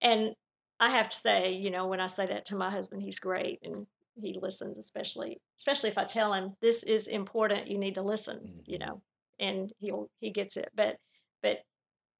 and 0.00 0.34
I 0.80 0.90
have 0.90 1.08
to 1.08 1.16
say, 1.16 1.52
you 1.52 1.70
know, 1.70 1.86
when 1.86 2.00
I 2.00 2.06
say 2.06 2.26
that 2.26 2.46
to 2.46 2.56
my 2.56 2.70
husband, 2.70 3.02
he's 3.02 3.18
great 3.18 3.60
and 3.62 3.86
he 4.20 4.34
listens, 4.40 4.78
especially 4.78 5.40
especially 5.58 5.90
if 5.90 5.98
I 5.98 6.04
tell 6.04 6.32
him 6.32 6.54
this 6.60 6.82
is 6.82 7.06
important, 7.06 7.68
you 7.68 7.78
need 7.78 7.94
to 7.94 8.02
listen, 8.02 8.38
mm-hmm. 8.38 8.60
you 8.64 8.78
know, 8.78 9.02
and 9.38 9.72
he'll 9.78 10.08
he 10.20 10.30
gets 10.30 10.56
it. 10.56 10.70
But 10.74 10.96
but 11.42 11.58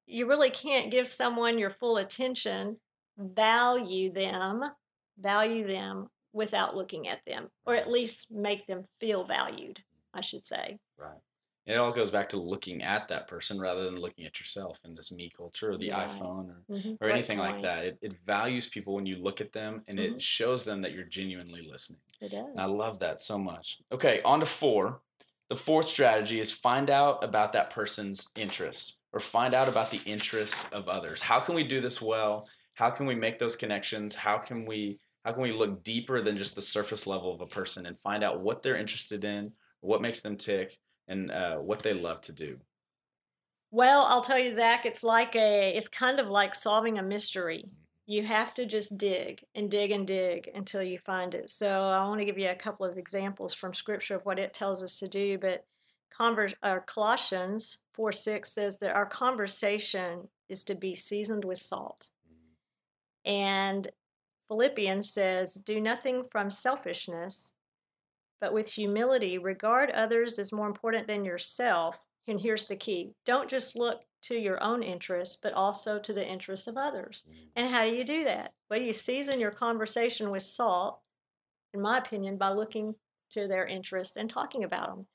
you 0.05 0.27
really 0.27 0.49
can't 0.49 0.91
give 0.91 1.07
someone 1.07 1.59
your 1.59 1.69
full 1.69 1.97
attention, 1.97 2.77
value 3.17 4.11
them, 4.11 4.63
value 5.19 5.67
them 5.67 6.07
without 6.33 6.75
looking 6.75 7.07
at 7.07 7.19
them, 7.25 7.47
or 7.65 7.75
at 7.75 7.89
least 7.89 8.27
make 8.31 8.65
them 8.65 8.85
feel 8.99 9.23
valued, 9.23 9.81
I 10.13 10.21
should 10.21 10.45
say. 10.45 10.77
Right 10.97 11.19
it 11.69 11.77
all 11.77 11.91
goes 11.91 12.09
back 12.09 12.27
to 12.29 12.37
looking 12.37 12.81
at 12.81 13.07
that 13.07 13.27
person 13.27 13.59
rather 13.59 13.85
than 13.85 13.95
looking 13.95 14.25
at 14.25 14.39
yourself 14.39 14.79
in 14.85 14.95
this 14.95 15.11
me 15.11 15.31
culture 15.35 15.71
or 15.71 15.77
the 15.77 15.87
yeah. 15.87 16.07
iphone 16.07 16.49
or, 16.49 16.63
mm-hmm. 16.69 16.93
or 16.99 17.09
anything 17.09 17.37
like 17.37 17.61
that. 17.61 17.85
It, 17.85 17.99
it, 18.01 18.13
values 18.25 18.67
people 18.67 18.95
when 18.95 19.05
you 19.05 19.17
look 19.17 19.39
at 19.39 19.53
them 19.53 19.83
and 19.87 19.99
mm-hmm. 19.99 20.15
it 20.15 20.21
shows 20.21 20.65
them 20.65 20.81
that 20.81 20.93
you're 20.93 21.03
genuinely 21.03 21.67
listening. 21.69 21.99
It 22.21 22.31
does 22.31 22.45
and 22.51 22.59
i 22.59 22.65
love 22.65 22.99
that 22.99 23.19
so 23.19 23.37
much. 23.37 23.79
Okay 23.91 24.21
on 24.23 24.39
to 24.39 24.45
four. 24.45 25.01
The 25.49 25.55
fourth 25.55 25.85
strategy 25.85 26.39
is 26.39 26.51
find 26.51 26.89
out 26.89 27.23
about 27.23 27.53
that 27.53 27.71
person's 27.71 28.27
interest 28.35 28.97
or 29.13 29.19
find 29.19 29.53
out 29.53 29.67
about 29.67 29.89
the 29.89 30.01
interests 30.05 30.65
of 30.71 30.87
others. 30.87 31.21
How 31.21 31.39
can 31.39 31.55
we 31.55 31.63
do 31.63 31.81
this 31.81 32.01
well? 32.01 32.47
How 32.75 32.89
can 32.89 33.05
we 33.05 33.15
make 33.15 33.39
those 33.39 33.55
connections? 33.55 34.15
How 34.15 34.37
can 34.37 34.65
we 34.65 34.99
how 35.25 35.33
can 35.33 35.43
we 35.43 35.51
look 35.51 35.83
deeper 35.83 36.21
than 36.21 36.37
just 36.37 36.55
the 36.55 36.61
surface 36.61 37.05
level 37.05 37.33
of 37.33 37.41
a 37.41 37.45
person 37.45 37.85
and 37.85 37.97
find 37.99 38.23
out 38.23 38.41
what 38.41 38.63
they're 38.63 38.77
interested 38.77 39.23
in 39.23 39.51
what 39.81 40.01
makes 40.01 40.21
them 40.21 40.35
tick 40.35 40.77
and 41.09 41.31
uh, 41.31 41.57
what 41.57 41.79
they 41.79 41.93
love 41.93 42.21
to 42.21 42.31
do? 42.31 42.57
Well, 43.71 44.03
I'll 44.03 44.21
tell 44.21 44.39
you, 44.39 44.53
Zach, 44.53 44.85
it's 44.85 45.03
like 45.03 45.35
a, 45.35 45.75
it's 45.75 45.89
kind 45.89 46.19
of 46.19 46.29
like 46.29 46.55
solving 46.55 46.97
a 46.97 47.03
mystery. 47.03 47.65
Mm-hmm. 47.65 47.75
You 48.07 48.23
have 48.23 48.53
to 48.55 48.65
just 48.65 48.97
dig 48.97 49.43
and 49.53 49.69
dig 49.69 49.91
and 49.91 50.07
dig 50.07 50.49
until 50.55 50.81
you 50.81 50.97
find 50.97 51.35
it. 51.35 51.51
So 51.51 51.69
I 51.69 52.07
want 52.07 52.19
to 52.19 52.25
give 52.25 52.39
you 52.39 52.49
a 52.49 52.55
couple 52.55 52.85
of 52.85 52.97
examples 52.97 53.53
from 53.53 53.73
Scripture 53.73 54.15
of 54.15 54.25
what 54.25 54.39
it 54.39 54.53
tells 54.53 54.81
us 54.81 54.97
to 54.99 55.07
do. 55.07 55.37
But 55.37 55.65
Converse, 56.15 56.55
uh, 56.63 56.79
Colossians 56.87 57.79
4 57.93 58.11
6 58.11 58.51
says 58.51 58.77
that 58.79 58.95
our 58.95 59.05
conversation 59.05 60.29
is 60.47 60.63
to 60.63 60.75
be 60.75 60.95
seasoned 60.95 61.45
with 61.45 61.59
salt. 61.59 62.09
Mm-hmm. 62.27 63.31
And 63.31 63.87
Philippians 64.47 65.07
says, 65.07 65.53
do 65.53 65.79
nothing 65.79 66.23
from 66.23 66.49
selfishness, 66.49 67.53
but 68.41 68.53
with 68.53 68.71
humility, 68.71 69.37
regard 69.37 69.91
others 69.91 70.39
as 70.39 70.51
more 70.51 70.67
important 70.67 71.07
than 71.07 71.25
yourself. 71.25 71.99
And 72.27 72.39
here's 72.39 72.65
the 72.65 72.75
key 72.75 73.13
don't 73.25 73.49
just 73.49 73.75
look 73.75 74.01
to 74.21 74.35
your 74.37 74.61
own 74.61 74.83
interests, 74.83 75.37
but 75.41 75.53
also 75.53 75.99
to 75.99 76.13
the 76.13 76.27
interests 76.27 76.67
of 76.67 76.77
others. 76.77 77.23
Mm-hmm. 77.27 77.45
And 77.55 77.73
how 77.73 77.83
do 77.83 77.91
you 77.91 78.03
do 78.03 78.25
that? 78.25 78.51
Well, 78.69 78.81
you 78.81 78.93
season 78.93 79.39
your 79.39 79.51
conversation 79.51 80.29
with 80.29 80.41
salt, 80.41 80.99
in 81.73 81.81
my 81.81 81.97
opinion, 81.97 82.37
by 82.37 82.49
looking 82.49 82.95
to 83.31 83.47
their 83.47 83.65
interests 83.65 84.17
and 84.17 84.29
talking 84.29 84.63
about 84.63 84.89
them. 84.89 85.07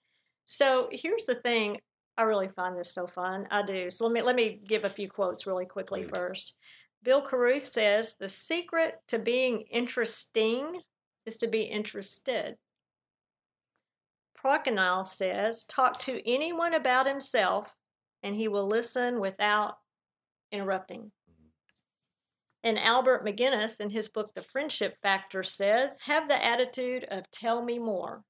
So 0.47 0.89
here's 0.91 1.25
the 1.25 1.35
thing 1.35 1.79
I 2.17 2.23
really 2.23 2.49
find 2.49 2.79
this 2.79 2.93
so 2.93 3.07
fun. 3.07 3.47
I 3.51 3.63
do. 3.63 3.91
So 3.91 4.07
let 4.07 4.15
me 4.15 4.23
let 4.23 4.37
me 4.37 4.61
give 4.67 4.85
a 4.85 4.91
few 4.91 5.09
quotes 5.09 5.47
really 5.47 5.67
quickly 5.67 6.03
Please. 6.03 6.11
first. 6.11 6.55
Bill 7.03 7.21
Carruth 7.21 7.67
says 7.67 8.17
the 8.19 8.29
secret 8.29 8.99
to 9.09 9.19
being 9.19 9.63
interesting 9.71 10.81
is 11.27 11.37
to 11.39 11.49
be 11.49 11.63
interested. 11.63 12.57
Prochnel 14.45 15.07
says 15.07 15.65
talk 15.65 15.99
to 16.01 16.29
anyone 16.29 16.75
about 16.75 17.07
himself 17.07 17.77
and 18.23 18.35
he 18.35 18.49
will 18.49 18.67
listen 18.67 19.21
without 19.21 19.77
interrupting. 20.53 21.13
And 22.63 22.79
Albert 22.79 23.27
McGinnis, 23.27 23.79
in 23.79 23.91
his 23.91 24.09
book 24.09 24.33
The 24.35 24.43
Friendship 24.43 24.97
Factor, 25.03 25.43
says 25.43 25.99
have 26.07 26.29
the 26.29 26.43
attitude 26.43 27.05
of 27.11 27.31
tell 27.31 27.63
me 27.63 27.79
more. 27.79 28.23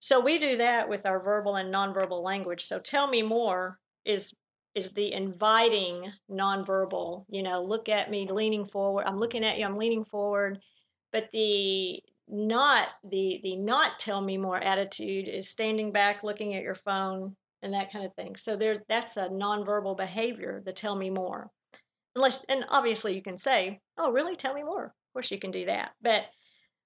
So 0.00 0.18
we 0.18 0.38
do 0.38 0.56
that 0.56 0.88
with 0.88 1.06
our 1.06 1.22
verbal 1.22 1.56
and 1.56 1.72
nonverbal 1.72 2.22
language. 2.22 2.62
So 2.64 2.80
tell 2.80 3.06
me 3.06 3.22
more 3.22 3.78
is 4.04 4.34
is 4.74 4.92
the 4.92 5.12
inviting 5.12 6.10
nonverbal, 6.30 7.24
you 7.28 7.42
know, 7.42 7.62
look 7.62 7.88
at 7.88 8.08
me 8.08 8.28
leaning 8.30 8.66
forward. 8.66 9.04
I'm 9.04 9.18
looking 9.18 9.44
at 9.44 9.58
you, 9.58 9.64
I'm 9.64 9.76
leaning 9.76 10.04
forward. 10.04 10.60
But 11.12 11.28
the 11.32 12.00
not 12.30 12.88
the 13.04 13.40
the 13.42 13.56
not 13.56 13.98
tell 13.98 14.20
me 14.20 14.36
more 14.36 14.58
attitude 14.62 15.28
is 15.28 15.48
standing 15.48 15.92
back 15.92 16.22
looking 16.22 16.54
at 16.54 16.62
your 16.62 16.74
phone 16.74 17.36
and 17.62 17.74
that 17.74 17.92
kind 17.92 18.04
of 18.04 18.14
thing. 18.14 18.36
So 18.36 18.56
there's 18.56 18.80
that's 18.88 19.16
a 19.16 19.28
nonverbal 19.28 19.96
behavior, 19.96 20.62
the 20.64 20.72
tell 20.72 20.96
me 20.96 21.10
more. 21.10 21.50
Unless 22.14 22.44
and 22.44 22.64
obviously 22.68 23.14
you 23.14 23.22
can 23.22 23.38
say, 23.38 23.80
"Oh, 23.98 24.12
really? 24.12 24.36
Tell 24.36 24.54
me 24.54 24.62
more." 24.62 24.86
Of 24.86 25.12
course 25.12 25.30
you 25.30 25.38
can 25.38 25.50
do 25.50 25.66
that. 25.66 25.92
But 26.02 26.24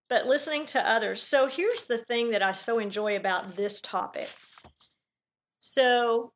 but 0.09 0.27
listening 0.27 0.67
to 0.67 0.89
others. 0.89 1.23
So 1.23 1.47
here's 1.47 1.85
the 1.85 1.99
thing 1.99 2.31
that 2.31 2.43
I 2.43 2.53
so 2.53 2.79
enjoy 2.79 3.17
about 3.17 3.57
this 3.57 3.81
topic. 3.81 4.29
So 5.59 6.33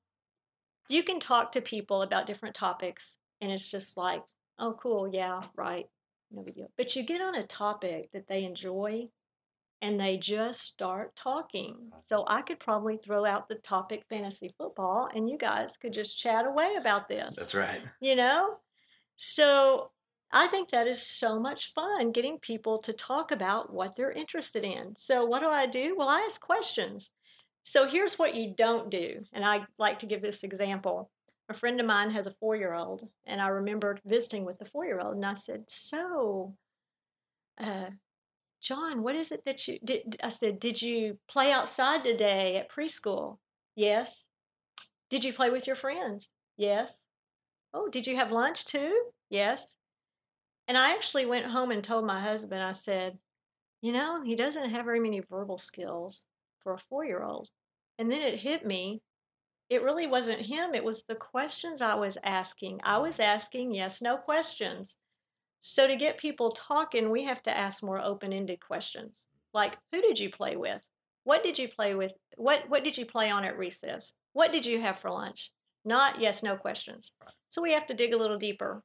you 0.88 1.02
can 1.02 1.20
talk 1.20 1.52
to 1.52 1.60
people 1.60 2.02
about 2.02 2.26
different 2.26 2.54
topics, 2.54 3.16
and 3.40 3.52
it's 3.52 3.68
just 3.68 3.96
like, 3.96 4.22
oh, 4.58 4.76
cool, 4.80 5.08
yeah, 5.12 5.40
right, 5.54 5.86
no 6.30 6.42
big 6.42 6.54
deal. 6.54 6.70
But 6.76 6.94
you 6.96 7.02
get 7.04 7.20
on 7.20 7.34
a 7.34 7.46
topic 7.46 8.10
that 8.12 8.28
they 8.28 8.44
enjoy, 8.44 9.08
and 9.80 9.98
they 9.98 10.16
just 10.16 10.62
start 10.62 11.14
talking. 11.16 11.76
Uh-huh. 11.92 12.00
So 12.06 12.24
I 12.26 12.42
could 12.42 12.58
probably 12.58 12.96
throw 12.96 13.24
out 13.24 13.48
the 13.48 13.56
topic 13.56 14.04
fantasy 14.08 14.50
football, 14.58 15.08
and 15.14 15.28
you 15.28 15.38
guys 15.38 15.76
could 15.80 15.92
just 15.92 16.18
chat 16.18 16.46
away 16.46 16.76
about 16.78 17.08
this. 17.08 17.36
That's 17.36 17.54
right. 17.54 17.80
You 18.00 18.16
know? 18.16 18.56
So 19.16 19.90
I 20.32 20.46
think 20.46 20.70
that 20.70 20.86
is 20.86 21.06
so 21.06 21.40
much 21.40 21.72
fun 21.72 22.12
getting 22.12 22.38
people 22.38 22.78
to 22.80 22.92
talk 22.92 23.30
about 23.30 23.72
what 23.72 23.96
they're 23.96 24.12
interested 24.12 24.64
in. 24.64 24.94
So, 24.96 25.24
what 25.24 25.40
do 25.40 25.48
I 25.48 25.66
do? 25.66 25.96
Well, 25.96 26.08
I 26.08 26.20
ask 26.20 26.40
questions. 26.40 27.10
So, 27.62 27.86
here's 27.86 28.18
what 28.18 28.34
you 28.34 28.52
don't 28.54 28.90
do. 28.90 29.24
And 29.32 29.44
I 29.44 29.66
like 29.78 30.00
to 30.00 30.06
give 30.06 30.20
this 30.20 30.44
example. 30.44 31.10
A 31.48 31.54
friend 31.54 31.80
of 31.80 31.86
mine 31.86 32.10
has 32.10 32.26
a 32.26 32.32
four 32.32 32.56
year 32.56 32.74
old, 32.74 33.08
and 33.26 33.40
I 33.40 33.48
remembered 33.48 34.00
visiting 34.04 34.44
with 34.44 34.58
the 34.58 34.66
four 34.66 34.84
year 34.84 35.00
old, 35.00 35.14
and 35.14 35.24
I 35.24 35.34
said, 35.34 35.64
So, 35.68 36.54
uh, 37.58 37.90
John, 38.60 39.02
what 39.02 39.14
is 39.14 39.32
it 39.32 39.44
that 39.46 39.66
you 39.66 39.78
did? 39.82 40.16
I 40.22 40.28
said, 40.28 40.60
Did 40.60 40.82
you 40.82 41.18
play 41.28 41.52
outside 41.52 42.04
today 42.04 42.56
at 42.56 42.70
preschool? 42.70 43.38
Yes. 43.76 44.24
Did 45.10 45.24
you 45.24 45.32
play 45.32 45.50
with 45.50 45.66
your 45.66 45.76
friends? 45.76 46.30
Yes. 46.56 46.98
Oh, 47.72 47.88
did 47.88 48.06
you 48.06 48.16
have 48.16 48.32
lunch 48.32 48.66
too? 48.66 49.04
Yes. 49.30 49.74
And 50.66 50.76
I 50.76 50.92
actually 50.92 51.24
went 51.24 51.46
home 51.46 51.70
and 51.70 51.82
told 51.82 52.04
my 52.06 52.20
husband, 52.20 52.62
I 52.62 52.72
said, 52.72 53.18
you 53.80 53.92
know, 53.92 54.22
he 54.22 54.36
doesn't 54.36 54.70
have 54.70 54.84
very 54.84 55.00
many 55.00 55.20
verbal 55.20 55.56
skills 55.56 56.26
for 56.62 56.74
a 56.74 56.78
four 56.78 57.04
year 57.04 57.22
old. 57.22 57.48
And 57.98 58.10
then 58.10 58.22
it 58.22 58.38
hit 58.38 58.66
me. 58.66 59.00
It 59.70 59.82
really 59.82 60.06
wasn't 60.06 60.40
him, 60.40 60.74
it 60.74 60.84
was 60.84 61.04
the 61.04 61.14
questions 61.14 61.82
I 61.82 61.94
was 61.94 62.16
asking. 62.24 62.80
I 62.84 62.98
was 62.98 63.20
asking 63.20 63.74
yes, 63.74 64.00
no 64.00 64.16
questions. 64.16 64.96
So 65.60 65.86
to 65.86 65.96
get 65.96 66.18
people 66.18 66.52
talking, 66.52 67.10
we 67.10 67.24
have 67.24 67.42
to 67.42 67.56
ask 67.56 67.82
more 67.82 68.00
open 68.00 68.32
ended 68.32 68.60
questions. 68.60 69.26
Like, 69.52 69.76
who 69.92 70.00
did 70.00 70.18
you 70.18 70.30
play 70.30 70.56
with? 70.56 70.82
What 71.24 71.42
did 71.42 71.58
you 71.58 71.68
play 71.68 71.94
with? 71.94 72.12
What, 72.36 72.68
what 72.68 72.84
did 72.84 72.96
you 72.96 73.04
play 73.04 73.30
on 73.30 73.44
at 73.44 73.58
recess? 73.58 74.14
What 74.32 74.52
did 74.52 74.64
you 74.64 74.80
have 74.80 74.98
for 74.98 75.10
lunch? 75.10 75.52
Not 75.84 76.20
yes, 76.20 76.42
no 76.42 76.56
questions. 76.56 77.12
So 77.50 77.60
we 77.60 77.72
have 77.72 77.86
to 77.86 77.94
dig 77.94 78.14
a 78.14 78.18
little 78.18 78.38
deeper. 78.38 78.82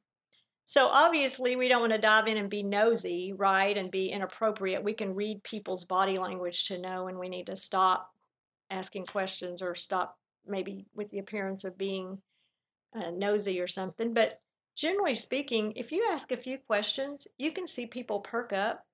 So 0.66 0.86
obviously, 0.88 1.56
we 1.56 1.68
don't 1.68 1.82
want 1.82 1.92
to 1.92 1.98
dive 1.98 2.26
in 2.26 2.38
and 2.38 2.48
be 2.48 2.62
nosy, 2.62 3.34
right, 3.34 3.76
and 3.76 3.90
be 3.90 4.08
inappropriate. 4.08 4.82
We 4.82 4.94
can 4.94 5.14
read 5.14 5.42
people's 5.42 5.84
body 5.84 6.16
language 6.16 6.64
to 6.68 6.80
know 6.80 7.04
when 7.04 7.18
we 7.18 7.28
need 7.28 7.46
to 7.46 7.56
stop 7.56 8.10
asking 8.70 9.06
questions 9.06 9.60
or 9.60 9.74
stop 9.74 10.18
maybe 10.46 10.86
with 10.94 11.10
the 11.10 11.18
appearance 11.18 11.64
of 11.64 11.78
being 11.78 12.18
uh, 12.94 13.10
nosy 13.10 13.60
or 13.60 13.66
something. 13.66 14.14
But 14.14 14.40
generally 14.76 15.14
speaking, 15.14 15.72
if 15.76 15.92
you 15.92 16.06
ask 16.10 16.32
a 16.32 16.36
few 16.36 16.58
questions, 16.58 17.26
you 17.38 17.52
can 17.52 17.66
see 17.66 17.86
people 17.86 18.20
perk 18.20 18.52
up 18.52 18.84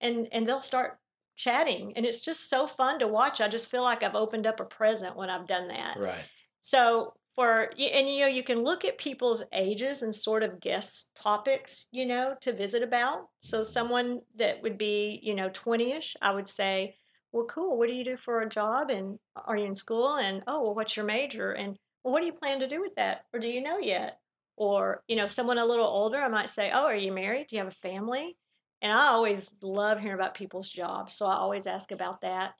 and 0.00 0.28
and 0.32 0.46
they'll 0.46 0.60
start 0.60 0.98
chatting 1.36 1.94
and 1.96 2.04
it's 2.04 2.22
just 2.22 2.50
so 2.50 2.66
fun 2.66 2.98
to 2.98 3.08
watch. 3.08 3.40
I 3.40 3.48
just 3.48 3.70
feel 3.70 3.82
like 3.82 4.02
I've 4.02 4.14
opened 4.14 4.46
up 4.46 4.60
a 4.60 4.64
present 4.64 5.16
when 5.16 5.30
I've 5.30 5.46
done 5.46 5.68
that. 5.68 5.98
Right. 5.98 6.24
So 6.60 7.14
for 7.34 7.70
and 7.78 8.08
you 8.08 8.20
know 8.20 8.26
you 8.26 8.42
can 8.42 8.62
look 8.62 8.84
at 8.84 8.98
people's 8.98 9.42
ages 9.52 10.02
and 10.02 10.14
sort 10.14 10.42
of 10.42 10.60
guess 10.60 11.06
topics 11.14 11.86
you 11.92 12.04
know 12.04 12.34
to 12.40 12.52
visit 12.52 12.82
about 12.82 13.28
so 13.40 13.62
someone 13.62 14.20
that 14.36 14.60
would 14.62 14.76
be 14.76 15.20
you 15.22 15.34
know 15.34 15.48
20ish 15.50 16.16
i 16.20 16.32
would 16.32 16.48
say 16.48 16.96
well 17.32 17.44
cool 17.46 17.78
what 17.78 17.88
do 17.88 17.94
you 17.94 18.04
do 18.04 18.16
for 18.16 18.40
a 18.40 18.48
job 18.48 18.90
and 18.90 19.18
are 19.46 19.56
you 19.56 19.66
in 19.66 19.74
school 19.74 20.16
and 20.16 20.42
oh 20.46 20.62
well 20.62 20.74
what's 20.74 20.96
your 20.96 21.06
major 21.06 21.52
and 21.52 21.76
well 22.02 22.12
what 22.12 22.20
do 22.20 22.26
you 22.26 22.32
plan 22.32 22.60
to 22.60 22.68
do 22.68 22.80
with 22.80 22.94
that 22.96 23.22
or 23.32 23.40
do 23.40 23.48
you 23.48 23.62
know 23.62 23.78
yet 23.78 24.18
or 24.56 25.02
you 25.08 25.16
know 25.16 25.26
someone 25.26 25.58
a 25.58 25.64
little 25.64 25.86
older 25.86 26.18
i 26.18 26.28
might 26.28 26.48
say 26.48 26.70
oh 26.72 26.84
are 26.86 26.96
you 26.96 27.12
married 27.12 27.46
do 27.48 27.56
you 27.56 27.62
have 27.62 27.72
a 27.72 27.76
family 27.76 28.36
and 28.82 28.92
i 28.92 29.08
always 29.08 29.50
love 29.62 29.98
hearing 29.98 30.14
about 30.14 30.34
people's 30.34 30.70
jobs 30.70 31.14
so 31.14 31.26
i 31.26 31.34
always 31.34 31.66
ask 31.66 31.92
about 31.92 32.20
that 32.20 32.54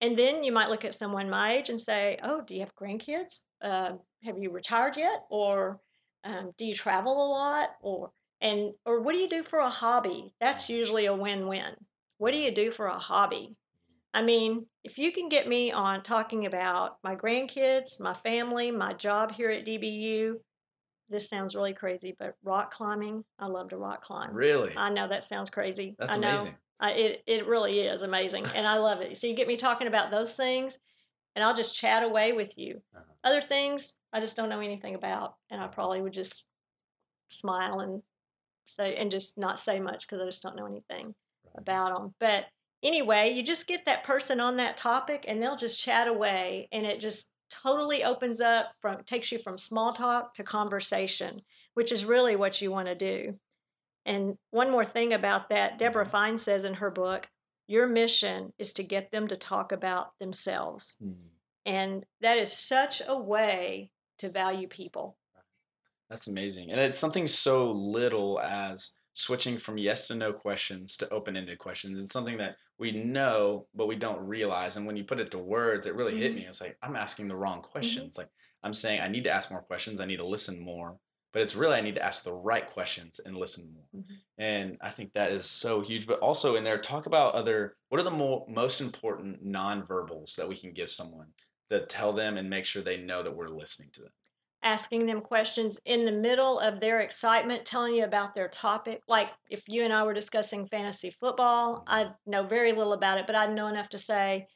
and 0.00 0.16
then 0.16 0.44
you 0.44 0.52
might 0.52 0.68
look 0.68 0.84
at 0.84 0.94
someone 0.94 1.30
my 1.30 1.54
age 1.54 1.70
and 1.70 1.80
say, 1.80 2.18
"Oh, 2.22 2.42
do 2.42 2.54
you 2.54 2.60
have 2.60 2.74
grandkids? 2.74 3.40
Uh, 3.62 3.92
have 4.24 4.38
you 4.38 4.50
retired 4.50 4.96
yet? 4.96 5.24
Or 5.30 5.80
um, 6.24 6.52
do 6.58 6.66
you 6.66 6.74
travel 6.74 7.12
a 7.12 7.28
lot? 7.30 7.70
Or 7.80 8.12
and 8.40 8.74
or 8.84 9.00
what 9.00 9.14
do 9.14 9.20
you 9.20 9.28
do 9.28 9.42
for 9.42 9.58
a 9.60 9.70
hobby? 9.70 10.34
That's 10.40 10.68
usually 10.68 11.06
a 11.06 11.14
win-win. 11.14 11.74
What 12.18 12.32
do 12.34 12.38
you 12.40 12.50
do 12.50 12.70
for 12.72 12.86
a 12.86 12.98
hobby? 12.98 13.56
I 14.16 14.22
mean, 14.22 14.64
if 14.82 14.96
you 14.96 15.12
can 15.12 15.28
get 15.28 15.46
me 15.46 15.72
on 15.72 16.02
talking 16.02 16.46
about 16.46 16.96
my 17.04 17.14
grandkids, 17.14 18.00
my 18.00 18.14
family, 18.14 18.70
my 18.70 18.94
job 18.94 19.30
here 19.30 19.50
at 19.50 19.66
DBU, 19.66 20.36
this 21.10 21.28
sounds 21.28 21.54
really 21.54 21.74
crazy, 21.74 22.16
but 22.18 22.34
rock 22.42 22.72
climbing, 22.72 23.24
I 23.38 23.44
love 23.48 23.68
to 23.70 23.76
rock 23.76 24.00
climb. 24.00 24.32
Really? 24.32 24.74
I 24.74 24.88
know 24.88 25.06
that 25.06 25.24
sounds 25.24 25.50
crazy. 25.50 25.96
That's 25.98 26.14
I 26.14 26.16
know. 26.16 26.30
amazing. 26.30 26.54
I, 26.80 26.90
it 26.92 27.22
it 27.26 27.46
really 27.46 27.80
is 27.80 28.02
amazing, 28.02 28.46
and 28.54 28.66
I 28.66 28.78
love 28.78 29.02
it. 29.02 29.18
So 29.18 29.26
you 29.26 29.34
get 29.34 29.48
me 29.48 29.56
talking 29.56 29.86
about 29.86 30.10
those 30.10 30.34
things, 30.34 30.78
and 31.34 31.44
I'll 31.44 31.54
just 31.54 31.76
chat 31.76 32.02
away 32.02 32.32
with 32.32 32.56
you. 32.56 32.80
Uh-huh. 32.96 33.04
Other 33.22 33.42
things 33.42 33.96
I 34.14 34.20
just 34.20 34.34
don't 34.34 34.48
know 34.48 34.60
anything 34.60 34.94
about, 34.94 35.34
and 35.50 35.60
I 35.60 35.66
probably 35.66 36.00
would 36.00 36.14
just 36.14 36.46
smile 37.28 37.80
and 37.80 38.02
say 38.64 38.96
and 38.96 39.10
just 39.10 39.36
not 39.36 39.58
say 39.58 39.78
much 39.78 40.06
because 40.06 40.22
I 40.22 40.24
just 40.24 40.42
don't 40.42 40.56
know 40.56 40.66
anything 40.66 41.14
right. 41.44 41.58
about 41.58 41.98
them. 41.98 42.14
But 42.18 42.46
anyway, 42.86 43.30
you 43.30 43.42
just 43.42 43.66
get 43.66 43.84
that 43.84 44.04
person 44.04 44.40
on 44.40 44.56
that 44.56 44.76
topic, 44.76 45.24
and 45.28 45.42
they'll 45.42 45.56
just 45.56 45.82
chat 45.82 46.08
away, 46.08 46.68
and 46.72 46.86
it 46.86 47.00
just 47.00 47.32
totally 47.50 48.04
opens 48.04 48.40
up 48.40 48.72
from 48.80 49.02
takes 49.04 49.30
you 49.30 49.38
from 49.38 49.58
small 49.58 49.92
talk 49.92 50.34
to 50.34 50.42
conversation, 50.42 51.42
which 51.74 51.92
is 51.92 52.04
really 52.04 52.36
what 52.36 52.62
you 52.62 52.70
want 52.70 52.88
to 52.88 52.94
do. 52.94 53.34
And 54.04 54.38
one 54.50 54.70
more 54.70 54.84
thing 54.84 55.12
about 55.12 55.48
that, 55.50 55.78
Debra 55.78 56.04
mm-hmm. 56.04 56.12
Fine 56.12 56.38
says 56.38 56.64
in 56.64 56.74
her 56.74 56.90
book, 56.90 57.28
your 57.66 57.88
mission 57.88 58.52
is 58.58 58.72
to 58.74 58.84
get 58.84 59.10
them 59.10 59.26
to 59.28 59.36
talk 59.36 59.72
about 59.72 60.16
themselves. 60.20 60.96
Mm-hmm. 61.02 61.28
And 61.66 62.06
that 62.20 62.38
is 62.38 62.52
such 62.52 63.02
a 63.06 63.18
way 63.18 63.90
to 64.18 64.30
value 64.30 64.68
people. 64.68 65.16
That's 66.08 66.28
amazing. 66.28 66.70
And 66.70 66.78
it's 66.78 66.98
something 66.98 67.26
so 67.26 67.72
little 67.72 68.40
as 68.40 68.92
switching 69.16 69.58
from 69.58 69.78
yes 69.78 70.06
to 70.06 70.14
no 70.14 70.32
questions 70.32 70.96
to 70.98 71.08
open 71.10 71.36
ended 71.36 71.58
questions. 71.58 71.98
It's 71.98 72.12
something 72.12 72.36
that 72.38 72.56
we 72.78 72.92
know, 72.92 73.66
but 73.74 73.88
we 73.88 73.96
don't 73.96 74.26
realize. 74.26 74.76
And 74.76 74.86
when 74.86 74.96
you 74.96 75.04
put 75.04 75.20
it 75.20 75.30
to 75.32 75.38
words, 75.38 75.86
it 75.86 75.94
really 75.94 76.12
mm-hmm. 76.12 76.22
hit 76.22 76.34
me. 76.34 76.46
It's 76.46 76.60
like, 76.60 76.76
I'm 76.82 76.96
asking 76.96 77.28
the 77.28 77.36
wrong 77.36 77.58
mm-hmm. 77.58 77.72
questions. 77.72 78.12
Mm-hmm. 78.12 78.20
Like, 78.20 78.30
I'm 78.62 78.74
saying 78.74 79.00
I 79.00 79.08
need 79.08 79.24
to 79.24 79.30
ask 79.30 79.50
more 79.50 79.62
questions, 79.62 80.00
I 80.00 80.06
need 80.06 80.18
to 80.18 80.26
listen 80.26 80.62
more 80.62 80.98
but 81.36 81.42
it's 81.42 81.54
really 81.54 81.76
I 81.76 81.82
need 81.82 81.96
to 81.96 82.02
ask 82.02 82.24
the 82.24 82.32
right 82.32 82.66
questions 82.66 83.20
and 83.22 83.36
listen 83.36 83.70
more. 83.74 83.84
Mm-hmm. 83.94 84.42
And 84.42 84.78
I 84.80 84.88
think 84.88 85.12
that 85.12 85.32
is 85.32 85.44
so 85.44 85.82
huge. 85.82 86.06
But 86.06 86.20
also 86.20 86.56
in 86.56 86.64
there, 86.64 86.78
talk 86.78 87.04
about 87.04 87.34
other 87.34 87.76
what 87.90 88.00
are 88.00 88.04
the 88.04 88.10
mo- 88.10 88.46
most 88.48 88.80
important 88.80 89.46
nonverbals 89.46 90.34
that 90.36 90.48
we 90.48 90.56
can 90.56 90.72
give 90.72 90.88
someone 90.88 91.26
that 91.68 91.90
tell 91.90 92.14
them 92.14 92.38
and 92.38 92.48
make 92.48 92.64
sure 92.64 92.80
they 92.80 92.96
know 92.96 93.22
that 93.22 93.36
we're 93.36 93.48
listening 93.48 93.90
to 93.92 94.00
them 94.00 94.12
asking 94.66 95.06
them 95.06 95.20
questions 95.20 95.78
in 95.84 96.04
the 96.04 96.10
middle 96.10 96.58
of 96.58 96.80
their 96.80 97.00
excitement, 97.00 97.64
telling 97.64 97.94
you 97.94 98.02
about 98.02 98.34
their 98.34 98.48
topic. 98.48 99.00
Like 99.06 99.28
if 99.48 99.62
you 99.68 99.84
and 99.84 99.92
I 99.92 100.02
were 100.02 100.12
discussing 100.12 100.66
fantasy 100.66 101.10
football, 101.10 101.84
I 101.86 102.08
know 102.26 102.42
very 102.42 102.72
little 102.72 102.92
about 102.92 103.18
it, 103.18 103.28
but 103.28 103.36
I 103.36 103.46
know 103.46 103.68
enough 103.68 103.88
to 103.90 103.98
say, 103.98 104.48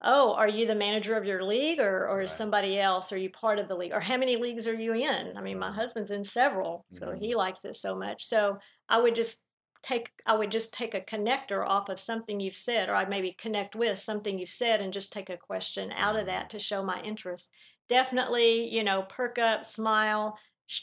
oh, 0.00 0.34
are 0.34 0.48
you 0.48 0.64
the 0.64 0.76
manager 0.76 1.16
of 1.16 1.24
your 1.24 1.42
league 1.42 1.80
or, 1.80 2.06
or 2.08 2.18
right. 2.18 2.24
is 2.24 2.32
somebody 2.32 2.78
else? 2.78 3.12
Are 3.12 3.18
you 3.18 3.30
part 3.30 3.58
of 3.58 3.66
the 3.66 3.74
league? 3.74 3.92
Or 3.92 3.98
how 3.98 4.16
many 4.16 4.36
leagues 4.36 4.68
are 4.68 4.74
you 4.74 4.94
in? 4.94 5.36
I 5.36 5.40
mean, 5.40 5.58
my 5.58 5.72
husband's 5.72 6.12
in 6.12 6.22
several, 6.22 6.84
so 6.88 7.08
mm-hmm. 7.08 7.18
he 7.18 7.34
likes 7.34 7.64
it 7.64 7.74
so 7.74 7.98
much. 7.98 8.24
So 8.24 8.58
I 8.88 9.00
would 9.00 9.16
just 9.16 9.44
take 9.82 10.10
I 10.24 10.36
would 10.36 10.52
just 10.52 10.72
take 10.72 10.94
a 10.94 11.00
connector 11.00 11.66
off 11.66 11.88
of 11.88 11.98
something 11.98 12.38
you've 12.38 12.54
said, 12.54 12.88
or 12.88 12.94
I'd 12.94 13.10
maybe 13.10 13.32
connect 13.32 13.74
with 13.74 13.98
something 13.98 14.38
you've 14.38 14.50
said 14.50 14.80
and 14.80 14.92
just 14.92 15.12
take 15.12 15.30
a 15.30 15.36
question 15.36 15.90
out 15.96 16.14
of 16.14 16.26
that 16.26 16.42
mm-hmm. 16.42 16.58
to 16.58 16.60
show 16.60 16.84
my 16.84 17.00
interest 17.02 17.50
definitely, 17.88 18.72
you 18.72 18.84
know, 18.84 19.02
perk 19.02 19.38
up, 19.38 19.64
smile, 19.64 20.38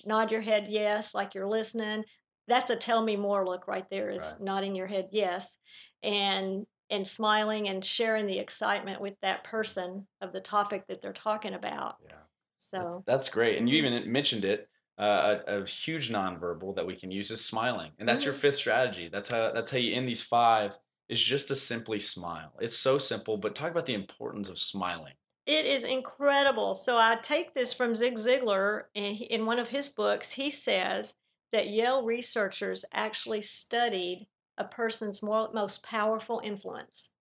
nod 0.06 0.32
your 0.32 0.41
head 0.41 0.68
yes, 0.70 1.14
like 1.14 1.36
you're 1.36 1.47
listening. 1.47 2.04
That's 2.47 2.70
a 2.70 2.76
tell 2.76 3.04
me 3.04 3.16
more 3.16 3.45
look 3.45 3.68
right 3.68 3.86
there 3.89 4.10
is 4.10 4.24
right. 4.24 4.41
nodding 4.41 4.76
your 4.76 4.88
head 4.88 5.10
yes. 5.12 5.58
And 6.04 6.66
and 6.91 7.08
smiling 7.08 7.68
and 7.70 7.86
sharing 7.86 8.26
the 8.26 8.39
excitement 8.39 9.00
with 9.00 9.14
that 9.22 9.43
person 9.43 10.08
of 10.22 10.32
the 10.32 10.39
topic 10.39 10.88
that 10.88 11.02
they're 11.02 11.14
talking 11.14 11.54
about. 11.54 11.97
Yeah. 12.04 12.16
So 12.58 12.80
that's, 12.80 12.97
that's 13.06 13.30
great. 13.30 13.58
And 13.58 13.70
you 13.70 13.84
mm-hmm. 13.84 13.93
even 13.93 14.12
mentioned 14.12 14.45
it. 14.45 14.68
Uh, 14.97 15.39
a, 15.47 15.62
a, 15.62 15.66
huge 15.66 16.12
nonverbal 16.12 16.76
that 16.76 16.86
we 16.86 16.93
can 16.93 17.10
use 17.10 17.32
is 17.32 17.39
smiling, 17.39 17.89
and 18.00 18.10
that's 18.10 18.26
mm-hmm. 18.26 18.32
your 18.32 18.34
fifth 18.34 18.58
strategy. 18.58 19.08
That's 19.10 19.30
how 19.30 19.54
that's 19.54 19.72
how 19.72 19.78
you 19.78 19.95
end 19.95 20.10
these 20.10 20.22
five 20.22 20.78
is 21.10 21.22
just 21.22 21.47
to 21.47 21.56
simply 21.56 22.00
smile. 22.00 22.54
It's 22.60 22.78
so 22.78 22.97
simple, 22.97 23.38
but 23.38 23.56
talk 23.56 23.72
about 23.72 23.88
the 23.88 23.95
importance 23.95 24.47
of 24.47 24.60
smiling. 24.60 25.14
It 25.50 25.66
is 25.66 25.84
incredible. 25.84 26.76
So 26.76 27.00
I 27.00 27.16
take 27.24 27.56
this 27.56 27.74
from 27.74 27.95
Zig 27.95 28.18
Ziglar 28.18 28.84
in 28.93 29.47
one 29.47 29.58
of 29.58 29.70
his 29.70 29.89
books. 29.89 30.32
He 30.32 30.52
says 30.52 31.16
that 31.52 31.70
Yale 31.70 32.04
researchers 32.06 32.86
actually 32.93 33.41
studied 33.41 34.28
a 34.60 34.64
person's 34.64 35.24
most 35.24 35.84
powerful 35.84 36.39
influence. 36.43 37.14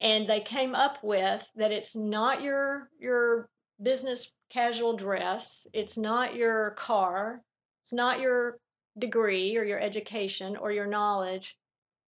And 0.00 0.24
they 0.24 0.40
came 0.40 0.76
up 0.76 1.02
with 1.02 1.50
that 1.56 1.72
it's 1.72 1.96
not 1.96 2.42
your 2.42 2.90
your 3.00 3.48
business 3.82 4.36
casual 4.50 4.96
dress, 4.96 5.66
it's 5.72 5.98
not 5.98 6.36
your 6.36 6.70
car, 6.78 7.42
it's 7.82 7.92
not 7.92 8.20
your 8.20 8.60
degree 8.96 9.56
or 9.56 9.64
your 9.64 9.80
education 9.80 10.56
or 10.56 10.70
your 10.70 10.86
knowledge, 10.86 11.56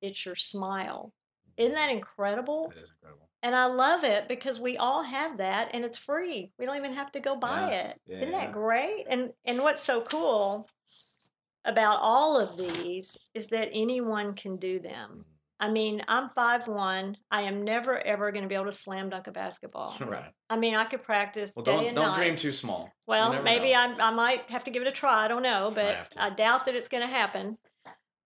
it's 0.00 0.24
your 0.24 0.36
smile. 0.36 1.12
Isn't 1.56 1.74
that 1.74 1.90
incredible? 1.90 2.68
That 2.68 2.82
is 2.82 2.92
incredible. 2.92 3.29
And 3.42 3.54
I 3.54 3.66
love 3.66 4.04
it 4.04 4.28
because 4.28 4.60
we 4.60 4.76
all 4.76 5.02
have 5.02 5.38
that 5.38 5.70
and 5.72 5.84
it's 5.84 5.98
free. 5.98 6.52
We 6.58 6.66
don't 6.66 6.76
even 6.76 6.92
have 6.92 7.10
to 7.12 7.20
go 7.20 7.36
buy 7.36 7.70
yeah. 7.70 7.76
it. 7.76 8.00
Yeah. 8.06 8.24
not 8.24 8.32
that 8.32 8.52
great? 8.52 9.06
And 9.08 9.30
and 9.44 9.60
what's 9.60 9.82
so 9.82 10.02
cool 10.02 10.68
about 11.64 11.98
all 12.02 12.38
of 12.38 12.56
these 12.56 13.16
is 13.34 13.48
that 13.48 13.70
anyone 13.72 14.34
can 14.34 14.56
do 14.56 14.78
them. 14.78 15.10
Mm-hmm. 15.10 15.20
I 15.62 15.70
mean, 15.70 16.02
I'm 16.08 16.30
five 16.30 16.68
one. 16.68 17.16
I 17.30 17.42
am 17.42 17.64
never 17.64 17.98
ever 17.98 18.32
going 18.32 18.42
to 18.42 18.48
be 18.48 18.54
able 18.54 18.66
to 18.66 18.72
slam 18.72 19.10
dunk 19.10 19.26
a 19.26 19.32
basketball. 19.32 19.96
Right. 20.10 20.32
I 20.48 20.56
mean, 20.56 20.74
I 20.74 20.84
could 20.84 21.02
practice. 21.02 21.52
Well, 21.54 21.62
don't 21.62 21.94
don't 21.94 22.08
night. 22.08 22.16
dream 22.16 22.36
too 22.36 22.52
small. 22.52 22.90
Well, 23.06 23.42
maybe 23.42 23.74
I, 23.74 23.94
I 24.00 24.10
might 24.10 24.50
have 24.50 24.64
to 24.64 24.70
give 24.70 24.82
it 24.82 24.88
a 24.88 24.92
try. 24.92 25.24
I 25.24 25.28
don't 25.28 25.42
know, 25.42 25.70
but 25.74 26.08
I, 26.16 26.26
I 26.26 26.30
doubt 26.30 26.66
that 26.66 26.74
it's 26.74 26.88
going 26.88 27.06
to 27.06 27.14
happen. 27.14 27.58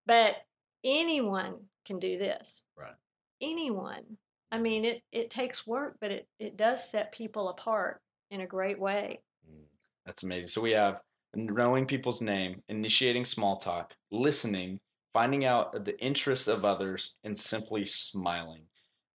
But 0.06 0.36
anyone 0.82 1.56
can 1.84 1.98
do 1.98 2.18
this. 2.18 2.62
Right. 2.78 2.94
Anyone. 3.40 4.16
I 4.54 4.58
mean, 4.58 4.84
it, 4.84 5.02
it 5.10 5.30
takes 5.30 5.66
work, 5.66 5.96
but 6.00 6.12
it, 6.12 6.28
it 6.38 6.56
does 6.56 6.88
set 6.88 7.10
people 7.10 7.48
apart 7.48 8.00
in 8.30 8.42
a 8.42 8.46
great 8.46 8.78
way. 8.78 9.20
Mm, 9.50 9.64
that's 10.06 10.22
amazing. 10.22 10.46
So 10.46 10.60
we 10.60 10.70
have 10.70 11.00
knowing 11.34 11.86
people's 11.86 12.22
name, 12.22 12.62
initiating 12.68 13.24
small 13.24 13.56
talk, 13.56 13.96
listening, 14.12 14.78
finding 15.12 15.44
out 15.44 15.84
the 15.84 16.00
interests 16.00 16.46
of 16.46 16.64
others, 16.64 17.16
and 17.24 17.36
simply 17.36 17.84
smiling. 17.84 18.62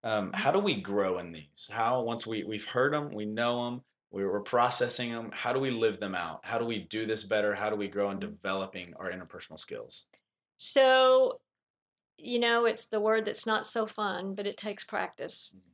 Um, 0.03 0.31
how 0.33 0.51
do 0.51 0.59
we 0.59 0.81
grow 0.81 1.19
in 1.19 1.31
these? 1.31 1.69
How 1.71 2.01
once 2.01 2.27
we 2.27 2.43
we've 2.43 2.65
heard 2.65 2.91
them, 2.91 3.13
we 3.13 3.25
know 3.25 3.63
them, 3.63 3.81
we're 4.11 4.41
processing 4.41 5.13
them. 5.13 5.29
How 5.31 5.53
do 5.53 5.61
we 5.61 5.69
live 5.69 6.01
them 6.01 6.15
out? 6.15 6.41
How 6.43 6.57
do 6.57 6.65
we 6.65 6.79
do 6.79 7.05
this 7.05 7.23
better? 7.23 7.55
How 7.55 7.69
do 7.69 7.77
we 7.77 7.87
grow 7.87 8.11
in 8.11 8.17
mm. 8.17 8.21
developing 8.21 8.93
our 8.99 9.09
interpersonal 9.09 9.57
skills? 9.57 10.03
So 10.57 11.39
you 12.21 12.39
know, 12.39 12.65
it's 12.65 12.85
the 12.87 12.99
word 12.99 13.25
that's 13.25 13.45
not 13.45 13.65
so 13.65 13.85
fun, 13.85 14.35
but 14.35 14.47
it 14.47 14.57
takes 14.57 14.83
practice. 14.83 15.51
Mm-hmm. 15.55 15.69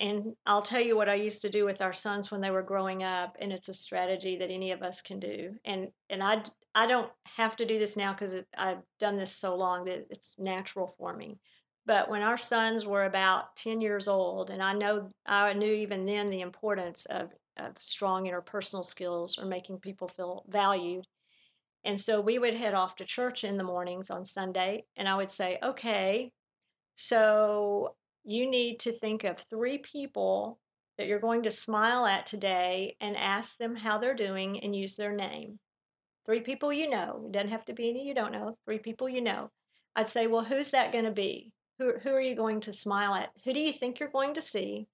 And 0.00 0.36
I'll 0.46 0.62
tell 0.62 0.80
you 0.80 0.96
what 0.96 1.08
I 1.08 1.14
used 1.14 1.42
to 1.42 1.50
do 1.50 1.64
with 1.64 1.82
our 1.82 1.92
sons 1.92 2.30
when 2.30 2.40
they 2.40 2.50
were 2.50 2.62
growing 2.62 3.02
up, 3.02 3.36
and 3.40 3.52
it's 3.52 3.68
a 3.68 3.74
strategy 3.74 4.36
that 4.38 4.50
any 4.50 4.70
of 4.70 4.82
us 4.82 5.02
can 5.02 5.18
do. 5.18 5.54
And 5.64 5.88
and 6.08 6.22
I 6.22 6.42
I 6.74 6.86
don't 6.86 7.10
have 7.36 7.56
to 7.56 7.66
do 7.66 7.78
this 7.78 7.96
now 7.96 8.12
because 8.12 8.36
I've 8.56 8.82
done 9.00 9.16
this 9.16 9.32
so 9.32 9.56
long 9.56 9.84
that 9.86 10.06
it's 10.10 10.38
natural 10.38 10.94
for 10.98 11.16
me. 11.16 11.38
But 11.84 12.08
when 12.08 12.22
our 12.22 12.36
sons 12.36 12.86
were 12.86 13.06
about 13.06 13.56
ten 13.56 13.80
years 13.80 14.06
old, 14.06 14.50
and 14.50 14.62
I 14.62 14.72
know 14.72 15.08
I 15.26 15.52
knew 15.52 15.72
even 15.72 16.06
then 16.06 16.30
the 16.30 16.42
importance 16.42 17.04
of, 17.06 17.30
of 17.56 17.72
strong 17.80 18.26
interpersonal 18.26 18.84
skills 18.84 19.36
or 19.36 19.46
making 19.46 19.80
people 19.80 20.06
feel 20.06 20.44
valued. 20.48 21.06
And 21.84 21.98
so 21.98 22.20
we 22.20 22.38
would 22.38 22.54
head 22.54 22.74
off 22.74 22.96
to 22.96 23.04
church 23.04 23.44
in 23.44 23.56
the 23.56 23.64
mornings 23.64 24.10
on 24.10 24.24
Sunday, 24.24 24.84
and 24.96 25.08
I 25.08 25.16
would 25.16 25.30
say, 25.30 25.58
okay, 25.62 26.32
so 26.96 27.94
you 28.24 28.50
need 28.50 28.80
to 28.80 28.92
think 28.92 29.24
of 29.24 29.38
three 29.38 29.78
people 29.78 30.58
that 30.98 31.06
you're 31.06 31.20
going 31.20 31.44
to 31.44 31.50
smile 31.50 32.04
at 32.04 32.26
today 32.26 32.96
and 33.00 33.16
ask 33.16 33.56
them 33.56 33.76
how 33.76 33.98
they're 33.98 34.14
doing 34.14 34.60
and 34.60 34.74
use 34.74 34.96
their 34.96 35.12
name. 35.12 35.58
Three 36.26 36.40
people 36.40 36.72
you 36.72 36.90
know. 36.90 37.22
It 37.26 37.32
doesn't 37.32 37.50
have 37.50 37.64
to 37.66 37.72
be 37.72 37.88
any 37.88 38.06
you 38.06 38.14
don't 38.14 38.32
know. 38.32 38.58
Three 38.64 38.80
people 38.80 39.08
you 39.08 39.22
know. 39.22 39.50
I'd 39.96 40.08
say, 40.08 40.26
well, 40.26 40.44
who's 40.44 40.72
that 40.72 40.92
going 40.92 41.04
to 41.04 41.10
be? 41.10 41.52
Who, 41.78 41.92
who 42.02 42.10
are 42.10 42.20
you 42.20 42.34
going 42.34 42.60
to 42.62 42.72
smile 42.72 43.14
at? 43.14 43.30
Who 43.44 43.52
do 43.52 43.60
you 43.60 43.72
think 43.72 44.00
you're 44.00 44.10
going 44.10 44.34
to 44.34 44.42
see? 44.42 44.88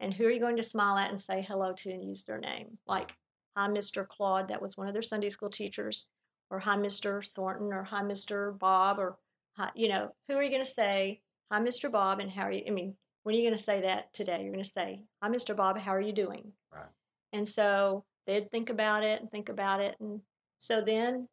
And 0.00 0.12
who 0.12 0.24
are 0.26 0.30
you 0.30 0.40
going 0.40 0.56
to 0.56 0.62
smile 0.62 0.98
at 0.98 1.08
and 1.08 1.18
say 1.18 1.40
hello 1.40 1.72
to 1.72 1.90
and 1.90 2.04
use 2.04 2.24
their 2.24 2.38
name? 2.38 2.78
Like 2.86 3.14
Hi, 3.58 3.66
Mr. 3.66 4.06
Claude. 4.06 4.46
That 4.46 4.62
was 4.62 4.76
one 4.76 4.86
of 4.86 4.92
their 4.92 5.02
Sunday 5.02 5.30
school 5.30 5.50
teachers. 5.50 6.06
Or 6.48 6.60
hi, 6.60 6.76
Mr. 6.76 7.26
Thornton. 7.34 7.72
Or 7.72 7.82
hi, 7.82 8.02
Mr. 8.02 8.56
Bob. 8.56 9.00
Or 9.00 9.18
hi, 9.56 9.70
you 9.74 9.88
know, 9.88 10.14
who 10.28 10.34
are 10.34 10.44
you 10.44 10.50
going 10.50 10.64
to 10.64 10.70
say, 10.70 11.22
hi, 11.50 11.58
Mr. 11.58 11.90
Bob, 11.90 12.20
and 12.20 12.30
how 12.30 12.42
are 12.42 12.52
you? 12.52 12.62
I 12.68 12.70
mean, 12.70 12.94
when 13.24 13.34
are 13.34 13.38
you 13.38 13.44
going 13.44 13.56
to 13.56 13.62
say 13.62 13.80
that 13.80 14.14
today? 14.14 14.42
You're 14.42 14.52
going 14.52 14.62
to 14.62 14.70
say, 14.70 15.02
hi, 15.20 15.28
Mr. 15.28 15.56
Bob, 15.56 15.76
how 15.76 15.92
are 15.92 16.00
you 16.00 16.12
doing? 16.12 16.52
Right. 16.72 16.84
And 17.32 17.48
so 17.48 18.04
they'd 18.28 18.48
think 18.52 18.70
about 18.70 19.02
it 19.02 19.20
and 19.20 19.28
think 19.28 19.48
about 19.48 19.80
it. 19.80 19.96
And 19.98 20.20
so 20.58 20.80
then 20.80 21.26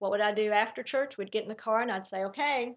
what 0.00 0.10
would 0.10 0.20
I 0.20 0.34
do 0.34 0.52
after 0.52 0.82
church? 0.82 1.16
We'd 1.16 1.32
get 1.32 1.44
in 1.44 1.48
the 1.48 1.54
car 1.54 1.80
and 1.80 1.90
I'd 1.90 2.06
say, 2.06 2.24
okay, 2.24 2.74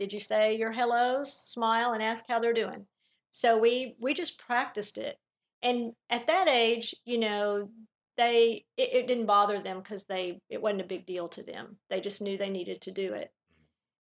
did 0.00 0.14
you 0.14 0.20
say 0.20 0.56
your 0.56 0.72
hellos, 0.72 1.30
smile, 1.44 1.92
and 1.92 2.02
ask 2.02 2.24
how 2.26 2.40
they're 2.40 2.54
doing? 2.54 2.86
So 3.32 3.58
we 3.58 3.96
we 4.00 4.14
just 4.14 4.38
practiced 4.38 4.96
it. 4.96 5.18
And 5.62 5.92
at 6.08 6.26
that 6.28 6.48
age, 6.48 6.94
you 7.04 7.18
know, 7.18 7.68
they 8.16 8.64
it, 8.76 8.94
it 8.94 9.06
didn't 9.06 9.26
bother 9.26 9.60
them 9.60 9.78
because 9.78 10.04
they 10.04 10.40
it 10.48 10.60
wasn't 10.60 10.82
a 10.82 10.86
big 10.86 11.06
deal 11.06 11.28
to 11.28 11.42
them. 11.42 11.76
They 11.90 12.00
just 12.00 12.22
knew 12.22 12.36
they 12.36 12.50
needed 12.50 12.80
to 12.82 12.92
do 12.92 13.14
it. 13.14 13.32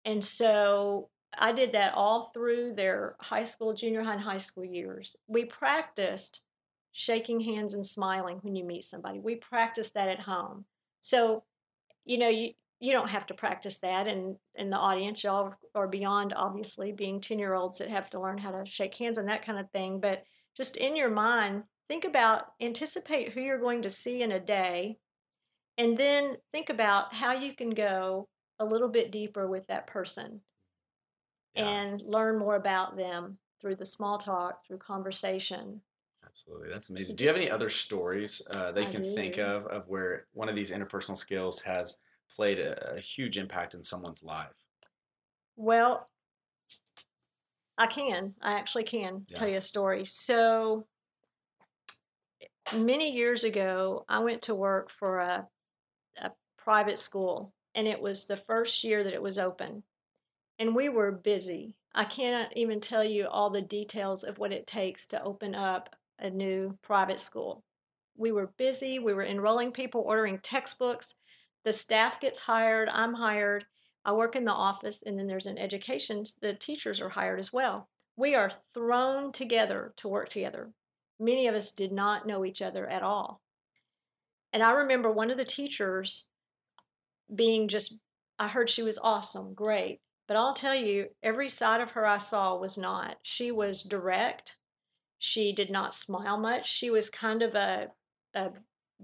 And 0.05 0.23
so 0.23 1.09
i 1.39 1.51
did 1.51 1.71
that 1.71 1.95
all 1.95 2.25
through 2.31 2.71
their 2.75 3.15
high 3.19 3.43
school 3.43 3.73
junior 3.73 4.03
high 4.03 4.13
and 4.13 4.21
high 4.21 4.37
school 4.37 4.65
years. 4.65 5.15
We 5.27 5.45
practiced 5.45 6.41
shaking 6.91 7.39
hands 7.39 7.73
and 7.73 7.85
smiling 7.85 8.37
when 8.41 8.55
you 8.55 8.63
meet 8.63 8.83
somebody. 8.83 9.19
We 9.19 9.35
practiced 9.35 9.95
that 9.95 10.09
at 10.09 10.19
home. 10.19 10.65
So 11.01 11.43
you 12.05 12.17
know 12.17 12.29
you 12.29 12.51
you 12.79 12.91
don't 12.91 13.09
have 13.09 13.25
to 13.27 13.33
practice 13.33 13.77
that 13.77 14.07
and 14.07 14.35
in 14.55 14.69
the 14.69 14.77
audience. 14.77 15.23
Y'all 15.23 15.53
are 15.73 15.87
beyond 15.87 16.33
obviously 16.35 16.91
being 16.91 17.21
10 17.21 17.39
year 17.39 17.53
olds 17.53 17.77
that 17.77 17.89
have 17.89 18.09
to 18.11 18.19
learn 18.19 18.37
how 18.37 18.51
to 18.51 18.65
shake 18.65 18.95
hands 18.95 19.17
and 19.17 19.29
that 19.29 19.45
kind 19.45 19.57
of 19.57 19.71
thing. 19.71 20.01
But 20.01 20.23
just 20.55 20.77
in 20.77 20.95
your 20.95 21.09
mind 21.09 21.63
think 21.93 22.05
about, 22.05 22.53
anticipate 22.59 23.31
who 23.31 23.41
you're 23.41 23.59
going 23.59 23.83
to 23.83 23.89
see 23.89 24.23
in 24.23 24.31
a 24.31 24.39
day, 24.39 24.97
and 25.77 25.95
then 25.95 26.35
think 26.51 26.71
about 26.71 27.13
how 27.13 27.33
you 27.33 27.53
can 27.55 27.69
go 27.69 28.27
a 28.59 28.65
little 28.65 28.87
bit 28.87 29.11
deeper 29.11 29.47
with 29.47 29.67
that 29.67 29.85
person 29.85 30.41
yeah. 31.53 31.67
and 31.67 32.01
learn 32.01 32.39
more 32.39 32.55
about 32.55 32.97
them 32.97 33.37
through 33.61 33.75
the 33.75 33.85
small 33.85 34.17
talk, 34.17 34.65
through 34.65 34.79
conversation. 34.79 35.79
Absolutely, 36.25 36.69
that's 36.71 36.89
amazing. 36.89 37.15
Do 37.15 37.25
you 37.25 37.27
have 37.27 37.37
any 37.37 37.51
other 37.51 37.69
stories 37.69 38.41
uh, 38.55 38.71
that 38.71 38.81
you 38.81 38.87
I 38.87 38.91
can 38.91 39.03
do. 39.03 39.13
think 39.13 39.37
of 39.37 39.67
of 39.67 39.87
where 39.87 40.25
one 40.33 40.49
of 40.49 40.55
these 40.55 40.71
interpersonal 40.71 41.15
skills 41.15 41.61
has 41.61 41.99
played 42.35 42.57
a, 42.57 42.95
a 42.95 42.99
huge 42.99 43.37
impact 43.37 43.75
in 43.75 43.83
someone's 43.83 44.23
life? 44.23 44.47
Well, 45.57 46.07
I 47.77 47.85
can. 47.85 48.33
I 48.41 48.53
actually 48.53 48.85
can 48.85 49.27
yeah. 49.29 49.37
tell 49.37 49.47
you 49.47 49.57
a 49.57 49.61
story. 49.61 50.05
So, 50.05 50.87
many 52.71 53.11
years 53.11 53.43
ago, 53.43 54.05
I 54.07 54.19
went 54.19 54.43
to 54.43 54.55
work 54.55 54.89
for 54.89 55.19
a, 55.19 55.47
a 56.21 56.31
private 56.57 56.99
school, 56.99 57.53
and 57.75 57.87
it 57.87 58.01
was 58.01 58.25
the 58.25 58.37
first 58.37 58.83
year 58.83 59.03
that 59.03 59.13
it 59.13 59.21
was 59.21 59.39
open. 59.39 59.83
And 60.59 60.75
we 60.75 60.89
were 60.89 61.11
busy. 61.11 61.75
I 61.93 62.05
cannot 62.05 62.55
even 62.55 62.79
tell 62.79 63.03
you 63.03 63.27
all 63.27 63.49
the 63.49 63.61
details 63.61 64.23
of 64.23 64.39
what 64.39 64.51
it 64.51 64.65
takes 64.65 65.07
to 65.07 65.23
open 65.23 65.55
up 65.55 65.95
a 66.19 66.29
new 66.29 66.77
private 66.81 67.19
school. 67.19 67.63
We 68.15 68.31
were 68.31 68.53
busy, 68.57 68.99
we 68.99 69.13
were 69.13 69.25
enrolling 69.25 69.71
people, 69.71 70.01
ordering 70.01 70.39
textbooks. 70.39 71.15
The 71.65 71.73
staff 71.73 72.19
gets 72.19 72.39
hired, 72.39 72.89
I'm 72.89 73.13
hired. 73.13 73.65
I 74.05 74.11
work 74.11 74.35
in 74.35 74.45
the 74.45 74.51
office, 74.51 75.01
and 75.05 75.17
then 75.17 75.27
there's 75.27 75.45
an 75.45 75.57
education, 75.57 76.25
the 76.41 76.53
teachers 76.53 76.99
are 76.99 77.09
hired 77.09 77.39
as 77.39 77.53
well. 77.53 77.89
We 78.17 78.35
are 78.35 78.51
thrown 78.73 79.31
together 79.31 79.93
to 79.97 80.07
work 80.07 80.29
together. 80.29 80.71
Many 81.19 81.47
of 81.47 81.55
us 81.55 81.71
did 81.71 81.91
not 81.91 82.27
know 82.27 82.45
each 82.45 82.61
other 82.61 82.87
at 82.87 83.03
all. 83.03 83.41
And 84.51 84.61
I 84.61 84.71
remember 84.71 85.11
one 85.11 85.31
of 85.31 85.37
the 85.37 85.45
teachers 85.45 86.25
being 87.33 87.67
just, 87.67 88.01
I 88.37 88.47
heard 88.47 88.69
she 88.69 88.83
was 88.83 88.99
awesome, 88.99 89.53
great. 89.53 89.99
But 90.27 90.37
I'll 90.37 90.53
tell 90.53 90.75
you, 90.75 91.07
every 91.21 91.49
side 91.49 91.81
of 91.81 91.91
her 91.91 92.05
I 92.05 92.17
saw 92.17 92.55
was 92.55 92.77
not. 92.77 93.17
She 93.23 93.51
was 93.51 93.83
direct. 93.83 94.57
She 95.19 95.53
did 95.53 95.69
not 95.69 95.93
smile 95.93 96.37
much. 96.37 96.69
She 96.69 96.89
was 96.89 97.09
kind 97.09 97.41
of 97.41 97.55
a, 97.55 97.87
a 98.33 98.51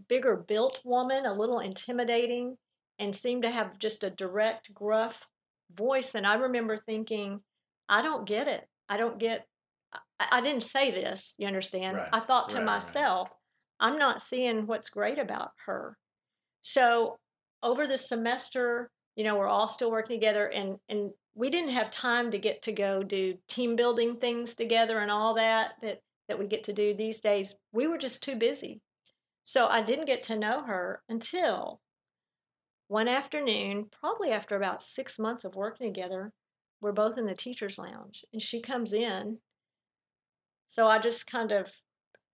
bigger 0.07 0.37
built 0.37 0.79
woman, 0.85 1.25
a 1.25 1.33
little 1.33 1.59
intimidating, 1.59 2.57
and 2.99 3.15
seemed 3.15 3.43
to 3.43 3.49
have 3.49 3.79
just 3.79 4.03
a 4.03 4.09
direct, 4.09 4.73
gruff 4.73 5.27
voice. 5.71 6.15
And 6.15 6.25
I 6.25 6.35
remember 6.35 6.77
thinking, 6.77 7.41
I 7.89 8.01
don't 8.01 8.25
get 8.25 8.47
it. 8.47 8.67
I 8.87 8.97
don't 8.97 9.19
get, 9.19 9.45
I, 9.93 10.27
I 10.31 10.41
didn't 10.41 10.63
say 10.63 10.91
this, 10.91 11.33
you 11.37 11.47
understand? 11.47 11.97
Right. 11.97 12.09
I 12.13 12.19
thought 12.19 12.49
to 12.49 12.57
Right, 12.57 12.65
right. 12.65 12.73
myself, 12.73 13.29
I'm 13.79 13.97
not 13.97 14.21
seeing 14.21 14.67
what's 14.67 14.89
great 14.89 15.17
about 15.19 15.51
her. 15.65 15.97
So 16.61 17.17
over 17.63 17.87
the 17.87 17.97
semester, 17.97 18.91
you 19.15 19.23
know, 19.23 19.35
we're 19.37 19.47
all 19.47 19.67
still 19.67 19.91
working 19.91 20.17
together 20.19 20.47
and 20.47 20.77
and 20.89 21.11
we 21.35 21.49
didn't 21.49 21.69
have 21.71 21.89
time 21.91 22.31
to 22.31 22.37
get 22.37 22.61
to 22.63 22.71
go 22.73 23.01
do 23.03 23.37
team 23.47 23.75
building 23.75 24.17
things 24.17 24.55
together 24.55 24.99
and 24.99 25.09
all 25.11 25.33
that 25.35 25.73
that 25.81 25.99
that 26.27 26.37
we 26.39 26.47
get 26.47 26.63
to 26.65 26.73
do 26.73 26.93
these 26.93 27.21
days. 27.21 27.57
We 27.71 27.87
were 27.87 27.97
just 27.97 28.23
too 28.23 28.35
busy. 28.35 28.81
So 29.43 29.67
I 29.67 29.81
didn't 29.81 30.05
get 30.05 30.23
to 30.23 30.37
know 30.37 30.63
her 30.63 31.01
until 31.09 31.81
one 32.87 33.07
afternoon, 33.07 33.87
probably 33.99 34.31
after 34.31 34.55
about 34.55 34.81
6 34.81 35.19
months 35.19 35.43
of 35.45 35.55
working 35.55 35.87
together. 35.93 36.31
We're 36.81 36.91
both 36.91 37.17
in 37.17 37.25
the 37.25 37.35
teachers 37.35 37.77
lounge 37.79 38.23
and 38.33 38.41
she 38.41 38.61
comes 38.61 38.93
in. 38.93 39.39
So 40.69 40.87
I 40.87 40.99
just 40.99 41.29
kind 41.29 41.51
of 41.51 41.69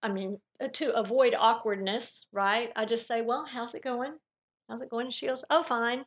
I 0.05 0.07
mean, 0.07 0.39
uh, 0.61 0.67
to 0.73 0.95
avoid 0.95 1.33
awkwardness, 1.33 2.27
right? 2.31 2.71
I 2.75 2.85
just 2.85 3.07
say, 3.07 3.23
Well, 3.23 3.43
how's 3.49 3.73
it 3.73 3.83
going? 3.83 4.13
How's 4.69 4.81
it 4.81 4.91
going? 4.91 5.07
And 5.07 5.13
she 5.13 5.25
goes, 5.25 5.43
Oh, 5.49 5.63
fine. 5.63 6.05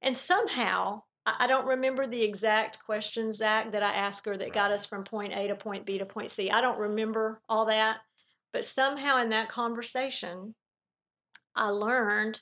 And 0.00 0.16
somehow, 0.16 1.02
I 1.26 1.34
I 1.40 1.46
don't 1.46 1.66
remember 1.66 2.06
the 2.06 2.22
exact 2.22 2.82
questions, 2.82 3.36
Zach, 3.36 3.72
that 3.72 3.82
I 3.82 3.92
asked 3.92 4.24
her 4.24 4.38
that 4.38 4.54
got 4.54 4.72
us 4.72 4.86
from 4.86 5.04
point 5.04 5.34
A 5.34 5.48
to 5.48 5.54
point 5.54 5.84
B 5.84 5.98
to 5.98 6.06
point 6.06 6.30
C. 6.30 6.50
I 6.50 6.62
don't 6.62 6.78
remember 6.78 7.42
all 7.46 7.66
that. 7.66 7.98
But 8.54 8.64
somehow 8.64 9.18
in 9.22 9.28
that 9.28 9.50
conversation, 9.50 10.54
I 11.54 11.68
learned 11.68 12.40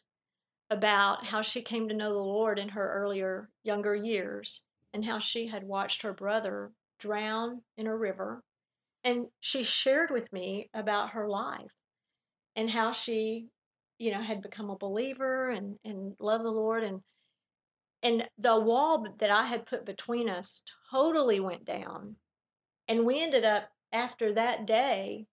about 0.71 1.25
how 1.25 1.43
she 1.43 1.61
came 1.61 1.89
to 1.89 1.95
know 1.95 2.13
the 2.13 2.21
Lord 2.21 2.59
in 2.59 2.69
her 2.69 3.03
earlier, 3.03 3.51
younger 3.65 3.97
years 3.97 4.63
and 4.95 5.05
how 5.05 5.19
she 5.19 5.49
had 5.49 5.65
watched 5.65 6.03
her 6.03 6.13
brother 6.13 6.71
drown 7.01 7.63
in 7.77 7.89
a 7.89 7.97
river. 7.97 8.45
And 9.09 9.29
she 9.41 9.63
shared 9.63 10.11
with 10.11 10.31
me 10.35 10.69
about 10.75 11.13
her 11.13 11.27
life 11.27 11.73
and 12.55 12.69
how 12.69 12.93
she, 12.93 13.47
you 13.97 14.13
know, 14.13 14.21
had 14.21 14.43
become 14.43 14.69
a 14.69 14.77
believer 14.77 15.49
and, 15.49 15.77
and 15.83 16.13
loved 16.21 16.45
the 16.45 16.51
Lord. 16.51 16.85
And, 16.85 17.01
and 18.03 18.29
the 18.37 18.61
wall 18.61 19.07
that 19.19 19.31
I 19.31 19.47
had 19.47 19.65
put 19.65 19.87
between 19.87 20.29
us 20.29 20.61
totally 20.91 21.41
went 21.41 21.65
down. 21.65 22.17
And 22.87 23.07
we 23.07 23.23
ended 23.23 23.47
up, 23.47 23.71
after 23.95 24.35
that 24.35 24.67
day, 24.67 25.25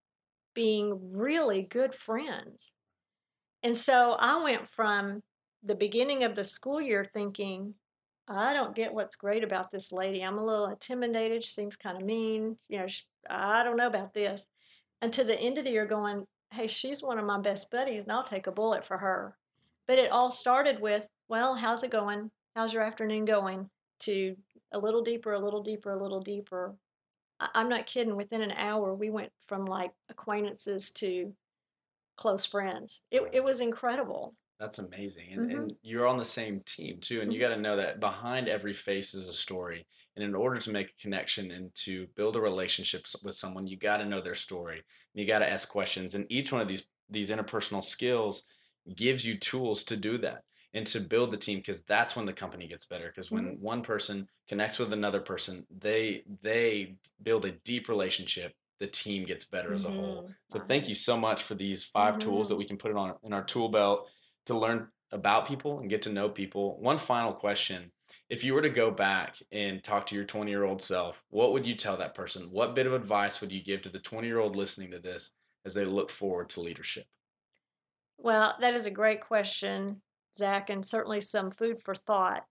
being 0.54 1.12
really 1.12 1.60
good 1.60 1.94
friends. 1.94 2.72
And 3.62 3.76
so 3.76 4.16
I 4.18 4.42
went 4.42 4.70
from 4.70 5.22
the 5.62 5.74
beginning 5.74 6.24
of 6.24 6.34
the 6.34 6.44
school 6.44 6.80
year 6.80 7.04
thinking, 7.04 7.74
I 8.28 8.52
don't 8.52 8.74
get 8.74 8.92
what's 8.92 9.16
great 9.16 9.44
about 9.44 9.70
this 9.70 9.92
lady. 9.92 10.22
I'm 10.22 10.38
a 10.38 10.44
little 10.44 10.66
intimidated. 10.66 11.44
She 11.44 11.52
seems 11.52 11.76
kind 11.76 11.96
of 11.96 12.04
mean. 12.04 12.56
You 12.68 12.80
know, 12.80 12.86
sh 12.86 13.02
I 13.28 13.62
don't 13.62 13.76
know 13.76 13.86
about 13.86 14.14
this. 14.14 14.44
And 15.00 15.12
to 15.12 15.24
the 15.24 15.38
end 15.38 15.58
of 15.58 15.64
the 15.64 15.70
year, 15.70 15.86
going, 15.86 16.26
hey, 16.52 16.66
she's 16.66 17.02
one 17.02 17.18
of 17.18 17.24
my 17.24 17.38
best 17.40 17.70
buddies, 17.70 18.04
and 18.04 18.12
I'll 18.12 18.24
take 18.24 18.46
a 18.46 18.52
bullet 18.52 18.84
for 18.84 18.98
her. 18.98 19.36
But 19.86 19.98
it 19.98 20.10
all 20.10 20.30
started 20.30 20.80
with, 20.80 21.06
well, 21.28 21.54
how's 21.54 21.82
it 21.82 21.90
going? 21.90 22.30
How's 22.54 22.72
your 22.72 22.82
afternoon 22.82 23.24
going? 23.24 23.68
To 24.00 24.36
a 24.72 24.78
little 24.78 25.02
deeper, 25.02 25.32
a 25.32 25.38
little 25.38 25.62
deeper, 25.62 25.92
a 25.92 26.02
little 26.02 26.20
deeper. 26.20 26.74
I- 27.38 27.50
I'm 27.54 27.68
not 27.68 27.86
kidding. 27.86 28.16
Within 28.16 28.42
an 28.42 28.52
hour, 28.52 28.94
we 28.94 29.10
went 29.10 29.32
from 29.46 29.64
like 29.64 29.92
acquaintances 30.08 30.90
to 30.92 31.32
close 32.16 32.44
friends. 32.44 33.02
It, 33.10 33.22
it 33.32 33.44
was 33.44 33.60
incredible. 33.60 34.34
That's 34.58 34.78
amazing. 34.78 35.32
And, 35.34 35.42
Mhm. 35.42 35.50
and 35.50 35.76
you're 35.82 36.06
on 36.06 36.16
the 36.16 36.24
same 36.24 36.60
team 36.60 36.98
too. 37.00 37.20
And 37.20 37.30
you 37.32 37.38
Mhm. 37.38 37.40
got 37.40 37.50
to 37.50 37.60
know 37.60 37.76
that 37.76 38.00
behind 38.00 38.48
every 38.48 38.72
face 38.72 39.12
is 39.12 39.28
a 39.28 39.32
story. 39.32 39.86
And 40.14 40.24
in 40.24 40.34
order 40.34 40.58
to 40.58 40.70
make 40.70 40.90
a 40.90 40.94
connection 41.02 41.50
and 41.50 41.74
to 41.76 42.06
build 42.16 42.36
a 42.36 42.40
relationship 42.40 43.04
with 43.22 43.34
someone, 43.34 43.66
you 43.66 43.76
got 43.76 43.98
to 43.98 44.06
know 44.06 44.22
their 44.22 44.34
story. 44.34 44.78
And 44.78 45.20
you 45.20 45.26
got 45.26 45.40
to 45.40 45.50
ask 45.50 45.68
questions. 45.68 46.14
And 46.14 46.26
each 46.30 46.52
one 46.52 46.62
of 46.62 46.68
these 46.68 46.88
these 47.08 47.30
interpersonal 47.30 47.84
skills 47.84 48.44
gives 48.96 49.24
you 49.24 49.38
tools 49.38 49.84
to 49.84 49.96
do 49.96 50.18
that 50.18 50.44
and 50.74 50.86
to 50.88 51.00
build 51.00 51.30
the 51.30 51.36
team 51.36 51.58
because 51.58 51.84
that's 51.84 52.16
when 52.16 52.26
the 52.26 52.32
company 52.32 52.66
gets 52.66 52.84
better 52.84 53.06
because 53.08 53.30
when 53.30 53.60
one 53.60 53.80
person 53.82 54.28
connects 54.48 54.78
with 54.80 54.92
another 54.92 55.20
person 55.20 55.64
they 55.70 56.24
they 56.42 56.96
build 57.22 57.44
a 57.44 57.52
deep 57.52 57.88
relationship 57.88 58.54
the 58.80 58.86
team 58.88 59.24
gets 59.24 59.44
better 59.44 59.72
as 59.72 59.84
a 59.84 59.90
whole 59.90 60.26
Mhm. 60.26 60.36
so 60.48 60.58
thank 60.60 60.88
you 60.88 60.94
so 60.94 61.16
much 61.16 61.42
for 61.44 61.54
these 61.54 61.84
5 61.84 62.18
tools 62.18 62.48
that 62.48 62.56
we 62.56 62.66
can 62.66 62.76
put 62.76 62.90
it 62.90 62.96
on 62.96 63.16
in 63.22 63.32
our 63.32 63.44
tool 63.44 63.68
belt 63.68 64.08
to 64.46 64.58
learn 64.58 64.88
about 65.12 65.46
people 65.46 65.78
and 65.78 65.90
get 65.90 66.02
to 66.02 66.12
know 66.12 66.28
people. 66.28 66.78
One 66.80 66.98
final 66.98 67.32
question. 67.32 67.92
If 68.28 68.44
you 68.44 68.54
were 68.54 68.62
to 68.62 68.70
go 68.70 68.90
back 68.90 69.36
and 69.52 69.82
talk 69.82 70.06
to 70.06 70.14
your 70.14 70.24
20 70.24 70.50
year 70.50 70.64
old 70.64 70.80
self, 70.80 71.24
what 71.30 71.52
would 71.52 71.66
you 71.66 71.74
tell 71.74 71.96
that 71.96 72.14
person? 72.14 72.48
What 72.50 72.74
bit 72.74 72.86
of 72.86 72.92
advice 72.92 73.40
would 73.40 73.52
you 73.52 73.62
give 73.62 73.82
to 73.82 73.88
the 73.88 73.98
20 73.98 74.26
year 74.26 74.38
old 74.38 74.56
listening 74.56 74.90
to 74.92 74.98
this 74.98 75.30
as 75.64 75.74
they 75.74 75.84
look 75.84 76.10
forward 76.10 76.48
to 76.50 76.60
leadership? 76.60 77.06
Well, 78.18 78.54
that 78.60 78.74
is 78.74 78.86
a 78.86 78.90
great 78.90 79.20
question, 79.20 80.00
Zach, 80.36 80.70
and 80.70 80.84
certainly 80.84 81.20
some 81.20 81.50
food 81.50 81.82
for 81.82 81.94
thought. 81.94 82.44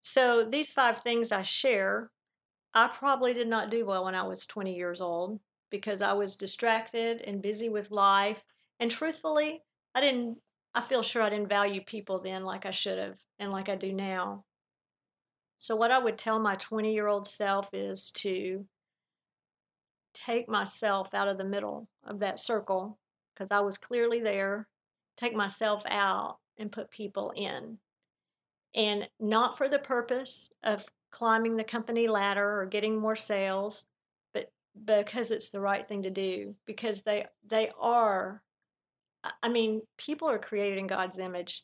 So, 0.00 0.44
these 0.44 0.72
five 0.72 1.00
things 1.00 1.32
I 1.32 1.42
share, 1.42 2.10
I 2.72 2.88
probably 2.88 3.34
did 3.34 3.48
not 3.48 3.70
do 3.70 3.84
well 3.84 4.04
when 4.04 4.14
I 4.14 4.22
was 4.22 4.46
20 4.46 4.74
years 4.74 5.00
old 5.00 5.40
because 5.70 6.00
I 6.00 6.12
was 6.12 6.36
distracted 6.36 7.20
and 7.22 7.42
busy 7.42 7.68
with 7.68 7.90
life. 7.90 8.44
And 8.78 8.90
truthfully, 8.90 9.62
I 9.94 10.00
didn't, 10.00 10.38
I 10.76 10.82
feel 10.82 11.02
sure 11.02 11.22
I 11.22 11.30
didn't 11.30 11.48
value 11.48 11.80
people 11.80 12.20
then 12.20 12.44
like 12.44 12.66
I 12.66 12.70
should 12.70 12.98
have 12.98 13.16
and 13.38 13.50
like 13.50 13.70
I 13.70 13.76
do 13.76 13.94
now. 13.94 14.44
So, 15.56 15.74
what 15.74 15.90
I 15.90 15.98
would 15.98 16.18
tell 16.18 16.38
my 16.38 16.54
20 16.54 16.92
year 16.92 17.06
old 17.06 17.26
self 17.26 17.70
is 17.72 18.10
to 18.16 18.66
take 20.12 20.50
myself 20.50 21.14
out 21.14 21.28
of 21.28 21.38
the 21.38 21.44
middle 21.44 21.88
of 22.04 22.18
that 22.18 22.38
circle 22.38 22.98
because 23.32 23.50
I 23.50 23.60
was 23.60 23.78
clearly 23.78 24.20
there, 24.20 24.68
take 25.16 25.34
myself 25.34 25.82
out 25.86 26.36
and 26.58 26.70
put 26.70 26.90
people 26.90 27.32
in. 27.34 27.78
And 28.74 29.08
not 29.18 29.56
for 29.56 29.70
the 29.70 29.78
purpose 29.78 30.52
of 30.62 30.84
climbing 31.10 31.56
the 31.56 31.64
company 31.64 32.06
ladder 32.06 32.60
or 32.60 32.66
getting 32.66 32.98
more 32.98 33.16
sales, 33.16 33.86
but 34.34 34.52
because 34.84 35.30
it's 35.30 35.48
the 35.48 35.60
right 35.60 35.88
thing 35.88 36.02
to 36.02 36.10
do 36.10 36.54
because 36.66 37.00
they 37.00 37.24
they 37.46 37.70
are 37.80 38.42
I- 39.42 39.48
mean, 39.48 39.82
people 39.96 40.28
are 40.28 40.38
created 40.38 40.78
in 40.78 40.86
God's 40.86 41.18
image. 41.18 41.62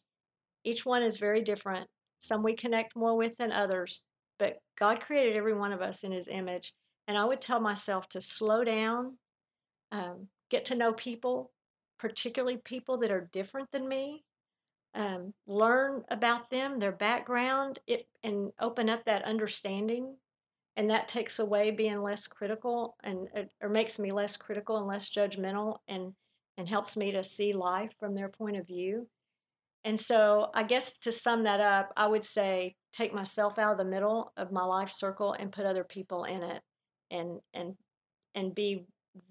Each 0.64 0.86
one 0.86 1.02
is 1.02 1.16
very 1.16 1.42
different. 1.42 1.88
Some 2.20 2.42
we 2.42 2.54
connect 2.54 2.96
more 2.96 3.16
with 3.16 3.36
than 3.36 3.52
others, 3.52 4.02
but 4.38 4.58
God 4.78 5.00
created 5.00 5.36
every 5.36 5.54
one 5.54 5.72
of 5.72 5.82
us 5.82 6.04
in 6.04 6.12
his 6.12 6.28
image. 6.28 6.74
And 7.08 7.18
I 7.18 7.24
would 7.24 7.40
tell 7.40 7.60
myself 7.60 8.08
to 8.10 8.20
slow 8.20 8.64
down, 8.64 9.18
um, 9.90 10.28
get 10.50 10.64
to 10.66 10.76
know 10.76 10.92
people, 10.92 11.50
particularly 11.98 12.58
people 12.58 12.98
that 12.98 13.10
are 13.10 13.28
different 13.32 13.70
than 13.72 13.88
me, 13.88 14.24
um, 14.94 15.34
learn 15.46 16.04
about 16.10 16.50
them, 16.50 16.76
their 16.76 16.92
background, 16.92 17.78
it, 17.86 18.06
and 18.22 18.52
open 18.60 18.88
up 18.88 19.04
that 19.04 19.24
understanding. 19.24 20.16
And 20.76 20.90
that 20.90 21.08
takes 21.08 21.38
away 21.38 21.70
being 21.70 22.00
less 22.00 22.26
critical 22.26 22.96
and 23.02 23.28
uh, 23.36 23.42
or 23.60 23.68
makes 23.68 23.98
me 23.98 24.10
less 24.10 24.36
critical 24.36 24.78
and 24.78 24.86
less 24.86 25.10
judgmental 25.10 25.78
and 25.88 26.14
and 26.56 26.68
helps 26.68 26.96
me 26.96 27.12
to 27.12 27.24
see 27.24 27.52
life 27.52 27.92
from 27.98 28.14
their 28.14 28.28
point 28.28 28.56
of 28.56 28.66
view. 28.66 29.08
And 29.84 29.98
so, 29.98 30.50
I 30.54 30.62
guess 30.64 30.98
to 30.98 31.12
sum 31.12 31.44
that 31.44 31.60
up, 31.60 31.92
I 31.96 32.06
would 32.06 32.24
say 32.24 32.76
take 32.92 33.12
myself 33.14 33.58
out 33.58 33.72
of 33.72 33.78
the 33.78 33.84
middle 33.84 34.32
of 34.36 34.52
my 34.52 34.64
life 34.64 34.90
circle 34.90 35.32
and 35.32 35.52
put 35.52 35.66
other 35.66 35.84
people 35.84 36.24
in 36.24 36.42
it 36.42 36.62
and 37.10 37.40
and 37.52 37.76
and 38.34 38.54
be 38.54 38.86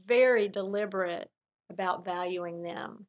very 0.05 0.47
deliberate 0.49 1.29
about 1.69 2.05
valuing 2.05 2.61
them. 2.63 3.07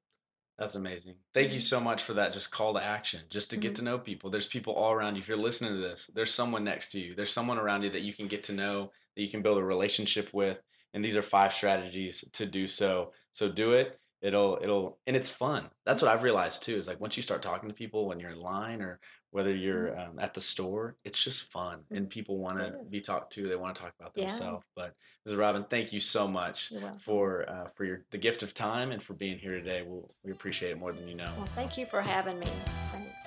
That's 0.58 0.74
amazing. 0.76 1.16
Thank 1.34 1.52
you 1.52 1.60
so 1.60 1.80
much 1.80 2.02
for 2.04 2.14
that 2.14 2.32
just 2.32 2.52
call 2.52 2.74
to 2.74 2.82
action, 2.82 3.22
just 3.30 3.50
to 3.50 3.56
get 3.56 3.72
Mhm. 3.72 3.76
to 3.76 3.82
know 3.82 3.98
people. 3.98 4.30
There's 4.30 4.46
people 4.46 4.74
all 4.74 4.92
around 4.92 5.16
you. 5.16 5.20
If 5.20 5.28
you're 5.28 5.36
listening 5.36 5.72
to 5.72 5.80
this, 5.80 6.06
there's 6.08 6.32
someone 6.32 6.62
next 6.64 6.90
to 6.92 7.00
you. 7.00 7.14
There's 7.14 7.32
someone 7.32 7.58
around 7.58 7.82
you 7.82 7.90
that 7.90 8.02
you 8.02 8.14
can 8.14 8.28
get 8.28 8.44
to 8.44 8.52
know, 8.52 8.92
that 9.16 9.22
you 9.22 9.30
can 9.30 9.42
build 9.42 9.58
a 9.58 9.64
relationship 9.64 10.32
with. 10.32 10.62
And 10.94 11.04
these 11.04 11.16
are 11.16 11.22
five 11.22 11.52
strategies 11.54 12.22
to 12.32 12.46
do 12.46 12.66
so. 12.66 13.12
So 13.32 13.50
do 13.50 13.72
it. 13.72 13.98
It'll 14.22 14.58
it'll 14.62 14.98
and 15.06 15.16
it's 15.16 15.28
fun. 15.28 15.68
That's 15.84 16.00
what 16.00 16.10
I've 16.10 16.22
realized 16.22 16.62
too. 16.62 16.76
Is 16.76 16.86
like 16.86 17.00
once 17.00 17.16
you 17.16 17.22
start 17.22 17.42
talking 17.42 17.68
to 17.68 17.74
people 17.74 18.06
when 18.06 18.20
you're 18.20 18.30
in 18.30 18.40
line 18.40 18.80
or 18.80 19.00
whether 19.32 19.52
you're 19.54 19.98
um, 19.98 20.18
at 20.18 20.32
the 20.34 20.40
store, 20.40 20.96
it's 21.04 21.22
just 21.22 21.50
fun 21.50 21.80
and 21.90 22.08
people 22.08 22.38
want 22.38 22.58
to 22.58 22.74
be 22.88 23.00
talked 23.00 23.32
to. 23.32 23.42
They 23.48 23.56
want 23.56 23.74
to 23.74 23.82
talk 23.82 23.94
about 23.98 24.12
Yeah. 24.14 24.24
themselves. 24.28 24.64
But 24.76 24.94
Mrs. 25.26 25.38
Robin, 25.38 25.64
thank 25.68 25.92
you 25.92 26.00
so 26.00 26.28
much 26.28 26.72
for 27.00 27.48
uh, 27.50 27.66
for 27.66 27.84
your 27.84 28.04
the 28.12 28.18
gift 28.18 28.42
of 28.42 28.54
time 28.54 28.92
and 28.92 29.02
for 29.02 29.14
being 29.14 29.38
here 29.38 29.52
today. 29.52 29.82
We'll, 29.84 30.14
we 30.22 30.30
appreciate 30.30 30.70
it 30.70 30.78
more 30.78 30.92
than 30.92 31.08
you 31.08 31.16
know. 31.16 31.32
Well, 31.36 31.48
thank 31.54 31.76
you 31.76 31.86
for 31.86 32.00
having 32.00 32.38
me. 32.38 32.46
Thanks. 32.92 33.21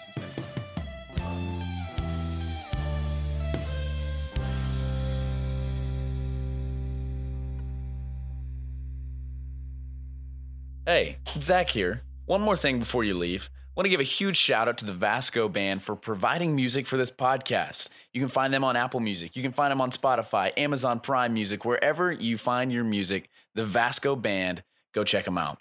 Hey, 10.87 11.17
Zach 11.39 11.71
here. 11.71 12.03
One 12.27 12.41
more 12.41 12.55
thing 12.55 12.77
before 12.77 13.03
you 13.03 13.15
leave. 13.15 13.49
want 13.75 13.85
to 13.85 13.89
give 13.89 13.99
a 13.99 14.03
huge 14.03 14.37
shout 14.37 14.67
out 14.67 14.77
to 14.77 14.85
the 14.85 14.93
Vasco 14.93 15.49
Band 15.49 15.81
for 15.81 15.95
providing 15.95 16.55
music 16.55 16.85
for 16.85 16.95
this 16.95 17.09
podcast. 17.09 17.89
You 18.13 18.21
can 18.21 18.29
find 18.29 18.53
them 18.53 18.63
on 18.63 18.75
Apple 18.75 18.99
Music. 18.99 19.35
You 19.35 19.41
can 19.41 19.51
find 19.51 19.71
them 19.71 19.81
on 19.81 19.89
Spotify, 19.89 20.51
Amazon 20.55 20.99
Prime 20.99 21.33
Music, 21.33 21.65
wherever 21.65 22.11
you 22.11 22.37
find 22.37 22.71
your 22.71 22.83
music. 22.83 23.29
The 23.55 23.65
Vasco 23.65 24.15
Band, 24.15 24.63
go 24.93 25.03
check 25.03 25.25
them 25.25 25.39
out. 25.39 25.57